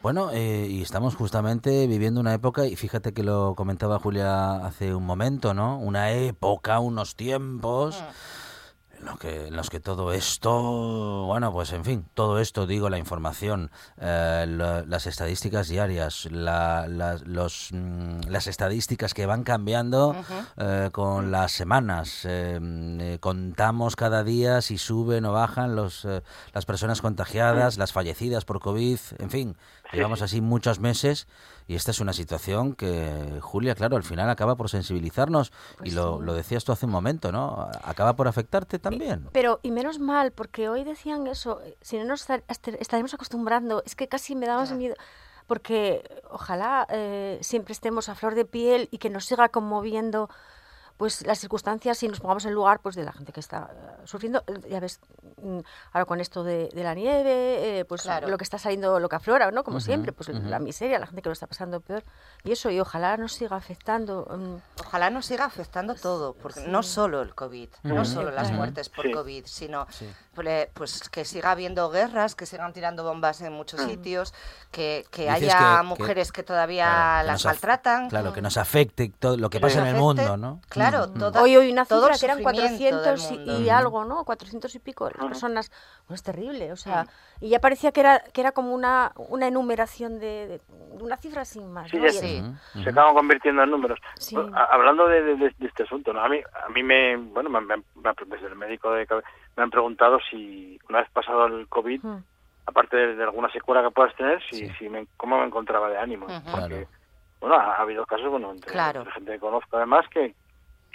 Bueno, 0.03 0.31
eh, 0.33 0.67
y 0.69 0.83
estamos 0.83 1.15
justamente 1.15 1.87
viviendo 1.87 2.21
una 2.21 2.35
época, 2.35 2.67
y 2.67 2.77
fíjate 2.77 3.13
que 3.13 3.23
lo 3.23 3.55
comentaba 3.55 3.99
Julia 3.99 4.65
hace 4.67 4.95
un 4.95 5.05
momento, 5.05 5.55
¿no? 5.55 5.79
Una 5.79 6.11
época, 6.13 6.81
unos 6.81 7.17
tiempos 7.17 8.03
en, 9.01 9.07
lo 9.07 9.17
que, 9.17 9.47
en 9.49 9.57
los 9.57 9.71
que 9.71 9.81
todo 9.81 10.13
esto, 10.13 11.25
bueno, 11.27 11.53
pues 11.53 11.73
en 11.73 11.85
fin, 11.85 12.07
todo 12.15 12.39
esto, 12.39 12.67
digo, 12.67 12.91
la 12.91 12.99
información, 12.99 13.71
eh, 13.99 14.45
la- 14.49 14.83
las 14.83 15.07
estadísticas 15.07 15.69
diarias, 15.69 16.27
la- 16.31 16.87
la- 16.89 17.19
los, 17.25 17.71
mm, 17.73 18.21
las 18.29 18.47
estadísticas 18.47 19.15
que 19.15 19.27
van 19.27 19.43
cambiando 19.43 20.15
eh, 20.57 20.91
con 20.93 21.31
las 21.31 21.53
semanas. 21.53 22.21
eh, 22.25 22.59
mm, 22.61 23.01
eh, 23.01 23.19
contamos 23.21 23.97
cada 23.97 24.23
día 24.25 24.61
si 24.61 24.77
suben 24.79 25.25
o 25.25 25.33
bajan 25.33 25.75
los, 25.77 26.07
las 26.53 26.67
personas 26.67 27.01
contagiadas, 27.01 27.79
las 27.79 27.93
fallecidas 27.93 28.45
por 28.45 28.61
COVID, 28.61 28.99
en 29.19 29.31
fin, 29.31 29.57
llevamos 29.93 30.23
así 30.23 30.41
muchos 30.41 30.81
meses 30.81 31.27
y 31.67 31.75
esta 31.75 31.91
es 31.91 32.01
una 32.01 32.13
situación 32.13 32.75
que, 32.75 33.39
Julia, 33.41 33.75
claro, 33.75 33.97
al 33.97 34.03
final 34.03 34.29
acaba 34.31 34.57
por 34.57 34.69
sensibilizarnos 34.69 35.53
y 35.85 35.93
lo, 35.93 36.21
lo 36.21 36.35
decías 36.35 36.65
tú 36.65 36.73
hace 36.73 36.87
un 36.87 36.93
momento, 36.93 37.31
¿no? 37.33 37.69
Acaba 37.85 38.17
por 38.17 38.27
afectarte 38.29 38.79
también. 38.79 39.29
Pero, 39.33 39.61
y 39.63 39.71
menos 39.71 39.99
mal, 39.99 40.33
porque 40.33 40.69
hoy 40.69 40.85
decían 40.85 41.27
eso, 41.27 41.61
eh, 41.63 41.77
si 41.81 41.99
no 41.99 42.05
nos 42.05 42.29
estar- 42.29 42.43
estaremos 42.79 43.15
acostumbrando, 43.15 43.83
es 43.87 43.95
que 43.95 44.09
casi 44.09 44.35
me 44.35 44.47
da 44.47 44.57
más 44.57 44.73
miedo, 44.73 44.95
porque 45.47 46.03
ojalá 46.31 46.87
eh, 46.91 47.39
siempre 47.43 47.73
estemos 47.73 48.09
a 48.09 48.15
flor 48.15 48.35
de 48.35 48.45
piel 48.45 48.89
y 48.91 48.99
que 48.99 49.11
nos 49.11 49.25
siga 49.27 49.49
conmoviendo 49.49 50.29
pues 51.01 51.27
las 51.27 51.39
circunstancias 51.39 52.03
y 52.03 52.09
nos 52.09 52.21
pongamos 52.21 52.45
en 52.45 52.53
lugar 52.53 52.81
pues 52.81 52.95
de 52.95 53.05
la 53.05 53.13
gente 53.13 53.33
que 53.33 53.41
está 53.41 53.71
eh, 53.73 54.03
sufriendo 54.05 54.45
Eh, 54.47 54.69
ya 54.69 54.81
ves 54.81 55.01
mm, 55.43 55.61
ahora 55.93 56.05
con 56.05 56.21
esto 56.21 56.45
de, 56.45 56.69
de 56.75 56.83
la 56.85 56.95
nieve 56.95 57.79
eh, 57.81 57.85
pues 57.87 58.03
Claro. 58.03 58.29
lo 58.29 58.37
que 58.37 58.45
está 58.45 58.59
saliendo 58.59 59.01
lo 59.01 59.09
que 59.09 59.17
aflora 59.17 59.51
no 59.51 59.65
como 59.65 59.81
siempre 59.81 60.13
pues 60.13 60.29
la 60.29 60.59
miseria 60.59 60.99
la 60.99 61.07
gente 61.07 61.23
que 61.23 61.31
lo 61.31 61.33
está 61.33 61.47
pasando 61.47 61.81
peor 61.81 62.05
y 62.45 62.53
eso 62.53 62.69
y 62.71 62.79
ojalá 62.81 63.17
nos 63.17 63.33
siga 63.33 63.57
afectando 63.57 64.27
mm, 64.31 64.81
Ojalá 64.87 65.09
nos 65.09 65.25
siga 65.27 65.45
afectando 65.47 65.95
todo, 65.95 66.35
porque 66.35 66.67
no 66.67 66.83
solo 66.83 67.23
el 67.23 67.35
COVID, 67.35 67.69
no 67.85 68.05
solo 68.05 68.31
las 68.31 68.51
muertes 68.53 68.89
por 68.91 69.07
Sí. 69.07 69.13
COVID, 69.13 69.47
sino 69.47 69.87
Sí. 69.91 70.07
Pues, 70.75 71.09
que 71.11 71.25
siga 71.25 71.51
habiendo 71.53 71.91
guerras, 71.91 72.35
que 72.35 72.47
sigan 72.47 72.73
tirando 72.73 73.05
bombas 73.05 73.41
en 73.43 73.53
muchos 73.53 73.81
sitios, 73.83 74.33
que, 74.71 75.05
que 75.11 75.29
haya 75.31 75.79
que- 75.79 75.83
mujeres 75.87 76.33
que, 76.33 76.43
todavía 76.43 76.87
Claro, 76.87 77.27
las 77.27 77.45
maltratan. 77.45 78.09
Claro, 78.09 78.33
que 78.33 78.43
nos 78.43 78.57
afecte 78.57 79.13
todo 79.19 79.37
lo 79.37 79.51
que 79.51 79.61
pasa 79.61 79.81
en 79.81 79.87
el 79.87 79.97
Afecte, 79.97 80.01
mundo, 80.03 80.37
¿no? 80.37 80.61
Claro, 80.69 81.09
Mm, 81.09 81.11
mm. 81.17 81.19
toda- 81.19 81.43
Hoy 81.43 81.57
hoy 81.57 81.71
una 81.73 81.85
cifra 81.85 82.17
que 82.19 82.25
eran 82.27 82.39
sufrimiento 82.39 83.03
del 83.03 83.19
400 83.19 83.61
y, 83.61 83.69
algo, 83.71 84.05
¿no? 84.05 84.25
400 84.25 84.75
y 84.75 84.79
pico 84.79 85.09
las 85.11 85.27
personas. 85.27 85.71
Bueno, 86.07 86.15
es 86.17 86.23
terrible, 86.23 86.73
o 86.73 86.77
sea, 86.77 87.07
y 87.41 87.49
ya 87.51 87.61
parecía 87.61 87.93
que 87.93 88.01
era 88.01 88.21
que 88.21 88.41
era 88.41 88.53
como 88.53 88.75
una, 88.75 89.13
una 89.17 89.47
enumeración 89.47 90.19
de, 90.19 90.61
una 91.01 91.17
cifra 91.17 91.45
sin 91.45 91.73
más, 91.73 91.91
Sí, 91.91 91.97
¿no? 91.99 92.11
Sí. 92.11 92.43
Se 92.83 92.91
acaban 92.91 93.15
convirtiendo 93.15 93.63
en 93.63 93.71
números. 93.71 93.99
Sí. 94.19 94.37
Hablando 94.71 95.07
de, 95.09 95.23
de- 95.37 95.55
este 95.61 95.83
asunto, 95.85 96.13
¿no? 96.13 96.21
a, 96.23 96.29
mí, 96.29 96.39
a 96.67 96.69
mí 96.71 96.83
me, 96.83 97.17
bueno, 97.17 97.49
me, 97.51 97.61
me- 97.61 97.77
me- 97.77 97.85
desde 98.27 98.47
el 98.47 98.57
médico 98.57 98.91
de 98.93 99.07
me 99.57 99.63
han 99.63 99.71
preguntado 99.71 100.19
si 100.31 100.79
una 100.89 101.01
vez 101.01 101.11
pasado 101.11 101.47
el 101.47 101.69
COVID, 101.69 102.03
Mm. 102.05 102.23
aparte 102.67 102.97
de, 102.97 103.17
de 103.17 103.23
alguna 103.25 103.51
secuela 103.51 103.83
que 103.83 103.91
puedas 103.91 104.15
tener, 104.17 104.41
si, 104.51 104.67
Sí. 104.67 104.73
si 104.79 104.89
me, 104.89 105.07
cómo 105.17 105.39
me 105.39 105.47
encontraba 105.47 105.89
de 105.91 105.99
ánimo. 105.99 106.27
Porque, 106.27 106.69
Claro. 106.69 106.87
bueno, 107.41 107.55
ha, 107.57 107.75
ha 107.75 107.83
habido 107.83 108.07
casos, 108.07 108.29
bueno, 108.31 108.53
entre, 108.53 108.71
Claro. 108.73 109.01
entre 109.01 109.15
gente 109.15 109.33
que 109.33 109.39
conozco 109.41 109.77
además, 109.77 110.07
que 110.09 110.35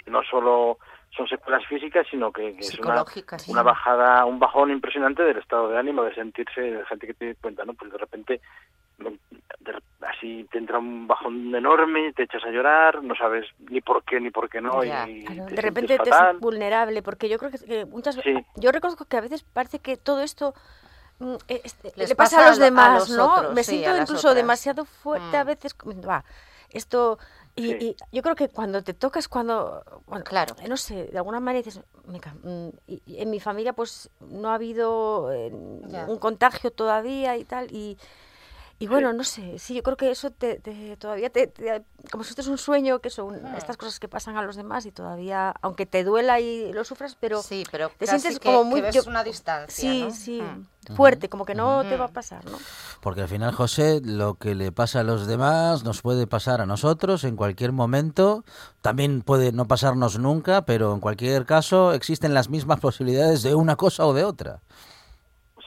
no 0.06 0.22
solo 0.22 0.78
son 1.16 1.26
secuelas 1.28 1.64
físicas, 1.66 2.06
sino 2.10 2.30
que, 2.32 2.54
que 2.54 2.60
es 2.60 2.78
una, 2.78 3.04
sí. 3.04 3.50
una 3.50 3.62
bajada, 3.62 4.24
un 4.24 4.38
bajón 4.38 4.70
impresionante 4.70 5.22
del 5.22 5.38
estado 5.38 5.68
de 5.68 5.78
ánimo, 5.78 6.02
de 6.02 6.14
sentirse, 6.14 6.60
de 6.60 6.84
gente 6.86 7.06
que 7.06 7.14
te 7.14 7.34
cuenta, 7.36 7.64
¿no? 7.64 7.74
Pues 7.74 7.90
de 7.90 7.98
repente 7.98 8.40
así 10.00 10.46
te 10.50 10.58
entra 10.58 10.78
un 10.78 11.06
bajón 11.06 11.54
enorme, 11.54 12.12
te 12.14 12.24
echas 12.24 12.42
a 12.44 12.50
llorar, 12.50 13.02
no 13.02 13.14
sabes 13.16 13.44
ni 13.58 13.80
por 13.80 14.04
qué 14.04 14.20
ni 14.20 14.30
por 14.30 14.48
qué 14.48 14.60
no, 14.60 14.84
y, 14.84 14.88
Ya, 14.88 15.08
y 15.08 15.24
claro, 15.24 15.46
te 15.48 15.54
de 15.56 15.62
repente 15.62 15.98
te 15.98 16.12
sientes 16.12 16.40
vulnerable, 16.40 17.02
porque 17.02 17.28
yo 17.28 17.38
creo 17.38 17.50
que, 17.50 17.84
muchas 17.86 18.16
Sí. 18.16 18.22
veces, 18.32 18.44
yo 18.56 18.72
reconozco 18.72 19.04
que 19.06 19.16
a 19.16 19.20
veces 19.20 19.42
parece 19.44 19.80
que 19.80 19.96
todo 19.96 20.20
esto 20.22 20.54
mm, 21.18 21.34
eh, 21.48 21.60
este, 21.64 21.92
Les 21.96 22.10
le 22.10 22.16
pasa, 22.16 22.36
pasa 22.36 22.46
a 22.46 22.50
los 22.50 22.58
a 22.60 22.62
demás, 22.64 22.98
los 23.08 23.16
¿no? 23.16 23.32
otros, 23.34 23.54
Me 23.54 23.64
sí, 23.64 23.78
siento 23.78 23.90
incluso 23.96 24.28
otras. 24.28 24.34
demasiado 24.36 24.84
fuerte 24.84 25.36
a 25.36 25.44
Mm. 25.44 25.46
veces, 25.46 25.74
va, 26.06 26.24
esto, 26.70 27.18
y, 27.54 27.68
Sí. 27.72 27.76
y 27.80 27.96
yo 28.16 28.22
creo 28.22 28.34
que 28.36 28.48
cuando 28.48 28.82
te 28.82 28.92
tocas, 28.94 29.28
cuando, 29.28 29.82
bueno, 30.06 30.24
Claro. 30.24 30.54
eh, 30.60 30.68
no 30.68 30.76
sé, 30.76 31.04
de 31.06 31.18
alguna 31.18 31.40
manera 31.40 31.64
dices, 31.64 31.82
"Mica, 32.06 32.34
mm, 32.42 32.68
y- 32.86 33.02
y 33.06 33.22
en 33.22 33.30
mi 33.30 33.40
familia 33.40 33.72
pues 33.72 34.10
no 34.20 34.50
ha 34.50 34.54
habido 34.54 35.32
eh, 35.32 35.50
un 35.52 36.18
contagio 36.18 36.70
todavía 36.70 37.36
y 37.36 37.44
tal, 37.44 37.70
y... 37.72 37.98
Y 38.78 38.88
bueno, 38.88 39.14
no 39.14 39.24
sé, 39.24 39.58
sí, 39.58 39.74
yo 39.74 39.82
creo 39.82 39.96
que 39.96 40.10
eso 40.10 40.30
te, 40.30 40.60
te- 40.60 40.98
todavía 40.98 41.30
te, 41.30 41.46
te- 41.46 41.82
como 42.12 42.24
si 42.24 42.30
esto 42.30 42.42
es 42.42 42.48
un 42.48 42.58
sueño, 42.58 42.98
que 42.98 43.08
son 43.08 43.34
estas 43.56 43.78
cosas 43.78 43.98
que 43.98 44.06
pasan 44.06 44.36
a 44.36 44.42
los 44.42 44.54
demás 44.54 44.84
y 44.84 44.92
todavía, 44.92 45.54
aunque 45.62 45.86
te 45.86 46.04
duela 46.04 46.40
y 46.40 46.74
lo 46.74 46.84
sufras, 46.84 47.16
pero 47.18 47.40
sí, 47.42 47.64
pero 47.70 47.88
te 47.88 48.04
casi 48.04 48.20
sientes 48.20 48.38
que- 48.38 48.48
como 48.48 48.64
que 48.64 48.68
muy 48.68 48.80
ves 48.82 48.94
yo- 48.94 49.02
una 49.06 49.24
distancia, 49.24 49.90
Sí, 49.90 50.00
¿no? 50.02 50.10
sí, 50.10 50.42
Mm. 50.42 50.94
fuerte, 50.94 51.30
como 51.30 51.46
que 51.46 51.54
no 51.54 51.84
te 51.88 51.96
va 51.96 52.04
a 52.04 52.08
pasar, 52.08 52.44
¿no? 52.44 52.58
Porque 53.00 53.22
al 53.22 53.28
final, 53.28 53.54
José, 53.54 54.02
lo 54.04 54.34
que 54.34 54.54
le 54.54 54.72
pasa 54.72 55.00
a 55.00 55.04
los 55.04 55.26
demás 55.26 55.82
nos 55.82 56.02
puede 56.02 56.26
pasar 56.26 56.60
a 56.60 56.66
nosotros 56.66 57.24
en 57.24 57.34
cualquier 57.36 57.72
momento. 57.72 58.44
También 58.82 59.22
puede 59.22 59.52
no 59.52 59.66
pasarnos 59.66 60.18
nunca, 60.18 60.66
pero 60.66 60.92
en 60.92 61.00
cualquier 61.00 61.46
caso 61.46 61.92
existen 61.94 62.34
las 62.34 62.50
mismas 62.50 62.78
posibilidades 62.80 63.42
de 63.42 63.54
una 63.54 63.76
cosa 63.76 64.04
o 64.06 64.12
de 64.12 64.24
otra. 64.24 64.60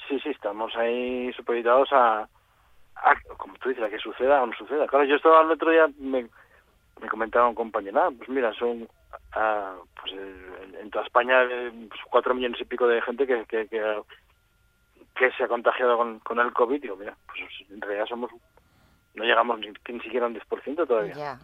Sí, 0.08 0.20
sí, 0.24 0.30
estamos 0.30 0.72
ahí 0.76 1.32
supeditados 1.34 1.90
a, 1.92 2.30
a, 3.04 3.16
como 3.38 3.56
tú 3.56 3.70
dices, 3.70 3.84
a 3.84 3.90
que 3.90 4.00
suceda 4.00 4.42
o 4.42 4.48
no 4.48 4.54
suceda. 4.54 4.88
Claro, 4.88 5.06
yo 5.06 5.16
estaba 5.16 5.42
el 5.42 5.52
otro 5.52 5.72
día, 5.72 5.88
me, 6.00 6.28
me 7.02 7.08
comentaba 7.08 7.48
un 7.48 7.56
compañero, 7.56 8.02
ah, 8.02 8.10
pues 8.16 8.30
mira, 8.30 8.54
son 8.54 8.88
ah, 9.34 9.76
pues 10.02 10.14
en, 10.14 10.76
en 10.82 10.90
toda 10.90 11.06
España 11.06 11.44
eh, 11.44 11.72
pues, 11.90 12.02
cuatro 12.10 12.34
millones 12.34 12.60
y 12.62 12.66
pico 12.66 12.88
de 12.88 13.02
gente 13.02 13.26
que, 13.26 13.46
que, 13.46 13.68
que, 13.68 14.02
que 15.16 15.32
se 15.32 15.44
ha 15.44 15.48
contagiado 15.48 15.98
con, 15.98 16.20
con 16.20 16.40
el 16.40 16.54
COVID. 16.54 16.82
Digo, 16.82 16.96
mira, 16.96 17.16
pues 17.28 17.70
en 17.70 17.82
realidad 17.82 18.06
somos, 18.08 18.32
no 19.16 19.24
llegamos 19.24 19.60
ni, 19.60 19.68
ni 19.68 20.00
siquiera 20.02 20.26
a 20.26 20.30
un 20.30 20.36
10% 20.36 20.88
todavía. 20.88 21.40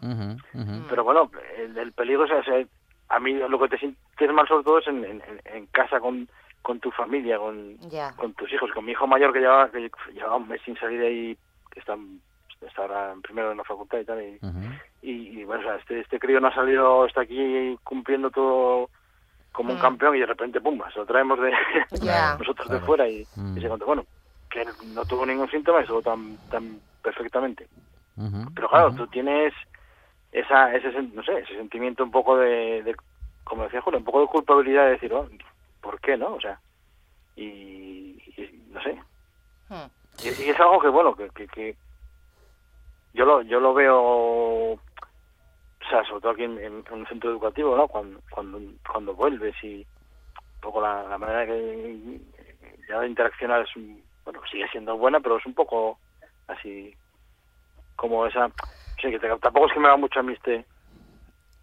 Ujú. 0.54 0.86
Pero 0.90 1.04
bueno, 1.04 1.32
el, 1.58 1.78
el 1.78 1.92
peligro 1.94 2.26
es, 2.26 2.32
o 2.32 2.44
sea, 2.44 2.66
a 3.10 3.20
mí 3.20 3.34
lo 3.34 3.60
que 3.60 3.70
te 3.70 3.78
sientes 3.78 4.34
mal 4.34 4.48
sobre 4.48 4.64
todo 4.64 4.80
es 4.80 4.88
en, 4.88 5.22
en, 5.46 5.66
casa 5.68 6.00
con, 6.00 6.28
con 6.62 6.80
tu 6.80 6.92
familia, 6.92 7.38
con, 7.38 7.78
con 8.16 8.34
tus 8.34 8.52
hijos, 8.52 8.72
con 8.72 8.86
mi 8.86 8.94
hijo 8.94 9.08
mayor 9.08 9.32
que 9.32 9.40
llevaba, 9.40 9.70
que 9.70 9.92
llevaba 10.14 10.38
un 10.38 10.48
mes 10.48 10.62
sin 10.64 10.78
salir 10.78 11.00
de 11.00 11.08
ahí, 11.08 11.38
que 11.76 11.82
está, 11.82 11.96
está 12.62 12.82
ahora 12.82 13.12
en 13.12 13.22
primero 13.22 13.52
en 13.52 13.58
la 13.58 13.64
facultad 13.64 14.00
y 14.00 14.06
tal, 14.06 14.24
y, 14.24 14.40
y, 15.02 15.40
y, 15.42 15.44
bueno, 15.44 15.62
o 15.62 15.66
sea, 15.66 15.76
este, 15.76 16.00
este 16.00 16.18
crío 16.18 16.40
no 16.40 16.48
ha 16.48 16.56
salido, 16.56 17.06
está 17.06 17.22
aquí 17.22 17.78
cumpliendo 17.84 18.32
todo 18.32 18.90
como 19.52 19.72
un 19.74 19.78
Mm. 19.78 19.82
campeón 19.82 20.16
y 20.16 20.20
de 20.22 20.26
repente, 20.26 20.60
pum, 20.62 20.82
se 20.92 21.00
lo 21.00 21.06
traemos 21.06 21.40
de 21.40 21.52
nosotros 22.40 22.68
Claro. 22.68 22.80
de 22.80 22.86
fuera 22.86 23.08
y, 23.08 23.28
Mm. 23.36 23.58
y 23.58 23.62
se 23.62 23.68
contó, 23.70 23.86
bueno, 23.86 24.06
que 24.50 24.66
no 24.82 25.06
tuvo 25.06 25.26
ningún 25.26 25.50
síntoma 25.52 25.80
y 25.80 25.84
estuvo 25.84 26.02
tan, 26.02 26.40
tan 26.50 26.82
perfectamente. 27.04 27.68
Pero 28.56 28.70
claro, 28.70 28.88
ujú. 28.88 28.98
tú 28.98 29.08
tienes 29.08 29.54
esa, 30.32 30.74
ese, 30.74 30.90
no 31.04 31.22
sé, 31.24 31.40
ese 31.40 31.56
sentimiento 31.56 32.04
un 32.04 32.12
poco 32.12 32.38
de, 32.38 32.82
de- 32.84 32.96
como 33.44 33.64
decía 33.64 33.82
Julio, 33.82 34.00
un 34.00 34.06
poco 34.06 34.22
de 34.22 34.28
culpabilidad 34.28 34.86
de 34.86 34.92
decir, 34.92 35.14
oh, 35.14 35.30
¿por 35.82 36.00
qué 36.00 36.16
no? 36.18 36.34
O 36.36 36.42
sea, 36.42 36.60
y, 37.36 38.18
y 38.38 38.64
no 38.70 38.82
sé. 38.82 38.94
Mm. 39.70 39.90
Y, 40.24 40.28
y 40.44 40.50
es 40.50 40.60
algo 40.60 40.80
que, 40.80 40.90
bueno, 40.90 41.16
que, 41.16 41.30
que, 41.30 41.48
que 41.48 41.76
yo 43.14 43.26
lo 43.26 43.42
yo 43.44 43.60
lo 43.60 43.74
veo, 43.74 44.02
o 44.74 44.80
sea, 45.90 46.04
sobre 46.06 46.22
todo 46.22 46.32
aquí 46.32 46.44
en, 46.44 46.58
en 46.60 46.84
un 46.92 47.08
centro 47.08 47.30
educativo, 47.32 47.76
¿no? 47.76 47.88
Cuando, 47.88 48.20
cuando, 48.30 48.60
cuando 48.92 49.14
vuelves 49.14 49.56
y 49.64 49.78
un 50.38 50.62
poco 50.62 50.82
la, 50.82 51.04
la 51.04 51.18
manera 51.18 51.46
que 51.46 52.20
ya 52.90 53.00
de 53.00 53.08
interaccionar 53.08 53.62
es, 53.62 53.76
un, 53.76 54.04
bueno, 54.24 54.42
sigue 54.52 54.68
siendo 54.70 54.98
buena, 54.98 55.20
pero 55.20 55.38
es 55.38 55.46
un 55.46 55.54
poco 55.54 56.00
así 56.48 56.96
como 57.96 58.26
esa, 58.26 58.48
sí, 59.02 59.10
que 59.12 59.20
te- 59.20 59.40
tampoco 59.40 59.68
es 59.68 59.74
que 59.74 59.80
me 59.80 59.90
va 59.90 59.98
mucho 59.98 60.20
a 60.20 60.24
mí 60.24 60.34
este, 60.34 60.66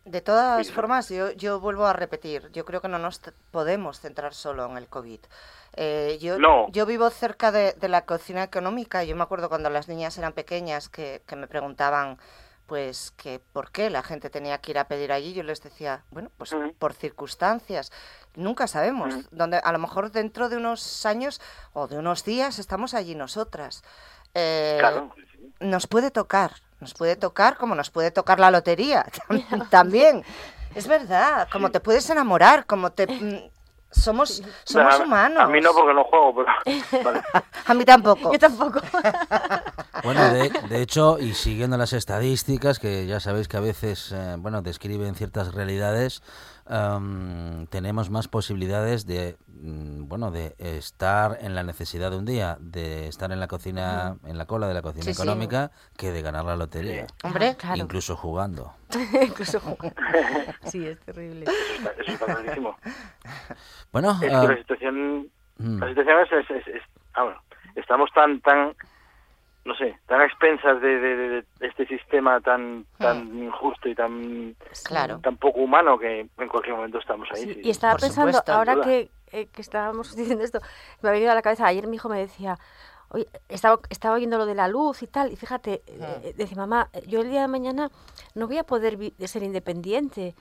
De 0.05 0.21
todas 0.21 0.73
formas, 0.73 1.09
yo, 1.11 1.31
yo 1.33 1.61
vuelvo 1.61 1.87
a 1.87 1.93
repetir, 1.93 2.51
yo 2.53 2.65
creo 2.65 2.81
que 2.81 2.89
no 2.89 2.99
nos 2.99 3.21
podemos 3.51 4.01
centrar 4.01 4.35
solo 4.35 4.67
en 4.67 4.77
el 4.77 4.89
COVID. 4.89 5.21
Eh, 5.75 6.19
yo, 6.21 6.39
No. 6.39 6.67
yo 6.71 6.85
vivo 6.87 7.09
cerca 7.11 7.51
de, 7.51 7.73
de 7.73 7.89
la 7.89 8.05
cocina 8.05 8.43
económica 8.43 9.05
yo 9.05 9.17
me 9.17 9.23
acuerdo 9.23 9.49
cuando 9.49 9.71
las 9.71 9.89
niñas 9.89 10.19
eran 10.19 10.35
pequeñas 10.35 10.91
que, 10.91 11.23
que 11.27 11.35
me 11.35 11.47
preguntaban 11.47 12.19
pues 12.67 13.11
que 13.13 13.41
por 13.53 13.71
qué 13.71 13.91
la 13.91 14.03
gente 14.03 14.31
tenía 14.31 14.59
que 14.59 14.71
ir 14.71 14.79
a 14.79 14.85
pedir 14.89 15.13
allí, 15.13 15.35
yo 15.35 15.43
les 15.43 15.63
decía, 15.63 16.05
bueno, 16.11 16.31
pues 16.39 16.55
por 16.79 16.95
circunstancias. 16.95 17.91
Nunca 18.35 18.67
sabemos, 18.67 19.15
donde 19.31 19.59
a 19.59 19.73
lo 19.73 19.79
mejor 19.79 20.11
dentro 20.11 20.49
de 20.49 20.57
unos 20.57 21.05
años 21.05 21.41
o 21.75 21.87
de 21.87 21.99
unos 21.99 22.25
días 22.25 22.59
estamos 22.59 22.95
allí 22.95 23.15
nosotras. 23.15 23.83
Eh, 24.33 24.77
claro, 24.81 25.15
nos 25.61 25.87
puede 25.87 26.11
tocar, 26.11 26.53
nos 26.81 26.95
puede 26.95 27.17
tocar 27.17 27.59
como 27.59 27.75
nos 27.75 27.91
puede 27.91 28.11
tocar 28.11 28.41
la 28.41 28.51
lotería 28.51 29.05
tam- 29.29 29.69
también. 29.69 30.25
Es 30.75 30.87
verdad, 30.87 31.49
como 31.53 31.71
te 31.71 31.81
puedes 31.81 32.09
enamorar, 32.09 32.65
como 32.65 32.91
te 32.93 33.07
mm, 33.07 33.51
somos 33.93 34.43
somos 34.65 34.95
a, 34.95 35.03
humanos. 35.03 35.43
A 35.43 35.47
mí 35.47 35.61
no 35.61 35.71
porque 35.73 35.95
no 35.95 36.05
juego, 36.05 36.35
pero 36.35 37.05
vale. 37.05 37.23
A 37.67 37.75
mí 37.75 37.85
tampoco. 37.85 38.33
Yo 38.33 38.39
tampoco. 38.39 38.81
Bueno, 40.05 40.33
de, 40.33 40.51
de 40.69 40.83
hecho, 40.83 41.19
y 41.21 41.33
siguiendo 41.33 41.77
las 41.77 41.93
estadísticas, 41.93 42.81
que 42.81 43.07
ya 43.07 43.21
sabéis 43.21 43.47
que 43.47 43.57
a 43.57 43.61
veces, 43.61 44.11
eh, 44.11 44.35
bueno, 44.37 44.61
describen 44.61 45.15
ciertas 45.15 45.55
realidades, 45.55 46.25
am, 46.67 47.69
tenemos 47.69 48.11
más 48.11 48.27
posibilidades 48.27 49.07
de, 49.07 49.37
bueno, 49.65 50.31
de 50.33 50.55
estar 50.59 51.39
en 51.41 51.55
la 51.55 51.63
necesidad 51.63 52.11
de 52.11 52.17
un 52.17 52.25
día, 52.25 52.57
de 52.61 53.07
estar 53.07 53.31
en 53.31 53.39
la 53.39 53.47
cocina, 53.47 54.17
en 54.27 54.37
la 54.37 54.47
cola 54.47 54.67
de 54.67 54.75
la 54.75 54.83
cocina 54.83 55.05
Sí, 55.05 55.15
sí. 55.15 55.23
económica, 55.23 55.71
que 55.97 56.11
de 56.11 56.21
ganar 56.21 56.45
la 56.45 56.57
lotería, 56.57 57.07
Hombre, 57.23 57.55
Claro. 57.57 57.77
incluso 57.77 58.17
jugando. 58.17 58.75
Incluso 59.23 59.61
jugar. 59.61 59.95
Sí, 60.65 60.87
es 60.87 60.99
terrible. 61.01 61.47
Clarísimo. 62.25 62.77
Bueno, 63.93 64.19
Es 64.23 64.33
ah, 64.33 64.41
que 64.43 64.49
la 64.49 64.57
situación, 64.59 65.29
mm, 65.59 65.79
la 65.79 65.89
situación 65.89 66.21
es, 66.21 66.33
es, 66.33 66.51
es- 66.51 66.67
es- 66.77 66.83
ah, 67.15 67.23
bueno, 67.25 67.41
estamos 67.77 68.11
tan, 68.15 68.41
tan, 68.41 68.75
no 69.65 69.75
sé, 69.77 69.97
tan 70.07 70.21
a 70.21 70.25
expensas 70.25 70.81
de, 70.81 70.89
de- 70.99 71.17
de- 71.17 71.45
de 71.61 71.67
este 71.67 71.87
sistema 71.87 72.41
tan, 72.41 72.85
tan 72.99 73.39
injusto 73.43 73.89
y 73.89 73.95
tan, 73.95 74.57
claro. 74.85 75.19
tan 75.21 75.37
poco 75.37 75.61
humano 75.61 75.99
que 75.99 76.21
en 76.37 76.49
cualquier 76.49 76.75
momento 76.75 76.99
estamos 76.99 77.29
ahí. 77.33 77.45
Sí, 77.45 77.55
sí. 77.55 77.61
y 77.65 77.71
estaba 77.71 77.93
por 77.95 78.01
pensando, 78.01 78.33
supuesto, 78.33 78.53
ahora 78.53 78.81
que, 78.81 79.11
eh, 79.31 79.47
que 79.47 79.61
estábamos 79.63 80.17
diciendo 80.17 80.45
esto, 80.45 80.59
me 81.03 81.11
ha 81.11 81.13
venido 81.13 81.31
a 81.31 81.35
la 81.35 81.43
cabeza, 81.43 81.67
ayer 81.67 81.87
mi 81.87 81.97
hijo 81.97 82.09
me 82.09 82.19
decía, 82.19 82.59
oye, 83.11 83.29
estaba, 83.49 83.79
estaba 83.89 84.17
oyendo 84.17 84.37
lo 84.39 84.47
de 84.47 84.55
la 84.57 84.67
luz 84.69 85.03
y 85.03 85.07
tal, 85.07 85.31
y 85.31 85.37
fíjate, 85.37 85.83
eh, 85.87 86.35
decía, 86.37 86.57
mamá, 86.57 86.89
yo 87.07 87.21
el 87.21 87.31
día 87.31 87.43
de 87.43 87.49
mañana 87.49 87.89
no 88.35 88.47
voy 88.49 88.59
a 88.59 88.65
poder 88.65 88.99
ser 89.27 89.43
independiente. 89.45 90.35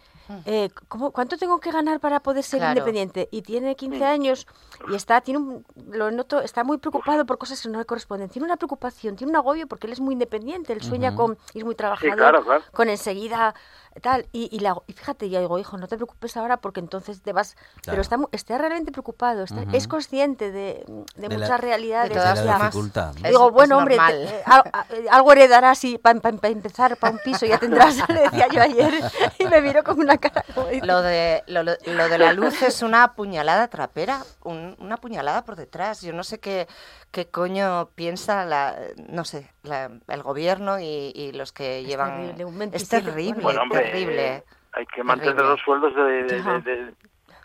Eh, 0.46 0.70
¿cómo- 0.88 1.12
¿Cuánto 1.12 1.38
tengo 1.38 1.60
que 1.60 1.72
ganar 1.72 2.00
para 2.00 2.20
poder 2.22 2.44
ser 2.44 2.60
Claro. 2.60 2.72
independiente? 2.74 3.28
Y 3.32 3.42
tiene 3.42 3.76
15 3.76 4.04
años 4.06 4.48
y 4.92 4.96
está, 4.96 5.22
tiene 5.22 5.40
un, 5.40 5.66
lo 5.92 6.12
noto, 6.12 6.42
está 6.42 6.64
muy 6.64 6.78
preocupado 6.78 7.26
por 7.26 7.38
cosas 7.38 7.62
que 7.62 7.70
no 7.70 7.80
le 7.80 7.86
corresponden. 7.86 8.30
Tiene 8.30 8.46
una 8.46 8.58
preocupación, 8.58 9.16
tiene 9.16 9.32
un 9.32 9.36
agobio 9.38 9.68
porque 9.68 9.88
él 9.88 9.94
es 9.94 10.00
muy 10.00 10.14
independiente, 10.14 10.74
él 10.74 10.82
sueña 10.82 11.16
con, 11.16 11.38
y 11.54 11.60
es 11.60 11.66
muy 11.66 11.76
trabajador, 11.76 12.16
claro, 12.18 12.44
claro. 12.44 12.64
con 12.74 12.90
enseguida 12.90 13.54
tal. 14.02 14.26
Y, 14.32 14.48
y, 14.56 14.60
la- 14.60 14.78
y 14.88 14.94
fíjate, 14.94 15.30
yo 15.30 15.40
digo, 15.42 15.60
hijo, 15.60 15.78
no 15.78 15.88
te 15.88 15.98
preocupes 15.98 16.38
ahora 16.38 16.58
porque 16.58 16.80
entonces 16.80 17.22
te 17.22 17.34
vas. 17.34 17.56
Claro. 17.56 17.74
Pero 17.84 18.02
está, 18.02 18.18
está 18.32 18.58
realmente 18.58 18.92
preocupado, 18.92 19.44
está- 19.44 19.62
Ujú. 19.64 19.76
es 19.76 19.88
consciente 19.88 20.52
de, 20.52 20.86
de 21.16 21.28
De 21.28 21.30
la- 21.30 21.38
muchas 21.46 21.60
realidades. 21.60 22.10
de 22.10 22.16
todas 22.16 22.40
ya. 22.40 22.46
la 22.46 22.60
dificultad. 22.66 23.14
¿no? 23.16 23.26
Es- 23.26 23.32
Digo, 23.32 23.48
es 23.48 23.54
bueno, 23.54 23.78
hombre, 23.80 23.98
normal. 23.98 24.14
te- 24.14 24.98
eh, 24.98 25.02
eh, 25.02 25.08
algo 25.12 25.32
heredarás 25.34 25.84
y 25.84 25.98
para 25.98 26.18
empezar, 26.44 26.96
para 26.98 27.14
un 27.14 27.20
piso 27.24 27.46
ya 27.46 27.58
tendrás, 27.58 27.98
le 28.10 28.22
decía 28.22 28.48
yo 28.48 28.62
ayer. 28.62 28.94
Y 29.40 29.46
me 29.48 29.60
miró 29.62 29.84
con 29.84 30.00
una 30.00 30.18
cara 30.22 30.46
Lo 30.84 31.02
de, 31.02 31.44
lo, 31.48 31.64
lo- 31.64 31.76
lo 31.86 32.10
de 32.10 32.18
la 32.18 32.32
luz 32.34 32.62
es 32.62 32.82
una 32.82 33.14
puñalada 33.14 33.68
trapera, 33.68 34.22
un- 34.44 34.76
una 34.80 34.98
puñalada 34.98 35.44
por 35.44 35.56
detrás. 35.58 36.02
Yo 36.02 36.14
no 36.14 36.24
sé 36.24 36.40
qué, 36.40 36.68
qué 37.12 37.28
coño 37.28 37.90
piensa 37.96 38.46
la, 38.46 38.76
no 39.10 39.26
sé, 39.26 39.50
la- 39.64 39.92
el 40.08 40.24
gobierno 40.24 40.80
y, 40.80 41.12
y 41.16 41.32
los 41.34 41.52
que 41.52 41.84
llevan. 41.84 42.18
terrible, 42.22 42.46
un 42.46 42.54
es 42.54 42.60
27, 42.60 43.06
terrible, 43.12 43.44
Bueno, 43.44 43.62
hombre, 43.64 43.82
terrible. 43.82 44.28
eh, 44.38 44.44
hay 44.74 44.86
que 44.86 45.04
mantener 45.04 45.36
terrible. 45.36 45.52
los 45.56 45.62
sueldos 45.66 45.96
de, 45.96 46.24
de- 46.24 46.40
Ajá. 46.40 46.60
de- 46.60 46.94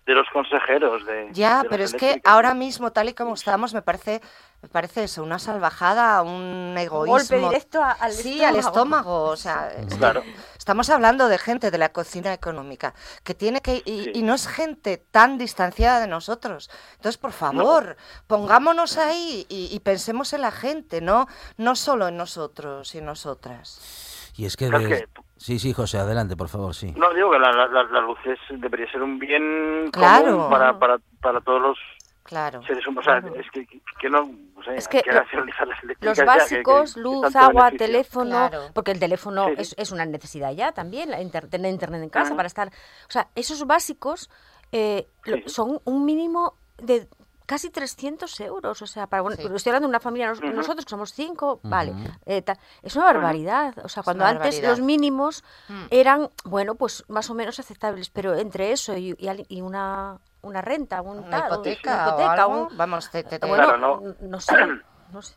de- 0.06 0.14
los 0.14 0.26
consejeros 0.32 1.04
de 1.04 1.28
Ya, 1.32 1.62
de 1.62 1.68
pero 1.68 1.84
es 1.84 1.92
que 1.92 2.20
ahora 2.24 2.54
mismo, 2.54 2.92
tal 2.92 3.08
y 3.08 3.14
como 3.14 3.34
estamos, 3.34 3.74
me 3.74 3.82
parece, 3.82 4.20
me 4.62 4.68
parece 4.68 5.04
eso, 5.04 5.22
una 5.22 5.38
salvajada, 5.38 6.22
un 6.22 6.74
egoísmo. 6.78 7.18
golpe 7.18 7.38
directo 7.38 7.82
a- 7.82 7.90
al 7.92 8.12
sí, 8.12 8.42
al 8.42 8.56
estómago. 8.56 8.64
estómago. 8.68 9.22
O 9.30 9.36
sea, 9.36 9.72
Claro. 9.98 10.22
estamos 10.56 10.88
hablando 10.90 11.28
de 11.28 11.38
gente 11.38 11.70
de 11.70 11.78
la 11.78 11.90
cocina 11.92 12.32
económica 12.32 12.94
que 13.24 13.34
tiene 13.34 13.60
que 13.60 13.82
y, 13.84 14.04
Sí. 14.04 14.10
y 14.14 14.22
no 14.22 14.34
es 14.34 14.46
gente 14.48 14.96
tan 15.10 15.38
distanciada 15.38 16.00
de 16.00 16.06
nosotros. 16.06 16.70
Entonces, 16.94 17.18
por 17.18 17.32
favor, 17.32 17.96
pongámonos 18.26 18.96
ahí 18.98 19.44
y, 19.48 19.68
y 19.74 19.80
pensemos 19.80 20.32
en 20.32 20.40
la 20.42 20.52
gente, 20.52 21.00
no, 21.00 21.26
no 21.56 21.74
solo 21.76 22.08
en 22.08 22.16
nosotros 22.16 22.94
y 22.94 22.98
en 22.98 23.06
nosotras. 23.06 24.32
Y 24.36 24.44
es 24.46 24.56
que... 24.56 24.70
De- 24.70 24.88
que- 24.88 25.08
Sí, 25.36 25.58
sí, 25.58 25.72
José, 25.72 25.98
adelante, 25.98 26.36
por 26.36 26.48
favor, 26.48 26.74
sí. 26.74 26.92
No, 26.96 27.12
digo 27.12 27.30
que 27.30 27.38
la, 27.38 27.50
la, 27.52 28.00
luz 28.00 28.18
es, 28.24 28.38
debería 28.60 28.90
ser 28.90 29.02
un 29.02 29.18
bien 29.18 29.90
Claro. 29.92 30.32
común 30.36 30.50
para, 30.50 30.78
para, 30.78 30.98
para 31.20 31.40
todos 31.42 31.60
los 31.60 31.78
Claro. 32.22 32.62
seres 32.66 32.84
humanos. 32.86 33.06
O 33.06 33.32
sea, 33.32 33.40
es 33.40 33.50
que, 33.52 33.66
que 34.00 34.10
no, 34.10 34.22
o 34.56 34.62
sea, 34.64 34.74
Es 34.74 34.88
que 34.88 35.02
que 35.02 35.12
nacionalizar 35.12 35.68
las 35.68 35.82
eléctricas 35.84 36.08
Los 36.08 36.16
ya, 36.18 36.24
que- 36.24 36.38
básicos, 36.40 36.94
que 36.94 37.00
luz, 37.00 37.36
agua, 37.36 37.64
beneficio. 37.66 37.86
teléfono, 37.86 38.30
Claro. 38.48 38.60
porque 38.74 38.90
el 38.92 38.98
teléfono 38.98 39.46
Sí. 39.48 39.54
es, 39.58 39.74
es 39.78 39.92
una 39.92 40.06
necesidad 40.06 40.52
ya 40.52 40.72
también, 40.72 41.10
la 41.10 41.20
inter- 41.20 41.48
tener 41.48 41.70
internet 41.72 42.02
en 42.02 42.08
casa 42.08 42.34
para 42.34 42.46
estar... 42.48 42.68
O 42.68 43.10
sea, 43.10 43.28
esos 43.34 43.64
básicos 43.66 44.30
eh, 44.72 45.06
lo- 45.24 45.36
Sí. 45.36 45.42
son 45.46 45.80
un 45.84 46.04
mínimo 46.04 46.54
de 46.78 47.08
casi 47.46 47.70
300 47.70 48.38
euros. 48.40 48.82
O 48.82 48.86
sea, 48.86 49.06
para 49.06 49.22
bueno, 49.22 49.36
Sí. 49.36 49.42
pero 49.44 49.56
estoy 49.56 49.70
hablando 49.70 49.86
de 49.88 49.90
una 49.90 50.00
familia, 50.00 50.28
nos- 50.28 50.38
Ujú. 50.40 50.48
nosotros 50.52 50.84
que 50.84 50.90
somos 50.90 51.12
cinco, 51.12 51.60
vale. 51.62 51.92
Ujú. 51.92 52.02
eh, 52.26 52.42
ta- 52.42 52.58
es 52.82 52.94
una 52.96 53.06
barbaridad. 53.06 53.74
O 53.84 53.88
sea, 53.88 54.02
cuando 54.02 54.24
antes 54.24 54.40
barbaridad. 54.56 54.70
los 54.70 54.80
mínimos 54.80 55.44
Mm. 55.68 55.84
eran, 55.90 56.30
bueno, 56.44 56.74
pues 56.74 57.04
más 57.08 57.30
o 57.30 57.34
menos 57.34 57.58
aceptables, 57.58 58.10
pero 58.10 58.34
entre 58.34 58.72
eso 58.72 58.96
y, 58.96 59.14
y 59.18 59.28
al- 59.28 59.46
y 59.48 59.60
una, 59.62 60.18
una 60.42 60.60
renta, 60.60 61.02
un 61.02 61.18
Una 61.18 61.30
tal, 61.30 61.52
hipoteca, 61.52 61.90
una 61.94 62.04
o 62.04 62.08
hipoteca, 62.08 62.32
algo, 62.42 62.62
un- 62.68 62.76
vamos, 62.76 63.10
te, 63.10 63.22
te- 63.24 63.38
te- 63.38 63.46
bueno, 63.46 63.64
Claro, 63.64 63.78
no. 63.78 64.14
no 64.20 64.40
sé, 64.40 64.54
no 65.12 65.22
sé. 65.22 65.36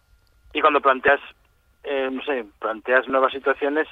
Y 0.53 0.61
cuando 0.61 0.81
planteas, 0.81 1.19
eh, 1.83 2.09
no 2.11 2.21
sé, 2.23 2.45
planteas 2.59 3.07
nuevas 3.07 3.31
situaciones 3.31 3.87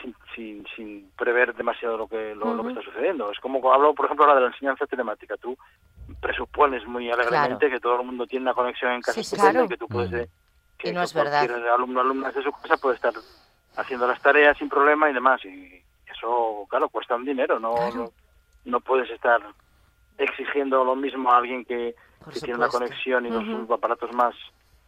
sin, 0.00 0.14
sin, 0.34 0.66
sin 0.76 1.10
prever 1.18 1.54
demasiado 1.56 1.96
lo 1.96 2.06
que 2.06 2.34
lo, 2.36 2.54
lo 2.54 2.62
que 2.62 2.68
está 2.70 2.82
sucediendo. 2.82 3.30
Es 3.32 3.38
como 3.40 3.72
hablo, 3.72 3.94
por 3.94 4.04
ejemplo, 4.06 4.24
ahora 4.26 4.36
de 4.36 4.42
la 4.46 4.52
enseñanza 4.54 4.86
telemática. 4.86 5.36
Tú 5.36 5.56
presupones 6.20 6.86
muy 6.86 7.10
alegremente 7.10 7.70
que 7.70 7.80
todo 7.80 8.00
el 8.00 8.06
mundo 8.06 8.26
tiene 8.26 8.44
una 8.44 8.54
conexión 8.54 8.92
en 8.92 9.00
casa 9.02 9.22
Sí, 9.22 9.36
claro. 9.36 9.64
y 9.64 9.68
que 9.68 9.76
tú 9.76 9.88
puedes... 9.88 10.12
eh, 10.12 10.28
que, 10.78 10.90
Y 10.90 10.92
no 10.92 11.00
que 11.00 11.04
es 11.06 11.14
verdad. 11.14 11.46
cualquier 11.46 11.68
alumno 11.70 12.00
o 12.00 12.02
alumna 12.02 12.30
de 12.30 12.42
su 12.42 12.52
casa 12.52 12.76
puede 12.76 12.94
estar 12.96 13.12
haciendo 13.76 14.06
las 14.06 14.20
tareas 14.22 14.56
sin 14.58 14.68
problema 14.68 15.10
y 15.10 15.14
demás. 15.14 15.44
Y 15.44 15.82
eso, 16.06 16.66
claro, 16.68 16.88
cuesta 16.88 17.16
un 17.16 17.24
dinero. 17.24 17.58
No, 17.58 17.74
Claro. 17.74 17.94
no, 17.94 18.10
no 18.64 18.80
puedes 18.80 19.10
estar 19.10 19.40
exigiendo 20.18 20.84
lo 20.84 20.94
mismo 20.96 21.30
a 21.32 21.38
alguien 21.38 21.64
que, 21.64 21.94
que 22.32 22.40
tiene 22.40 22.56
una 22.56 22.68
conexión 22.68 23.26
y 23.26 23.30
Ujú. 23.30 23.40
los 23.42 23.70
aparatos 23.70 24.12
más 24.12 24.34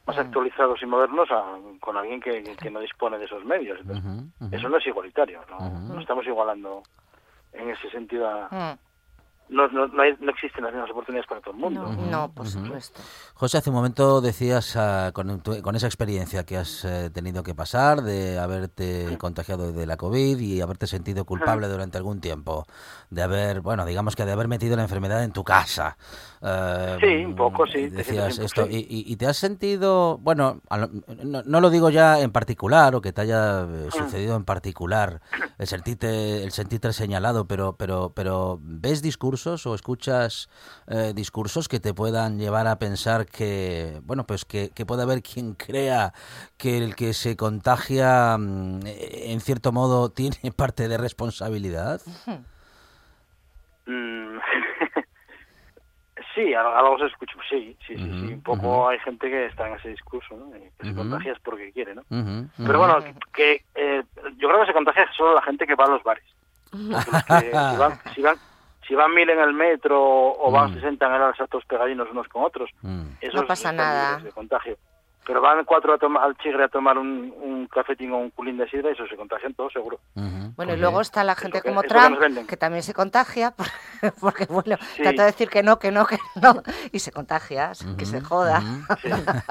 más 0.07 0.17
Mm. 0.17 0.21
actualizados 0.21 0.81
y 0.83 0.87
modernos 0.87 1.31
a- 1.31 1.59
con 1.79 1.97
alguien 1.97 2.21
que, 2.21 2.43
no 2.71 2.81
dispone 2.81 3.19
de 3.19 3.27
esos 3.27 3.45
medios. 3.45 3.79
Entonces. 3.81 4.33
Eso 4.51 4.69
no 4.71 4.79
es 4.79 4.87
igualitario, 4.87 5.43
no, 5.51 5.59
no 5.95 6.01
estamos 6.01 6.27
igualando 6.27 6.83
en 7.53 7.69
ese 7.71 7.91
sentido. 7.91 8.27
a- 8.29 8.49
Mm, 8.51 8.79
no, 9.51 9.69
no, 9.69 9.87
no, 9.89 10.03
hay- 10.03 10.17
no 10.21 10.31
existen 10.31 10.65
las 10.65 10.73
mismas 10.73 10.91
oportunidades 10.91 11.29
para 11.29 11.41
todo 11.41 11.53
el 11.55 11.61
mundo. 11.61 11.83
No. 11.93 12.07
No, 12.11 12.33
por 12.33 12.47
supuesto. 12.47 13.01
José, 13.35 13.59
hace 13.59 13.71
un 13.71 13.77
momento 13.77 14.21
decías, 14.21 14.77
ah, 14.77 15.11
con, 15.13 15.41
tu- 15.41 15.61
con 15.63 15.75
esa 15.77 15.87
experiencia 15.87 16.45
que 16.45 16.57
has 16.57 16.85
eh, 16.85 17.11
tenido 17.11 17.43
que 17.43 17.55
pasar 17.55 18.03
de 18.03 18.39
haberte 18.39 19.17
contagiado 19.19 19.73
de 19.73 19.87
la 19.87 19.97
COVID 19.97 20.39
y 20.39 20.61
haberte 20.61 20.87
sentido 20.87 21.25
culpable 21.25 21.67
durante 21.69 21.99
algún 21.99 22.21
tiempo, 22.21 22.67
de 23.11 23.23
haber, 23.23 23.61
bueno, 23.61 23.85
digamos 23.85 24.15
que 24.17 24.25
de 24.25 24.33
haber 24.33 24.47
metido 24.49 24.77
la 24.77 24.83
enfermedad 24.83 25.25
en 25.25 25.33
tu 25.33 25.43
casa. 25.43 25.97
Eh, 26.43 26.97
Sí, 27.01 27.25
un 27.25 27.35
poco, 27.37 27.67
sí, 27.67 27.89
Decías 27.89 28.35
sientes 28.35 28.39
esto. 28.39 28.67
Y, 28.71 28.77
y- 28.77 29.05
y 29.13 29.17
te 29.17 29.27
has 29.27 29.37
sentido, 29.37 30.17
bueno, 30.19 30.61
lo- 30.71 30.91
no, 31.25 31.43
no 31.45 31.61
lo 31.61 31.71
digo 31.71 31.91
ya 31.91 32.21
en 32.21 32.31
particular 32.31 32.95
o 32.95 33.01
que 33.01 33.13
te 33.13 33.23
haya 33.23 33.63
eh, 33.63 33.89
Mm. 33.89 33.91
sucedido 33.91 34.37
en 34.37 34.45
particular, 34.45 35.21
el 35.59 35.67
sentirte, 35.67 36.45
el 36.45 36.53
sentirte 36.53 36.93
señalado, 36.93 37.47
pero, 37.47 37.75
pero, 37.77 38.13
pero 38.15 38.59
¿ves 38.63 39.03
discursos 39.03 39.40
o 39.47 39.75
escuchas 39.75 40.49
eh, 40.87 41.13
discursos 41.15 41.69
que 41.69 41.81
te 41.81 41.95
puedan 41.95 42.39
llevar 42.39 42.67
a 42.67 42.79
pensar 42.79 43.27
que, 43.27 44.01
bueno, 44.05 44.25
pues 44.25 44.45
que, 44.45 44.71
que 44.71 44.85
puede 44.87 45.03
haber 45.03 45.23
quien 45.23 45.55
crea 45.67 46.13
que 46.57 46.79
el 46.79 46.95
que 46.95 47.15
se 47.15 47.37
contagia, 47.37 48.37
mm, 48.39 48.81
eh, 48.87 49.33
en 49.33 49.41
cierto 49.41 49.73
modo, 49.73 50.11
tiene 50.13 50.53
parte 50.57 50.89
de 50.89 50.99
responsabilidad? 50.99 52.01
Mm, 53.87 54.39
sí, 56.35 56.55
al- 56.55 56.67
algo 56.77 56.99
se 56.99 57.07
escucha, 57.07 57.33
sí, 57.49 57.77
sí, 57.87 57.95
sí, 57.97 58.03
Un 58.35 58.43
poco 58.43 58.89
hay 58.89 58.99
gente 59.01 59.29
que 59.29 59.47
está 59.47 59.69
en 59.69 59.75
ese 59.75 59.89
discurso, 59.89 60.37
¿no? 60.37 60.57
Y 60.57 60.61
que 60.61 60.85
se 60.87 60.95
contagia 60.95 61.33
es 61.33 61.39
porque 61.41 61.73
quiere, 61.73 61.95
¿no? 61.95 62.03
Pero 62.59 62.79
bueno, 62.79 62.95
que 63.33 63.65
eh, 63.75 64.03
yo 64.37 64.49
creo 64.49 64.61
que 64.61 64.67
se 64.67 64.73
contagia 64.73 65.07
solo 65.17 65.35
la 65.35 65.43
gente 65.43 65.67
que 65.67 65.75
va 65.75 65.85
a 65.87 65.89
los 65.91 66.03
bares. 66.03 66.25
Los 66.73 67.05
que 67.25 67.51
si, 67.73 67.77
van, 67.77 68.01
si, 68.15 68.23
van, 68.23 68.37
si 68.91 68.97
van 68.97 69.15
mil 69.15 69.31
en 69.31 69.39
el 69.39 69.53
metro 69.55 70.03
o 70.03 70.51
van 70.51 70.73
Mm. 70.73 70.75
60 70.75 71.07
en 71.07 71.13
el 71.23 71.37
saltos 71.37 71.65
pegadinos 71.65 72.09
unos 72.11 72.27
con 72.27 72.43
otros, 72.43 72.69
Mm. 72.83 73.03
esos 73.21 73.41
No 73.43 73.47
pasa 73.47 73.71
nada. 73.71 74.19
de 74.19 74.33
contagio. 74.33 74.77
Pero 75.25 75.41
van 75.41 75.65
cuatro 75.65 75.93
a 75.95 76.25
al 76.25 76.37
chigre 76.39 76.65
a 76.65 76.69
tomar 76.69 76.99
un, 76.99 77.33
un 77.41 77.69
cafetín 77.69 78.11
o 78.13 78.17
un 78.19 78.31
culín 78.31 78.57
de 78.57 78.69
sidra 78.69 78.89
y 78.89 78.95
eso 78.95 79.07
se 79.07 79.15
contagian 79.17 79.55
todos 79.55 79.73
seguro. 79.73 80.01
Bueno, 80.15 80.43
y 80.43 80.55
porque- 80.57 80.77
luego 80.79 81.01
está 81.03 81.23
la 81.23 81.37
gente 81.37 81.61
que- 81.63 81.69
como 81.69 81.83
que 81.83 81.89
Trump, 81.89 82.19
que 82.49 82.57
también 82.57 82.83
se 82.83 82.95
contagia, 82.95 83.55
porque, 84.21 84.47
bueno, 84.47 84.77
Sí. 84.97 85.03
trata 85.03 85.23
de 85.23 85.31
decir 85.31 85.49
que 85.49 85.63
no, 85.63 85.79
que 85.79 85.93
no, 85.93 86.05
que 86.05 86.19
no, 86.43 86.63
y 86.91 86.99
se 86.99 87.13
contagia, 87.13 87.71
que 87.97 88.07
se 88.07 88.21
joda. 88.23 88.61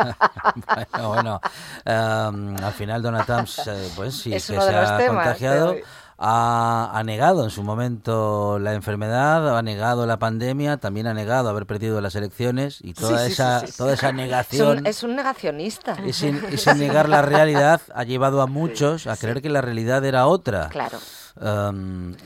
bueno, 0.92 1.08
bueno, 1.10 1.42
em, 1.86 2.56
al 2.64 2.74
final 2.74 3.02
Donald 3.02 3.26
Trump, 3.26 3.48
eh, 3.68 3.90
pues 3.96 4.16
sí, 4.16 4.34
Es 4.34 4.48
que 4.48 4.60
se 4.60 4.76
ha 4.76 4.98
temas 4.98 5.24
contagiado. 5.26 5.76
Ha, 6.22 6.92
ha 6.94 7.04
negado 7.04 7.46
en 7.46 7.50
su 7.50 7.64
momento 7.64 8.60
la 8.60 8.74
enfermedad, 8.74 9.58
ha 9.58 9.62
negado 9.62 10.06
la 10.06 10.20
pandemia, 10.20 10.76
también 10.78 11.08
ha 11.08 11.14
negado 11.14 11.48
haber 11.50 11.66
perdido 11.66 12.02
las 12.02 12.14
elecciones 12.16 12.80
y 12.84 12.94
toda 12.94 13.20
Sí, 13.20 13.32
esa 13.32 13.62
sí, 13.62 13.68
sí, 13.68 13.72
sí. 13.72 13.78
toda 13.78 13.94
esa 13.94 14.10
Es 14.10 14.16
negación 14.16 14.80
un, 14.80 14.86
es 14.86 15.04
un 15.04 15.16
negacionista. 15.16 15.94
ese, 16.06 16.30
ese 16.52 16.76
negar 16.76 17.08
la 17.08 17.22
realidad 17.22 17.82
ha 17.96 18.04
llevado 18.04 18.42
a 18.42 18.48
muchos 18.48 19.08
a 19.08 19.16
creer 19.16 19.42
que 19.42 19.50
la 19.50 19.62
realidad 19.62 20.04
era 20.04 20.28
otra. 20.28 20.68
Claro. 20.70 20.98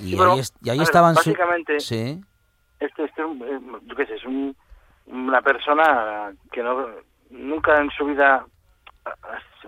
Y, 0.02 0.20
ahí, 0.20 0.40
es- 0.40 0.54
y 0.64 0.70
ahí 0.72 0.80
ver, 0.80 0.88
estaban 0.88 1.14
su- 1.16 1.30
básicamente- 1.30 1.80
sí. 1.80 2.20
Este, 2.80 3.04
este, 3.06 3.22
eh, 3.22 3.60
yo 3.86 3.96
qué 3.96 4.06
sé, 4.08 4.16
es 4.16 4.26
un- 4.26 4.56
una 5.06 5.42
persona 5.44 6.34
que 6.52 6.64
no 6.64 6.88
nunca 7.30 7.80
en 7.80 7.90
su 7.92 8.06
vida 8.06 8.46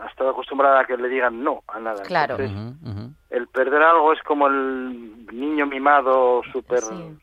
ha, 0.02 0.08
estado 0.08 0.30
acostumbrada 0.32 0.82
a 0.82 0.86
que 0.86 0.98
le 0.98 1.08
digan 1.10 1.44
no 1.44 1.64
a 1.68 1.80
nada. 1.80 2.04
Claro. 2.04 2.36
Entonces, 2.40 3.12
el 3.30 3.48
perder 3.48 3.82
algo 3.82 4.14
es 4.14 4.22
como 4.24 4.48
el 4.48 5.26
niño 5.34 5.66
mimado 5.66 6.42
súper, 6.52 6.80
Sí. 6.82 7.18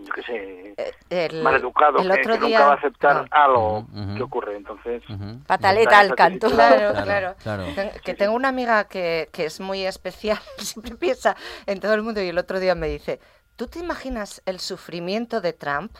yo 0.00 0.12
qué 0.12 0.22
sé, 0.22 0.74
Eh, 0.76 0.92
El, 1.30 1.42
maleducado, 1.42 1.98
el 1.98 2.10
que, 2.10 2.20
otro 2.20 2.34
que 2.40 2.46
día, 2.46 2.58
nunca 2.58 2.66
va 2.66 2.72
a 2.72 2.76
aceptar 2.76 3.16
no. 3.16 3.26
algo 3.30 3.78
ujú. 3.92 4.14
que 4.16 4.22
ocurre. 4.24 4.56
Entonces. 4.56 5.02
Pataleta 5.46 6.00
al 6.00 6.14
canto. 6.16 6.50
Claro, 6.50 6.90
Claro, 6.92 7.04
claro. 7.04 7.34
claro. 7.42 7.64
Ten- 7.74 7.90
Que 8.04 8.14
tengo 8.14 8.34
una 8.34 8.48
amiga 8.48 8.84
que, 8.88 9.28
que 9.32 9.44
es 9.46 9.60
muy 9.60 9.84
especial, 9.86 10.38
siempre 10.58 10.96
piensa 10.96 11.36
en 11.66 11.78
todo 11.80 11.94
el 11.94 12.02
mundo 12.02 12.20
y 12.20 12.28
el 12.28 12.38
otro 12.38 12.58
día 12.58 12.74
me 12.74 12.88
dice, 12.88 13.20
¿tú 13.56 13.68
te 13.68 13.78
imaginas 13.78 14.42
el 14.46 14.58
sufrimiento 14.58 15.40
de 15.40 15.52
Trump? 15.52 15.92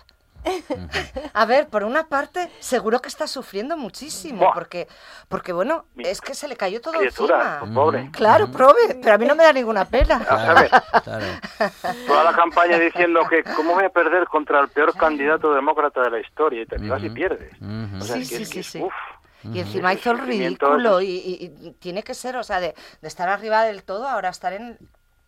A 1.34 1.46
ver, 1.46 1.68
por 1.68 1.84
una 1.84 2.06
parte, 2.08 2.50
seguro 2.60 3.00
que 3.00 3.08
está 3.08 3.26
sufriendo 3.26 3.76
muchísimo, 3.76 4.40
Buah. 4.40 4.54
porque, 4.54 4.88
porque 5.28 5.52
bueno, 5.52 5.86
es 5.96 6.20
que 6.20 6.34
se 6.34 6.48
le 6.48 6.56
cayó 6.56 6.80
todo 6.80 6.94
criatura, 6.98 7.58
encima. 7.60 7.74
pobre. 7.74 8.10
Claro, 8.12 8.50
prove, 8.50 8.98
pero 9.02 9.14
a 9.14 9.18
mí 9.18 9.26
no 9.26 9.34
me 9.34 9.44
da 9.44 9.52
ninguna 9.52 9.84
pena. 9.84 10.16
A 10.28 10.54
ver, 10.54 10.70
Claro. 11.02 11.26
toda 12.06 12.24
la 12.24 12.32
campaña 12.34 12.78
diciendo 12.78 13.20
que 13.28 13.42
cómo 13.56 13.74
voy 13.74 13.84
a 13.84 13.90
perder 13.90 14.26
contra 14.28 14.60
el 14.60 14.68
peor 14.68 14.94
candidato 14.96 15.52
demócrata 15.54 16.02
de 16.02 16.10
la 16.10 16.20
historia 16.20 16.62
y 16.62 16.66
te 16.66 16.76
vas 16.88 17.02
y 17.02 17.10
pierdes. 17.10 17.52
Ujú. 17.60 17.98
O 17.98 18.00
sea, 18.02 18.16
Sí, 18.16 18.28
que 18.28 18.44
sí, 18.44 18.52
que 18.52 18.62
sí, 18.62 18.80
uf. 18.82 18.92
Y 19.52 19.60
encima 19.60 19.92
hizo 19.92 20.10
el 20.10 20.18
ridículo 20.20 21.00
es- 21.00 21.04
y, 21.08 21.16
y- 21.60 21.68
y 21.68 21.70
tiene 21.72 22.02
que 22.02 22.14
ser, 22.14 22.36
o 22.38 22.42
sea, 22.42 22.60
de, 22.60 22.74
de 23.02 23.08
estar 23.08 23.28
arriba 23.28 23.62
del 23.64 23.82
todo, 23.84 24.08
ahora 24.08 24.30
estar 24.30 24.54
en... 24.54 24.78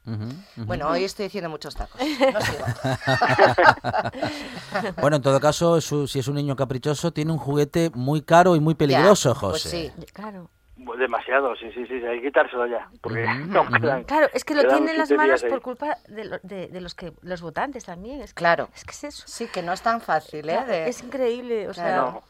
Ujú, 0.07 0.25
ujú. 0.25 0.65
Bueno, 0.67 0.89
hoy 0.89 1.05
estoy 1.05 1.25
diciendo 1.25 1.51
muchos 1.51 1.75
tacos. 1.75 2.01
No 2.01 2.41
sigo. 2.41 2.65
Bueno, 5.01 5.17
en 5.17 5.23
todo 5.23 5.41
caso, 5.41 5.81
su- 5.81 6.07
si 6.07 6.19
es 6.21 6.29
un 6.29 6.35
niño 6.37 6.55
caprichoso, 6.57 7.13
tiene 7.13 7.33
un 7.33 7.39
juguete 7.39 7.91
muy 7.95 8.23
caro 8.23 8.55
y 8.57 8.61
muy 8.61 8.75
peligroso, 8.75 9.35
Ya, 9.35 9.41
pues 9.41 9.53
José. 9.65 9.93
sí. 9.99 10.07
Claro. 10.13 10.51
Demasiado, 10.99 11.55
sí, 11.57 11.67
sí, 11.75 11.85
sí, 11.87 11.95
hay 11.95 12.21
que 12.21 12.27
quitárselo 12.29 12.67
ya, 12.67 12.89
porque 13.01 13.25
Ujú, 13.25 13.35
no 13.53 13.63
ujú. 13.63 13.73
quedan- 13.81 14.05
Claro, 14.05 14.29
es 14.33 14.45
que 14.45 14.55
lo 14.55 14.67
tienen 14.69 14.89
en 14.91 14.99
las 14.99 15.11
manos 15.11 15.43
por 15.45 15.61
culpa 15.63 15.97
de, 16.09 16.25
lo- 16.25 16.39
de- 16.43 16.69
de 16.69 16.81
los 16.81 16.95
que 16.95 17.13
los 17.23 17.41
votantes 17.43 17.85
también. 17.85 18.21
Es 18.23 18.33
que, 18.33 18.39
Claro. 18.39 18.69
Es 18.75 18.85
que 18.85 18.93
es 18.93 19.05
eso. 19.05 19.25
Sí, 19.27 19.47
que 19.49 19.63
no 19.63 19.73
es 19.73 19.83
tan 19.83 20.01
fácil, 20.01 20.41
¿eh? 20.49 20.53
Claro, 20.53 20.67
de- 20.69 20.89
Es 20.89 21.03
increíble, 21.03 21.69
o 21.69 21.75
sea, 21.75 21.85
Claro. 21.85 22.23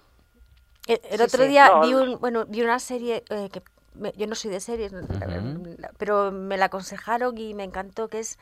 el, 0.86 1.00
el 1.10 1.18
Sí, 1.18 1.24
otro 1.24 1.42
sí. 1.44 1.48
día 1.48 1.68
No, 1.68 1.80
vi 1.82 1.94
un, 1.94 2.18
bueno, 2.20 2.44
vi 2.46 2.62
una 2.62 2.78
serie 2.78 3.24
eh, 3.30 3.48
que 3.52 3.62
me- 3.98 4.12
yo 4.16 4.26
no 4.26 4.34
soy 4.34 4.50
de 4.50 4.60
series, 4.60 4.92
pero 5.98 6.30
me 6.32 6.56
la 6.56 6.66
aconsejaron 6.66 7.36
y 7.38 7.54
me 7.54 7.64
encantó 7.64 8.08
que 8.08 8.20
es 8.20 8.38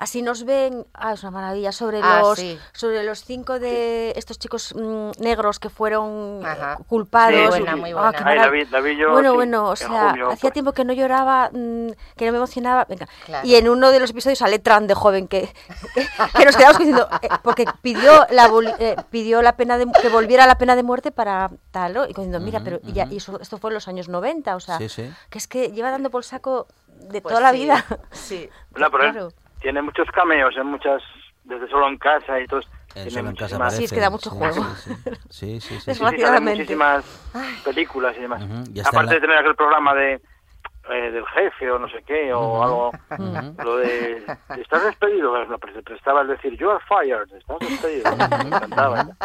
Así 0.00 0.22
nos 0.22 0.44
ven, 0.46 0.86
ah, 0.94 1.12
es 1.12 1.22
una 1.24 1.30
maravilla, 1.30 1.72
sobre 1.72 2.00
Ah, 2.02 2.20
los 2.22 2.38
sí. 2.38 2.58
sobre 2.72 3.04
los 3.04 3.22
cinco 3.22 3.58
de 3.58 4.14
estos 4.16 4.38
chicos 4.38 4.74
mm, 4.74 5.10
negros 5.18 5.58
que 5.58 5.68
fueron 5.68 6.40
Ajá. 6.42 6.78
culpados. 6.88 7.34
Muy 7.38 7.48
buena, 7.48 7.76
muy 7.76 7.92
buena. 7.92 8.10
qué 8.12 8.24
Ay, 8.24 8.38
marav- 8.38 8.40
la 8.44 8.48
vi- 8.48 8.64
la 8.64 8.80
vi 8.80 8.96
yo, 8.96 9.12
bueno, 9.12 9.32
sí, 9.32 9.36
bueno, 9.36 9.68
o 9.68 9.76
sea, 9.76 10.08
junio, 10.08 10.28
hacía 10.30 10.40
pues. 10.40 10.52
tiempo 10.54 10.72
que 10.72 10.86
no 10.86 10.94
lloraba, 10.94 11.50
mm, 11.52 11.90
que 12.16 12.24
no 12.24 12.32
me 12.32 12.38
emocionaba. 12.38 12.86
Venga. 12.88 13.06
Claro. 13.26 13.46
Y 13.46 13.56
en 13.56 13.68
uno 13.68 13.90
de 13.90 14.00
los 14.00 14.08
episodios 14.08 14.38
sale 14.38 14.58
Tran 14.58 14.86
de 14.86 14.94
joven 14.94 15.28
que, 15.28 15.52
que 16.34 16.44
nos 16.46 16.56
quedamos 16.56 16.78
diciendo, 16.78 17.06
eh, 17.20 17.28
porque 17.42 17.66
pidió 17.82 18.26
la 18.30 18.48
aboli- 18.48 18.74
eh, 18.78 18.96
pidió 19.10 19.42
la 19.42 19.56
pena 19.56 19.76
de, 19.76 19.86
que 20.00 20.08
volviera 20.08 20.46
la 20.46 20.56
pena 20.56 20.76
de 20.76 20.82
muerte 20.82 21.12
para 21.12 21.50
tal, 21.72 21.92
¿no? 21.92 22.04
Y 22.06 22.08
diciendo, 22.08 22.40
mira, 22.40 22.60
pero 22.64 22.80
y 22.84 22.92
ya- 22.94 23.04
y 23.10 23.18
eso, 23.18 23.38
esto 23.38 23.58
fue 23.58 23.68
en 23.68 23.74
los 23.74 23.86
años 23.86 24.08
90, 24.08 24.56
o 24.56 24.60
sea, 24.60 24.78
Sí, 24.78 24.88
sí. 24.88 25.12
que 25.28 25.36
es 25.36 25.46
que 25.46 25.72
lleva 25.72 25.90
dando 25.90 26.08
por 26.08 26.24
saco 26.24 26.68
de 26.88 27.20
Pues 27.20 27.34
toda 27.34 27.40
la 27.42 27.52
vida. 27.52 27.84
Sí. 28.12 28.48
Pero 28.72 28.90
Claro. 28.90 29.32
Tiene 29.60 29.82
muchos 29.82 30.08
cameos 30.12 30.54
en 30.56 30.66
muchas, 30.66 31.02
desde 31.44 31.68
solo 31.68 31.88
en 31.88 31.98
casa 31.98 32.40
y 32.40 32.46
todo. 32.46 32.60
En 32.94 33.08
tiene 33.08 33.28
en 33.30 33.36
casa 33.36 33.70
Sí, 33.70 33.84
es 33.84 33.92
que 33.92 34.00
da 34.00 34.10
mucho 34.10 34.30
sí, 34.30 34.36
juego. 34.36 34.64
Sí, 34.74 34.74
sí, 34.74 34.94
sí, 35.00 35.00
sí, 35.30 35.60
sí, 35.60 35.60
sí. 35.60 35.60
Sí, 35.60 35.80
sí, 35.80 35.84
salen 35.84 35.86
Desgraciadamente. 35.86 36.60
muchísimas 36.62 37.04
películas 37.64 38.16
y 38.18 38.20
demás. 38.22 38.42
Ya 38.72 38.82
está 38.82 38.88
Aparte 38.90 39.06
la- 39.06 39.14
de 39.14 39.20
tener 39.20 39.36
aquel 39.38 39.54
programa 39.54 39.94
de 39.94 40.20
eh, 40.92 41.10
del 41.10 41.26
jefe 41.26 41.70
o 41.70 41.78
no 41.78 41.88
sé 41.88 42.02
qué, 42.06 42.32
o 42.32 42.62
algo, 42.62 42.90
lo 43.64 43.76
de 43.76 44.22
estás 44.58 44.84
despedido, 44.84 45.44
lo 45.44 45.58
que 45.58 45.72
se 45.72 45.82
prestaba 45.82 46.22
el 46.22 46.28
decir 46.28 46.56
you 46.56 46.70
are 46.70 46.82
fired, 46.88 47.32
estás 47.32 47.58
despedido, 47.60 48.16
me 48.16 48.56
encantaba. 48.56 49.06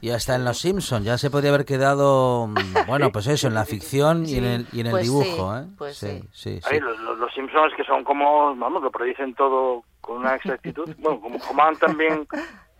Y 0.00 0.10
hasta 0.10 0.36
en 0.36 0.44
Los 0.44 0.58
Simpsons 0.58 1.04
ya 1.04 1.18
se 1.18 1.28
podría 1.28 1.50
haber 1.50 1.64
quedado, 1.64 2.46
mm, 2.46 2.86
bueno, 2.86 3.10
pues 3.10 3.26
eso, 3.26 3.48
en 3.48 3.54
la 3.54 3.64
ficción 3.64 4.24
y 4.26 4.36
en 4.36 4.44
el, 4.44 4.66
y 4.72 4.80
en 4.80 4.86
el 4.86 4.92
pues 4.92 5.06
sí, 5.06 5.10
dibujo, 5.10 5.56
¿eh? 5.56 5.64
pues 5.76 5.96
sí, 5.96 6.22
sí, 6.32 6.60
sí. 6.60 6.68
Ahí, 6.70 6.78
los, 6.78 6.98
los, 7.00 7.18
los 7.18 7.34
Simpsons 7.34 7.74
que 7.76 7.82
son 7.84 8.04
como, 8.04 8.54
vamos, 8.54 8.80
lo 8.80 8.90
predicen 8.92 9.34
todo 9.34 9.82
con 10.00 10.18
una 10.18 10.36
exactitud. 10.36 10.94
Bueno, 10.98 11.20
como, 11.20 11.38
como 11.38 11.62
han 11.62 11.76
también 11.76 12.26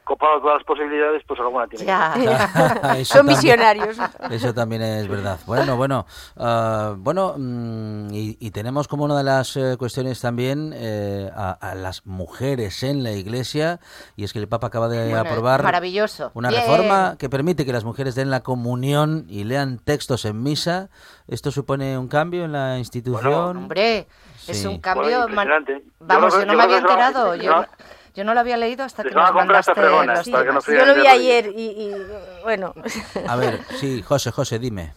copado 0.09 0.41
todas 0.41 0.57
las 0.57 0.65
posibilidades, 0.67 1.23
pues 1.29 1.39
alguna 1.39 1.67
tiene. 1.69 1.85
que 1.85 1.87
Ya. 1.87 2.15
Eso 2.97 3.15
Son 3.15 3.27
también- 3.27 3.39
visionarios. 3.41 3.97
Eso 4.31 4.55
también 4.55 4.83
es 4.83 5.07
verdad. 5.07 5.39
Bueno, 5.47 5.77
bueno, 5.77 6.07
ah, 6.37 6.95
bueno, 6.97 7.35
mm, 7.37 8.09
y, 8.13 8.37
y 8.41 8.51
tenemos 8.51 8.89
como 8.89 9.05
una 9.05 9.17
de 9.19 9.25
las 9.25 9.57
eh, 9.57 9.77
cuestiones 9.79 10.21
también 10.21 10.73
eh, 10.75 11.31
a, 11.37 11.51
a 11.53 11.75
las 11.75 12.07
mujeres 12.07 12.83
en 12.83 13.03
la 13.05 13.13
Iglesia, 13.13 13.79
y 14.17 14.25
es 14.25 14.33
que 14.33 14.39
el 14.39 14.49
Papa 14.49 14.69
acaba 14.69 14.89
de 14.89 15.11
Bueno, 15.11 15.21
aprobar 15.21 15.63
maravilloso. 15.63 16.31
una 16.35 16.49
Bien. 16.49 16.63
reforma 16.63 17.17
que 17.19 17.29
permite 17.29 17.65
que 17.67 17.73
las 17.73 17.85
mujeres 17.85 18.15
den 18.15 18.31
la 18.31 18.41
comunión 18.43 19.27
y 19.29 19.45
lean 19.45 19.79
textos 19.79 20.25
en 20.25 20.43
misa. 20.43 20.89
¿Esto 21.27 21.51
supone 21.51 21.99
un 21.99 22.09
cambio 22.09 22.45
en 22.47 22.53
la 22.53 22.79
institución? 22.79 23.57
Hombre, 23.57 24.07
es 24.47 24.65
un 24.65 24.79
cambio... 24.81 25.27
Bueno, 25.35 25.55
Vamos, 26.01 26.33
yo 26.33 26.41
que- 26.41 26.47
no 26.47 26.55
me 26.55 26.63
había 26.63 26.77
que 26.77 26.81
enterado. 26.83 27.35
Yo, 27.37 27.65
yo 28.19 28.25
no 28.25 28.35
lo 28.35 28.41
había 28.41 28.57
leído 28.57 28.83
hasta 28.85 29.05
que 29.05 29.13
nos 29.13 29.33
mandaste 29.33 29.75
que 29.75 29.81
no 30.53 30.61
Yo 30.61 30.87
lo 30.87 30.95
vi 30.97 31.07
ayer 31.07 31.53
y, 31.55 31.71
y, 31.71 31.95
bueno. 32.43 32.75
A 33.29 33.37
ver, 33.37 33.61
sí, 33.79 34.03
José, 34.03 34.33
José, 34.33 34.59
dime. 34.59 34.93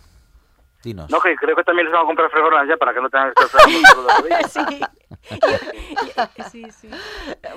Dinos. 0.82 1.12
No, 1.12 1.22
que 1.22 1.36
creo 1.36 1.56
que 1.56 1.64
también 1.64 1.86
les 1.86 1.94
van 1.94 2.02
a 2.02 2.06
comprar 2.08 2.32
fregonas 2.32 2.68
ya 2.68 2.76
para 2.78 2.96
que 2.96 3.02
no 3.02 3.10
tengan 3.12 3.32
que 3.36 3.44
que 4.24 4.34
veis. 4.34 4.52
sí, 6.52 6.66
sí. 6.72 6.90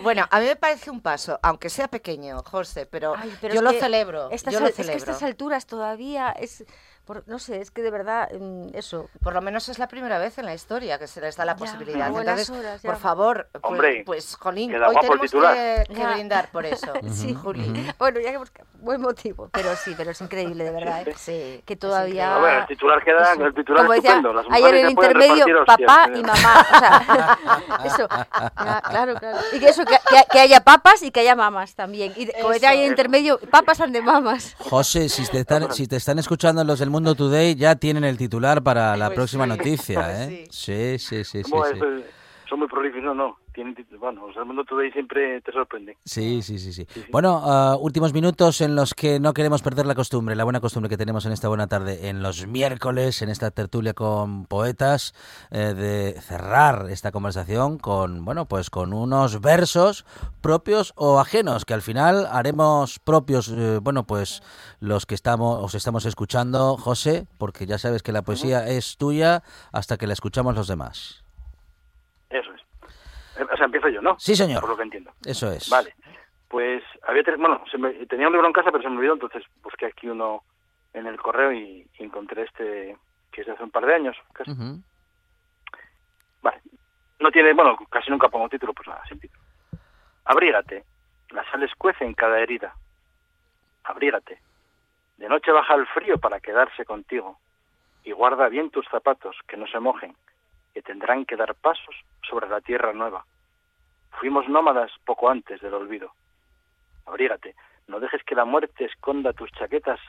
Bueno, 0.03 0.27
a 0.31 0.39
mí 0.41 0.45
me 0.45 0.57
parece 0.57 0.91
un 0.91 1.01
paso, 1.01 1.41
aunque 1.43 1.71
sea 1.71 1.89
pequeño, 1.89 2.43
José, 2.43 2.85
pero, 2.85 3.15
Ay, 3.17 3.35
pero 3.41 3.55
yo 3.55 3.61
es 3.61 3.65
lo 3.65 3.71
que 3.71 3.81
celebro. 3.81 4.29
estas 4.31 4.53
yo 4.53 4.61
lo 4.61 4.67
al- 4.67 4.73
Es 4.77 4.87
que 4.87 4.93
estas 4.97 5.23
alturas 5.23 5.65
todavía 5.65 6.33
es. 6.33 6.67
Por- 7.07 7.23
no 7.27 7.39
sé, 7.39 7.61
es 7.61 7.71
que 7.71 7.83
de 7.83 7.91
verdad. 7.91 8.29
mm, 8.33 8.69
Eso. 8.75 9.09
Por 9.23 9.35
lo 9.35 9.41
menos 9.43 9.69
es 9.69 9.79
la 9.79 9.89
primera 9.89 10.19
vez 10.19 10.39
en 10.39 10.47
la 10.47 10.55
historia 10.55 10.99
que 10.99 11.07
se 11.07 11.21
les 11.21 11.37
da 11.37 11.45
la 11.45 11.53
Ya, 11.53 11.59
posibilidad. 11.59 12.09
Entonces, 12.09 12.51
horas, 12.51 12.81
por 12.83 12.97
favor, 12.97 13.49
pues, 13.53 13.63
Hombre, 13.65 14.03
pues 14.07 14.37
Jolín, 14.37 14.71
queda 14.71 14.89
hoy 14.89 14.97
tenemos 15.01 15.31
que, 15.31 15.85
que 15.95 16.07
brindar 16.07 16.51
por 16.51 16.67
eso. 16.67 16.93
Sí, 17.13 17.35
Juli. 17.35 17.93
Bueno, 17.99 18.21
ya 18.21 18.31
que 18.31 18.37
hemos- 18.37 18.53
buen 18.81 19.01
motivo. 19.01 19.49
Pero 19.53 19.75
sí, 19.77 19.95
pero 19.97 20.11
es 20.11 20.21
increíble, 20.21 20.65
de 20.65 20.71
verdad. 20.71 21.07
¿eh? 21.09 21.15
Sí, 21.17 21.63
Que 21.65 21.77
todavía. 21.77 22.37
A 22.37 22.39
ver, 22.41 22.55
el 22.61 22.67
titular 22.67 23.03
queda, 23.05 23.33
el 23.33 23.55
titular 23.55 23.83
Como 23.83 23.95
decía 23.95 24.11
estupendo. 24.17 24.33
Las 24.43 24.47
ayer 24.51 24.75
en 24.75 24.85
el 24.87 24.91
intermedio, 24.93 25.47
repartir 25.47 25.57
hostias, 25.57 25.89
papá 25.89 26.11
¿eh? 26.13 26.19
y 26.19 26.23
mamá. 26.23 26.67
O 26.75 26.79
sea, 26.79 27.39
eso. 27.85 28.09
Ya, 28.65 28.81
claro, 28.89 29.15
claro. 29.17 29.39
Y 29.53 29.61
que 29.61 29.69
eso, 29.69 29.85
que, 29.85 29.97
que- 30.31 30.39
haya 30.41 30.61
papas 30.61 31.03
y 31.03 31.11
que 31.11 31.21
haya 31.21 31.35
mamas 31.35 31.75
también. 31.75 32.13
Y 32.17 32.27
como 32.33 32.51
decía 32.51 32.71
ahí 32.71 32.79
en 32.81 32.85
el 32.85 32.91
intermedio, 32.91 33.39
papas 33.51 33.81
and 33.81 33.93
de 33.95 34.03
mamas. 34.03 34.55
José, 34.59 35.09
si 35.09 35.25
te, 35.27 35.41
están, 35.41 35.73
si 35.73 35.87
te 35.87 35.97
están 35.97 36.19
escuchando 36.19 36.63
los 36.65 36.79
del 36.79 36.91
Mundo 36.95 37.17
Today, 37.17 37.57
ya 37.57 37.75
tienen 37.75 38.05
el 38.05 38.17
titular 38.17 38.63
para 38.63 38.97
la 38.97 39.07
Pues 39.07 39.17
próxima 39.17 39.47
sí, 39.47 39.49
noticia, 39.49 40.01
pues 40.05 40.29
¿eh? 40.29 40.47
Sí, 40.51 40.99
sí, 41.01 41.25
sí, 41.25 41.43
sí. 41.43 41.51
Bueno, 41.51 41.65
sí. 41.73 41.79
es- 41.81 42.15
son 42.55 42.61
muy 42.61 42.69
prolíficos, 42.69 43.05
no, 43.05 43.15
no. 43.15 43.37
Tienen, 43.53 43.77
bueno, 43.99 44.27
o 44.27 44.33
sea, 44.33 44.43
el 44.43 44.47
mundo 44.47 44.65
today 44.65 44.91
siempre 44.93 45.41
te 45.41 45.53
sorprende. 45.53 45.97
Sí, 46.05 46.41
sí, 46.43 46.59
sí, 46.59 46.73
sí. 46.73 46.87
Bueno, 47.11 47.41
ah, 47.45 47.77
últimos 47.81 48.13
minutos 48.13 48.61
en 48.61 48.77
los 48.77 48.95
que 48.95 49.19
no 49.19 49.35
queremos 49.35 49.63
perder 49.63 49.87
la 49.87 49.95
costumbre, 49.95 50.37
la 50.37 50.45
buena 50.45 50.61
costumbre 50.61 50.89
que 50.89 50.97
tenemos 50.97 51.27
en 51.27 51.33
esta 51.33 51.49
buena 51.49 51.67
tarde, 51.67 52.09
en 52.09 52.23
los 52.23 52.47
miércoles, 52.47 53.23
en 53.23 53.29
esta 53.29 53.51
tertulia 53.51 53.93
con 53.93 54.47
poetas, 54.47 55.15
eh, 55.51 55.75
de 55.75 56.21
cerrar 56.21 56.87
esta 56.91 57.11
conversación 57.11 57.79
con, 57.79 58.25
bueno, 58.25 58.47
pues 58.47 58.71
con 58.71 58.93
unos 58.93 59.41
versos 59.41 60.05
propios 60.41 60.93
o 60.97 61.19
ajenos, 61.19 61.65
que 61.65 61.75
al 61.75 61.83
final 61.83 62.27
haremos 62.31 63.01
propios, 63.01 63.49
eh, 63.49 63.81
bueno, 63.83 64.05
pues 64.07 64.43
los 64.79 65.07
que 65.07 65.15
estamos, 65.17 65.63
os 65.63 65.75
estamos 65.75 66.07
escuchando, 66.07 66.77
José, 66.77 67.27
porque 67.39 67.67
ya 67.67 67.79
sabes 67.79 68.03
que 68.03 68.13
la 68.13 68.23
poesía 68.23 68.69
es 68.69 68.97
tuya 68.97 69.43
hasta 69.73 69.97
que 69.97 70.07
la 70.07 70.13
escuchamos 70.13 70.55
los 70.55 70.69
demás. 70.69 71.24
Eso 72.39 72.53
es. 72.55 72.61
Eh, 73.39 73.47
O 73.53 73.57
sea, 73.57 73.67
empiezo 73.67 73.89
yo, 73.89 74.01
¿no? 74.03 74.19
Sí, 74.19 74.35
señor. 74.37 74.61
Por 74.61 74.71
lo 74.71 74.77
que 74.77 74.83
entiendo. 74.83 75.13
Eso 75.25 75.51
es. 75.53 75.69
Vale. 75.71 75.95
Pues 76.49 76.83
había 77.09 77.23
tres, 77.25 77.39
bueno, 77.39 77.65
se 77.71 77.79
me- 77.79 77.93
tenía 78.07 78.27
un 78.29 78.33
libro 78.33 78.47
en 78.47 78.53
casa, 78.53 78.71
pero 78.71 78.83
se 78.83 78.89
me 78.89 78.97
olvidó, 78.99 79.15
entonces 79.15 79.43
busqué 79.63 79.87
aquí 79.87 80.09
uno 80.09 80.43
en 80.93 81.07
el 81.07 81.19
correo 81.21 81.53
y, 81.53 81.89
y 81.99 82.05
encontré 82.05 82.43
este 82.43 82.97
que 83.33 83.41
es 83.41 83.47
de 83.49 83.53
hace 83.55 83.65
un 83.65 83.71
par 83.73 83.85
de 83.87 83.95
años. 83.95 84.17
casi. 84.33 84.53
Vale. 86.43 86.61
No 87.19 87.31
tiene, 87.31 87.53
bueno, 87.55 87.77
casi 87.91 88.11
nunca 88.11 88.29
pongo 88.29 88.49
título, 88.49 88.73
pues 88.75 88.87
nada, 88.89 89.03
sin 89.09 89.19
título. 89.19 89.43
Abrígate. 90.25 90.85
La 91.31 91.49
sal 91.51 91.63
escuece 91.65 92.05
en 92.05 92.15
cada 92.15 92.39
herida. 92.39 92.75
Abrígate. 93.85 94.41
De 95.17 95.29
noche 95.29 95.51
baja 95.53 95.75
el 95.75 95.87
frío 95.89 96.19
para 96.19 96.41
quedarse 96.41 96.85
contigo. 96.85 97.39
Y 98.05 98.13
guarda 98.13 98.49
bien 98.49 98.71
tus 98.71 98.87
zapatos, 98.89 99.37
que 99.49 99.57
no 99.57 99.67
se 99.67 99.81
mojen, 99.81 100.15
que 100.75 100.83
tendrán 100.83 101.25
que 101.25 101.37
dar 101.37 101.55
pasos 101.55 101.95
sobre 102.29 102.49
la 102.49 102.61
tierra 102.61 102.93
nueva. 102.93 103.25
Fuimos 104.21 104.49
nómadas 104.49 104.91
poco 105.07 105.31
antes 105.31 105.61
del 105.61 105.75
olvido. 105.75 106.13
Abrígate. 107.07 107.55
No 107.87 108.01
dejes 108.01 108.23
que 108.25 108.35
la 108.35 108.45
muerte 108.45 108.85
esconda 108.85 109.33
tus 109.33 109.51
chaquetas, 109.53 110.01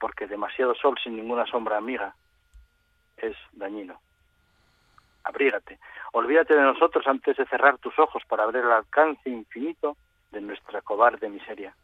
porque 0.00 0.26
demasiado 0.26 0.74
sol 0.74 0.96
sin 1.02 1.16
ninguna 1.16 1.46
sombra 1.46 1.76
amiga 1.76 2.14
es 3.16 3.36
dañino 3.52 4.00
abrígate. 5.26 5.78
Olvídate 6.12 6.54
de 6.54 6.62
nosotros 6.62 7.06
antes 7.06 7.36
de 7.36 7.46
cerrar 7.46 7.78
tus 7.78 7.98
ojos 7.98 8.22
para 8.28 8.46
ver 8.46 8.64
el 8.64 8.72
alcance 8.72 9.28
infinito 9.28 9.96
de 10.30 10.40
nuestra 10.40 10.80
cobarde 10.80 11.28
miseria. 11.28 11.74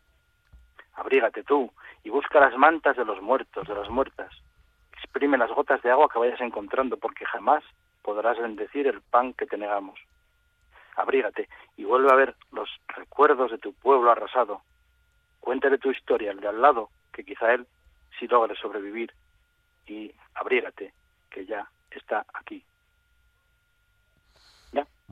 Abrígate 0.94 1.42
tú 1.42 1.70
y 2.04 2.10
busca 2.10 2.40
las 2.40 2.56
mantas 2.56 2.96
de 2.96 3.04
los 3.04 3.20
muertos, 3.20 3.66
de 3.66 3.74
las 3.74 3.90
muertas. 3.90 4.30
Exprime 4.92 5.36
las 5.36 5.50
gotas 5.50 5.82
de 5.82 5.90
agua 5.90 6.08
que 6.08 6.18
vayas 6.18 6.40
encontrando, 6.40 6.96
porque 6.96 7.24
jamás 7.24 7.64
podrás 8.02 8.38
bendecir 8.38 8.86
el 8.86 9.00
pan 9.00 9.32
que 9.34 9.46
te 9.46 9.56
negamos. 9.56 9.98
Abrígate 10.96 11.48
y 11.76 11.84
vuelve 11.84 12.12
a 12.12 12.16
ver 12.16 12.36
los 12.52 12.68
recuerdos 12.88 13.50
de 13.50 13.58
tu 13.58 13.72
pueblo 13.72 14.10
arrasado. 14.10 14.62
Cuéntale 15.40 15.78
tu 15.78 15.90
historia 15.90 16.30
al 16.30 16.40
de 16.40 16.48
al 16.48 16.60
lado, 16.60 16.90
que 17.12 17.24
quizá 17.24 17.52
él 17.52 17.66
sí 18.18 18.26
logre 18.28 18.54
sobrevivir. 18.56 19.12
Y 19.86 20.12
abrígate, 20.34 20.92
que 21.30 21.46
ya 21.46 21.68
está 21.90 22.24
aquí. 22.34 22.64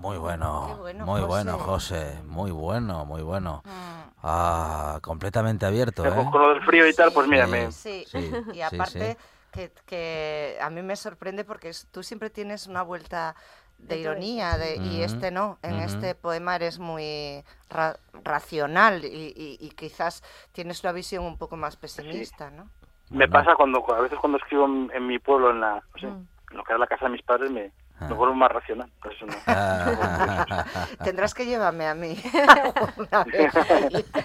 Muy 0.01 0.17
bueno, 0.17 0.79
muy 1.05 1.21
José. 1.21 1.27
bueno, 1.27 1.59
José, 1.59 2.23
muy 2.25 2.51
bueno, 2.51 3.05
muy 3.05 3.21
bueno. 3.21 3.63
Mm. 3.67 4.11
Ah, 4.23 4.99
completamente 5.03 5.67
abierto, 5.67 6.07
¿eh? 6.07 6.27
Con 6.33 6.41
lo 6.41 6.55
del 6.55 6.65
frío 6.65 6.89
y 6.89 6.95
tal, 6.95 7.13
pues 7.13 7.27
Sí. 7.27 7.31
me, 7.31 7.73
Sí, 7.73 8.05
Sí, 8.07 8.31
y 8.55 8.63
aparte 8.63 9.13
sí. 9.13 9.19
Que, 9.53 9.73
que 9.87 10.57
a 10.61 10.71
mí 10.71 10.81
me 10.83 10.95
sorprende 10.97 11.45
porque 11.45 11.71
es- 11.71 11.89
tú 11.91 12.03
siempre 12.03 12.31
tienes 12.31 12.67
una 12.69 12.83
vuelta 12.83 13.35
de 13.79 13.99
ironía 13.99 14.59
de- 14.59 14.77
y 14.77 15.03
este 15.03 15.31
no, 15.31 15.59
en 15.63 15.77
este 15.81 16.15
poema 16.15 16.55
eres 16.57 16.79
muy 16.79 17.43
ra- 17.71 17.99
racional 18.25 19.05
y, 19.05 19.09
y- 19.35 19.57
y 19.59 19.71
quizás 19.71 20.23
tienes 20.53 20.85
una 20.85 20.93
visión 20.93 21.25
un 21.25 21.37
poco 21.39 21.57
más 21.57 21.77
pesimista, 21.77 22.51
¿no? 22.51 22.69
me 23.11 23.27
pasa 23.27 23.57
cuando 23.57 23.85
a 23.93 24.01
veces 24.03 24.19
cuando 24.21 24.39
escribo 24.39 24.67
en, 24.67 24.89
en 24.95 25.05
mi 25.09 25.19
pueblo, 25.19 25.51
en 25.51 25.61
la, 25.61 25.83
no 25.95 25.99
sé, 26.01 26.07
Mm. 26.07 26.27
en 26.53 26.57
lo 26.57 26.63
que 26.63 26.73
era 26.73 26.79
la 26.79 26.87
casa 26.87 27.07
de 27.07 27.11
mis 27.11 27.23
padres, 27.23 27.51
me, 27.51 27.73
Ah. 28.01 28.07
me 28.09 28.15
vuelvo 28.15 28.35
más 28.35 28.51
racional. 28.51 28.91
Por 29.03 29.13
eso 29.13 29.27
no. 29.27 29.35
Ah, 29.47 30.65
Tendrás 31.05 31.35
que 31.35 31.45
llevarme 31.47 31.87
a 31.87 31.95
mí. 31.95 32.17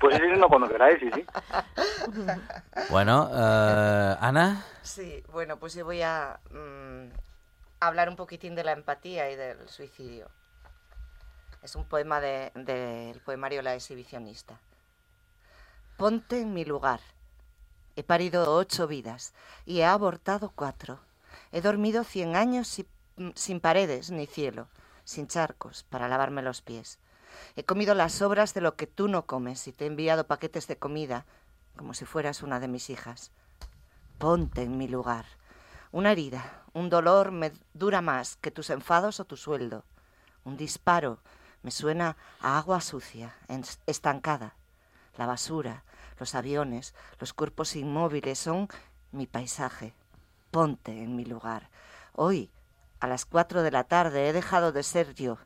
Pues 0.00 0.16
sí, 0.16 0.22
no 0.38 0.48
cuando 0.48 0.68
queráis, 0.68 0.98
sí, 1.00 1.10
sí. 1.14 1.24
bueno, 2.90 3.28
eh, 3.32 4.16
Ana, 4.20 4.64
Sí, 4.82 5.22
bueno, 5.32 5.58
pues 5.58 5.74
yo 5.74 5.84
voy 5.84 6.02
a 6.02 6.38
mm, 6.50 7.08
hablar 7.80 8.08
un 8.08 8.16
poquitín 8.16 8.54
de 8.54 8.64
la 8.64 8.72
empatía 8.72 9.30
y 9.30 9.36
del 9.36 9.68
suicidio. 9.68 10.28
Es 11.62 11.76
un 11.76 11.84
poema 11.84 12.20
de- 12.20 12.50
del 12.54 13.20
poemario 13.20 13.62
La 13.62 13.74
exhibicionista. 13.74 14.58
Ponte 15.96 16.40
en 16.40 16.52
mi 16.52 16.64
lugar. 16.64 17.00
He 17.94 18.02
parido 18.02 18.54
ocho 18.56 18.86
vidas 18.88 19.34
y 19.66 19.80
he 19.80 19.84
abortado 19.84 20.50
cuatro. 20.54 20.98
He 21.52 21.60
dormido 21.60 22.02
cien 22.04 22.34
años 22.34 22.66
si- 22.68 22.88
sin 23.34 23.60
paredes 23.60 24.10
ni 24.10 24.26
cielo, 24.26 24.68
sin 25.04 25.26
charcos 25.28 25.84
para 25.84 26.08
lavarme 26.08 26.42
los 26.42 26.62
pies. 26.62 26.98
He 27.56 27.64
comido 27.64 27.94
las 27.94 28.12
sobras 28.12 28.54
de 28.54 28.60
lo 28.60 28.76
que 28.76 28.86
tú 28.86 29.08
no 29.08 29.26
comes 29.26 29.66
y 29.68 29.72
te 29.72 29.84
he 29.84 29.88
enviado 29.88 30.26
paquetes 30.26 30.66
de 30.66 30.78
comida 30.78 31.26
como 31.76 31.94
si 31.94 32.04
fueras 32.04 32.42
una 32.42 32.60
de 32.60 32.68
mis 32.68 32.90
hijas. 32.90 33.30
Ponte 34.18 34.62
en 34.62 34.76
mi 34.76 34.88
lugar. 34.88 35.24
Una 35.90 36.12
herida, 36.12 36.62
un 36.72 36.88
dolor 36.90 37.32
me 37.32 37.52
dura 37.74 38.00
más 38.00 38.36
que 38.36 38.50
tus 38.50 38.70
enfados 38.70 39.20
o 39.20 39.24
tu 39.24 39.36
sueldo. 39.36 39.84
Un 40.44 40.56
disparo 40.56 41.18
me 41.62 41.70
suena 41.70 42.16
a 42.40 42.58
agua 42.58 42.80
sucia, 42.80 43.34
estancada. 43.86 44.56
La 45.16 45.26
basura, 45.26 45.84
los 46.18 46.34
aviones, 46.34 46.94
los 47.18 47.32
cuerpos 47.32 47.76
inmóviles 47.76 48.38
son 48.38 48.68
mi 49.10 49.26
paisaje. 49.26 49.94
Ponte 50.52 50.92
en 51.02 51.16
mi 51.16 51.24
lugar. 51.24 51.70
Hoy, 52.12 52.50
a 53.00 53.06
las 53.06 53.24
cuatro 53.24 53.62
de 53.62 53.70
la 53.70 53.84
tarde, 53.84 54.28
he 54.28 54.32
dejado 54.34 54.70
de 54.70 54.82
ser 54.82 55.14
yo. 55.14 55.38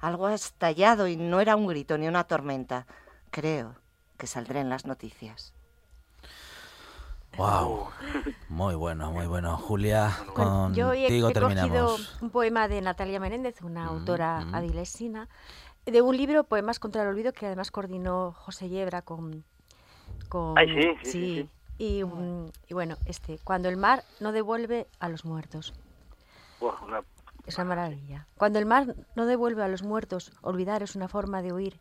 Algo 0.00 0.24
ha 0.26 0.32
estallado 0.32 1.06
y 1.06 1.16
no 1.16 1.40
era 1.40 1.54
un 1.54 1.66
grito 1.66 1.98
ni 1.98 2.08
una 2.08 2.24
tormenta. 2.24 2.86
Creo 3.30 3.74
que 4.16 4.26
saldré 4.26 4.60
en 4.60 4.70
las 4.70 4.86
noticias. 4.86 5.52
Wow. 7.36 7.88
Muy 8.48 8.74
bueno, 8.74 9.12
muy 9.12 9.26
bueno. 9.26 9.54
Julia, 9.58 10.16
Bueno, 10.34 10.72
yo 10.72 10.92
he, 10.94 11.02
contigo 11.02 11.28
he 11.28 11.32
cogido 11.32 11.48
terminamos. 11.48 12.22
un 12.22 12.30
poema 12.30 12.66
de 12.66 12.80
Natalia 12.80 13.20
Menéndez, 13.20 13.60
una 13.60 13.84
autora 13.84 14.46
mm. 14.46 14.54
adilesina, 14.54 15.28
de 15.84 16.00
un 16.00 16.16
libro, 16.16 16.44
Poemas 16.44 16.78
contra 16.78 17.02
el 17.02 17.08
Olvido, 17.08 17.32
que 17.32 17.44
además 17.44 17.70
coordinó 17.70 18.32
José 18.32 18.70
Yebra 18.70 19.02
con... 19.02 19.44
con 20.30 20.56
Ay, 20.56 20.68
sí, 20.68 20.82
sí, 21.02 21.10
sí, 21.10 21.34
sí. 21.42 21.50
Y, 21.78 22.04
mm, 22.04 22.50
y 22.68 22.74
bueno, 22.74 22.96
este, 23.04 23.38
cuando 23.42 23.68
el 23.68 23.76
mar 23.76 24.04
no 24.20 24.32
devuelve 24.32 24.86
a 25.00 25.08
los 25.08 25.24
muertos. 25.24 25.72
Una- 26.60 27.02
Es 27.46 27.56
una 27.56 27.64
maravilla. 27.66 28.26
Cuando 28.38 28.58
el 28.58 28.64
mar 28.66 28.94
no 29.16 29.26
devuelve 29.26 29.62
a 29.62 29.68
los 29.68 29.82
muertos, 29.82 30.32
olvidar 30.40 30.82
es 30.82 30.96
una 30.96 31.08
forma 31.08 31.42
de 31.42 31.52
huir, 31.52 31.78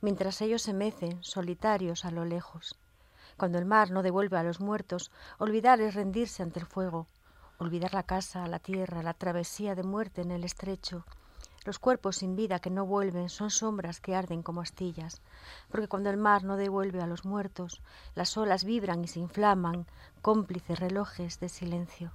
mientras 0.00 0.40
ellos 0.40 0.62
se 0.62 0.72
mecen, 0.72 1.22
solitarios 1.22 2.04
a 2.04 2.10
lo 2.10 2.24
lejos. 2.24 2.76
Cuando 3.36 3.58
el 3.58 3.64
mar 3.64 3.90
no 3.90 4.02
devuelve 4.02 4.38
a 4.38 4.42
los 4.42 4.60
muertos, 4.60 5.10
olvidar 5.38 5.80
es 5.80 5.94
rendirse 5.94 6.42
ante 6.42 6.58
el 6.60 6.66
fuego, 6.66 7.06
olvidar 7.58 7.94
la 7.94 8.02
casa, 8.02 8.46
la 8.48 8.58
tierra, 8.58 9.02
la 9.02 9.14
travesía 9.14 9.74
de 9.76 9.82
muerte 9.84 10.22
en 10.22 10.30
el 10.32 10.42
estrecho. 10.42 11.04
Los 11.64 11.78
cuerpos 11.78 12.16
sin 12.16 12.36
vida 12.36 12.58
que 12.58 12.70
no 12.70 12.84
vuelven 12.84 13.30
son 13.30 13.50
sombras 13.50 14.00
que 14.00 14.14
arden 14.14 14.42
como 14.42 14.60
astillas, 14.60 15.22
porque 15.70 15.88
cuando 15.88 16.10
el 16.10 16.18
mar 16.18 16.44
no 16.44 16.56
devuelve 16.56 17.00
a 17.00 17.06
los 17.06 17.24
muertos, 17.24 17.80
las 18.14 18.36
olas 18.36 18.64
vibran 18.64 19.02
y 19.02 19.08
se 19.08 19.20
inflaman, 19.20 19.86
cómplices 20.20 20.78
relojes 20.78 21.40
de 21.40 21.48
silencio. 21.48 22.12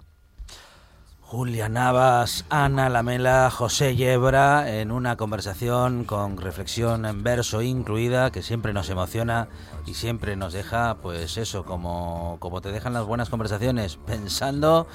Julia 1.30 1.70
Navas, 1.70 2.44
Ana 2.50 2.90
Lamela, 2.90 3.52
José 3.52 3.96
Yebra, 3.96 4.80
en 4.80 4.92
una 4.92 5.16
conversación 5.16 6.04
con 6.04 6.38
reflexión 6.38 7.06
en 7.06 7.22
verso 7.22 7.62
incluida, 7.62 8.32
que 8.32 8.42
siempre 8.42 8.74
nos 8.74 8.90
emociona 8.90 9.48
y 9.86 9.94
siempre 9.94 10.36
nos 10.36 10.54
deja, 10.54 10.96
pues 11.04 11.38
eso, 11.38 11.66
como, 11.66 12.38
como 12.40 12.62
te 12.62 12.72
dejan 12.72 12.94
las 12.94 13.06
buenas 13.06 13.30
conversaciones, 13.30 13.98
pensando 14.08 14.88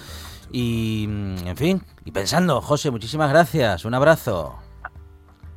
y, 0.51 1.05
en 1.05 1.57
fin, 1.57 1.83
y 2.05 2.11
pensando. 2.11 2.61
José, 2.61 2.91
muchísimas 2.91 3.31
gracias, 3.31 3.85
un 3.85 3.95
abrazo. 3.95 4.59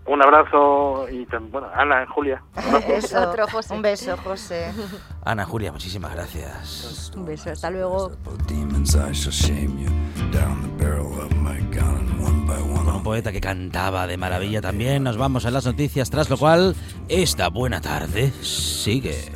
Un 0.07 0.23
abrazo 0.23 1.09
y 1.09 1.27
bueno, 1.51 1.67
Ana, 1.75 2.07
Julia. 2.07 2.41
Eso, 2.87 3.29
Otro 3.29 3.45
José. 3.47 3.73
Un 3.73 3.81
beso, 3.81 4.15
José. 4.23 4.71
Ana, 5.25 5.43
Julia, 5.43 5.73
muchísimas 5.73 6.13
gracias. 6.13 7.11
Un 7.13 7.25
beso, 7.25 7.51
hasta 7.51 7.69
luego. 7.69 8.11
Un 12.95 13.03
poeta 13.03 13.31
que 13.33 13.41
cantaba 13.41 14.07
de 14.07 14.15
maravilla 14.17 14.61
también, 14.61 15.03
nos 15.03 15.17
vamos 15.17 15.45
a 15.45 15.51
las 15.51 15.65
noticias, 15.65 16.09
tras 16.09 16.29
lo 16.29 16.37
cual, 16.37 16.73
esta 17.09 17.49
buena 17.49 17.81
tarde 17.81 18.31
sigue. 18.41 19.29